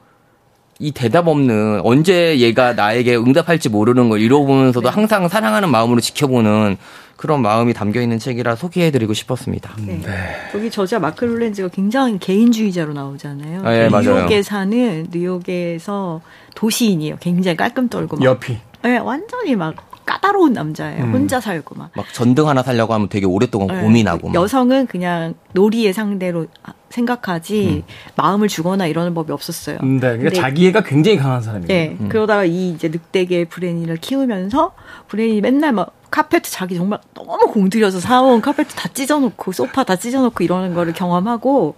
이 0.80 0.92
대답 0.92 1.28
없는 1.28 1.82
언제 1.84 2.40
얘가 2.40 2.74
나에게 2.74 3.16
응답할지 3.16 3.70
모르는 3.70 4.10
걸 4.10 4.22
이뤄보면서도 4.22 4.88
네. 4.88 4.94
항상 4.94 5.28
사랑하는 5.28 5.70
마음으로 5.70 6.00
지켜보는 6.00 6.78
그런 7.16 7.42
마음이 7.42 7.74
담겨 7.74 8.00
있는 8.00 8.20
책이라 8.20 8.56
소개해드리고 8.56 9.14
싶었습니다. 9.14 9.74
네. 9.80 10.00
네. 10.04 10.36
여기 10.54 10.70
저자 10.70 11.00
마크 11.00 11.26
롤렌즈가 11.26 11.70
굉장히 11.70 12.20
개인주의자로 12.20 12.94
나오잖아요. 12.94 13.62
아, 13.66 13.72
네, 13.72 13.90
뉴욕에 13.90 14.44
사는 14.44 15.08
뉴욕에서 15.12 16.22
도시인이에요. 16.54 17.18
굉장히 17.20 17.58
깔끔 17.58 17.90
떨고 17.90 18.24
옆이. 18.24 18.58
네, 18.84 19.00
완전히 19.00 19.56
막 19.56 19.76
까다로운 20.08 20.54
남자예요. 20.54 21.04
음. 21.04 21.14
혼자 21.14 21.40
살고 21.40 21.76
막. 21.76 21.92
막 21.94 22.12
전등 22.14 22.48
하나 22.48 22.64
살려고 22.64 22.94
하면 22.94 23.10
되게 23.10 23.26
오랫동안 23.26 23.68
네. 23.68 23.82
고민하고. 23.82 24.34
여성은 24.34 24.88
그냥 24.88 25.36
놀이의 25.54 25.94
상대로 25.94 26.48
생각하지 26.90 27.84
음. 27.86 27.94
마음을 28.16 28.48
주거나 28.48 28.88
이러는 28.88 29.14
법이 29.14 29.32
없었어요. 29.34 29.78
음, 29.84 30.00
네, 30.00 30.18
그러니까 30.18 30.42
자기애가 30.42 30.84
굉장히 30.84 31.18
강한 31.18 31.42
사람이에요. 31.42 31.68
네, 31.68 31.98
음. 32.00 32.10
그러다가 32.10 32.46
이 32.46 32.70
이제 32.70 32.88
늑대계 32.88 33.46
브레니를 33.46 33.98
키우면서 33.98 34.72
브레니 35.10 35.42
맨날 35.42 35.74
막 35.74 35.94
카페트 36.10 36.50
자기 36.50 36.76
정말 36.78 37.00
너무 37.14 37.52
공들여서 37.52 38.00
사온 38.00 38.40
카페트 38.40 38.76
다 38.76 38.88
찢어놓고 38.94 39.52
소파 39.52 39.84
다 39.84 39.98
찢어놓고 39.98 40.42
이러는 40.42 40.74
거를 40.74 40.94
경험하고 40.94 41.76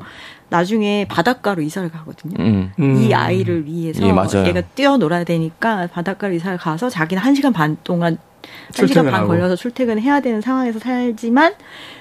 나중에 0.50 1.06
바닷가로 1.08 1.62
이사를 1.62 1.89
가거든요. 1.89 2.36
음. 2.39 2.72
음. 2.80 2.95
이 2.97 3.14
아이를 3.14 3.66
위해서 3.66 4.04
예, 4.04 4.47
얘가 4.47 4.62
뛰어놀아야 4.62 5.24
되니까 5.24 5.88
바닷가로 5.88 6.34
이사를 6.34 6.58
가서 6.58 6.89
자기는 6.89 7.22
한 7.22 7.36
시간 7.36 7.54
반 7.54 7.78
동안 7.84 8.18
한 8.76 8.88
시간 8.88 9.06
반 9.06 9.28
걸려서 9.28 9.56
출퇴근을 9.56 10.02
해야 10.02 10.20
되는 10.22 10.41
상황에서 10.41 10.80
살지만 10.80 11.54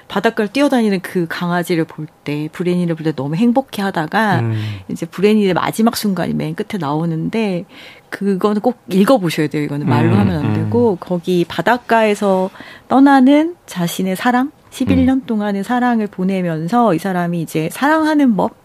바닷가를 0.08 0.50
뛰어다니는 0.50 1.00
그 1.00 1.26
강아지를 1.28 1.84
볼 1.84 2.06
때, 2.24 2.48
브레니를 2.52 2.94
볼 2.94 3.04
때 3.04 3.12
너무 3.12 3.36
행복해 3.36 3.82
하다가, 3.82 4.40
음. 4.40 4.54
이제 4.90 5.06
브레니의 5.06 5.54
마지막 5.54 5.96
순간이 5.96 6.34
맨 6.34 6.54
끝에 6.54 6.78
나오는데, 6.78 7.66
그거는 8.10 8.62
꼭 8.62 8.78
읽어보셔야 8.90 9.48
돼요. 9.48 9.62
이거는 9.62 9.86
말로 9.86 10.14
음, 10.14 10.18
하면 10.18 10.38
안 10.38 10.44
음. 10.46 10.54
되고, 10.54 10.92
음. 10.92 10.96
거기 10.98 11.44
바닷가에서 11.46 12.50
떠나는 12.88 13.56
자신의 13.66 14.16
사랑? 14.16 14.50
11년 14.70 15.08
음. 15.08 15.26
동안의 15.26 15.64
사랑을 15.64 16.06
보내면서 16.06 16.94
이 16.94 16.98
사람이 16.98 17.40
이제 17.42 17.68
사랑하는 17.72 18.36
법, 18.36 18.56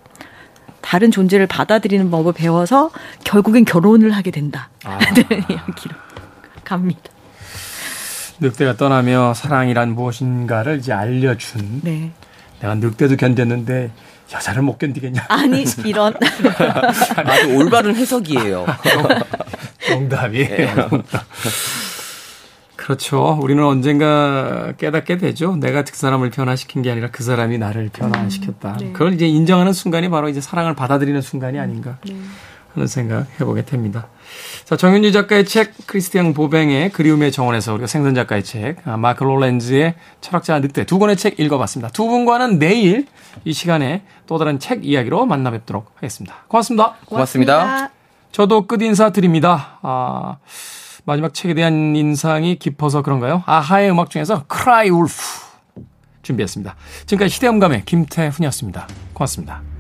다른 0.81 1.11
존재를 1.11 1.47
받아들이는 1.47 2.11
법을 2.11 2.33
배워서 2.33 2.91
결국엔 3.23 3.65
결혼을 3.65 4.11
하게 4.11 4.31
된다. 4.31 4.69
아. 4.83 4.99
이야기로 5.17 5.95
갑니다. 6.63 7.12
늑대가 8.39 8.75
떠나며 8.75 9.33
사랑이란 9.33 9.95
무엇인가를 9.95 10.79
이제 10.79 10.91
알려준. 10.93 11.81
네. 11.83 12.11
내가 12.59 12.75
늑대도 12.75 13.15
견뎠는데 13.15 13.91
여자를 14.33 14.61
못 14.63 14.77
견디겠냐? 14.79 15.25
아니 15.27 15.63
이런 15.85 16.13
아주 17.25 17.55
올바른 17.55 17.95
해석이에요. 17.95 18.65
정답이에요. 19.87 20.89
네. 20.89 21.03
그렇죠. 22.75 23.39
우리는 23.41 23.63
언젠가 23.63 24.73
깨닫게 24.77 25.17
되죠. 25.17 25.55
내가 25.55 25.83
그 25.83 25.95
사람을 25.95 26.31
변화시킨 26.31 26.81
게 26.81 26.91
아니라 26.91 27.09
그 27.11 27.23
사람이 27.23 27.57
나를 27.57 27.89
변화시켰다. 27.93 28.71
음, 28.73 28.77
네. 28.77 28.91
그걸 28.91 29.13
이제 29.13 29.25
인정하는 29.27 29.71
순간이 29.71 30.09
바로 30.09 30.27
이제 30.27 30.41
사랑을 30.41 30.73
받아들이는 30.75 31.21
순간이 31.21 31.59
아닌가 31.59 31.97
네. 32.05 32.15
하는 32.73 32.87
생각 32.87 33.27
해보게 33.39 33.63
됩니다. 33.65 34.07
자, 34.65 34.77
정윤주 34.77 35.11
작가의 35.11 35.45
책, 35.45 35.73
크리스티앙 35.87 36.33
보뱅의 36.33 36.91
그리움의 36.91 37.31
정원에서 37.31 37.73
우리가 37.73 37.87
생선 37.87 38.15
작가의 38.15 38.43
책, 38.43 38.77
아, 38.85 38.97
마크 38.97 39.23
롤렌즈의 39.23 39.95
철학자 40.21 40.59
늑대 40.59 40.85
두 40.85 40.99
권의 40.99 41.17
책 41.17 41.39
읽어봤습니다. 41.39 41.91
두 41.91 42.07
분과는 42.07 42.59
내일 42.59 43.07
이 43.45 43.53
시간에 43.53 44.03
또 44.27 44.37
다른 44.37 44.59
책 44.59 44.85
이야기로 44.85 45.25
만나 45.25 45.51
뵙도록 45.51 45.91
하겠습니다. 45.95 46.35
고맙습니다. 46.47 46.95
고맙습니다. 47.05 47.59
고맙습니다. 47.59 47.93
저도 48.31 48.67
끝 48.67 48.81
인사 48.81 49.11
드립니다. 49.11 49.79
아, 49.81 50.37
마지막 51.05 51.33
책에 51.33 51.53
대한 51.53 51.95
인상이 51.95 52.55
깊어서 52.57 53.01
그런가요? 53.01 53.43
아하의 53.45 53.91
음악 53.91 54.09
중에서 54.09 54.45
크라이 54.47 54.89
울프 54.89 55.13
준비했습니다. 56.21 56.75
지금까지 57.05 57.33
시대음감의 57.35 57.83
김태훈이었습니다. 57.85 58.87
고맙습니다. 59.13 59.72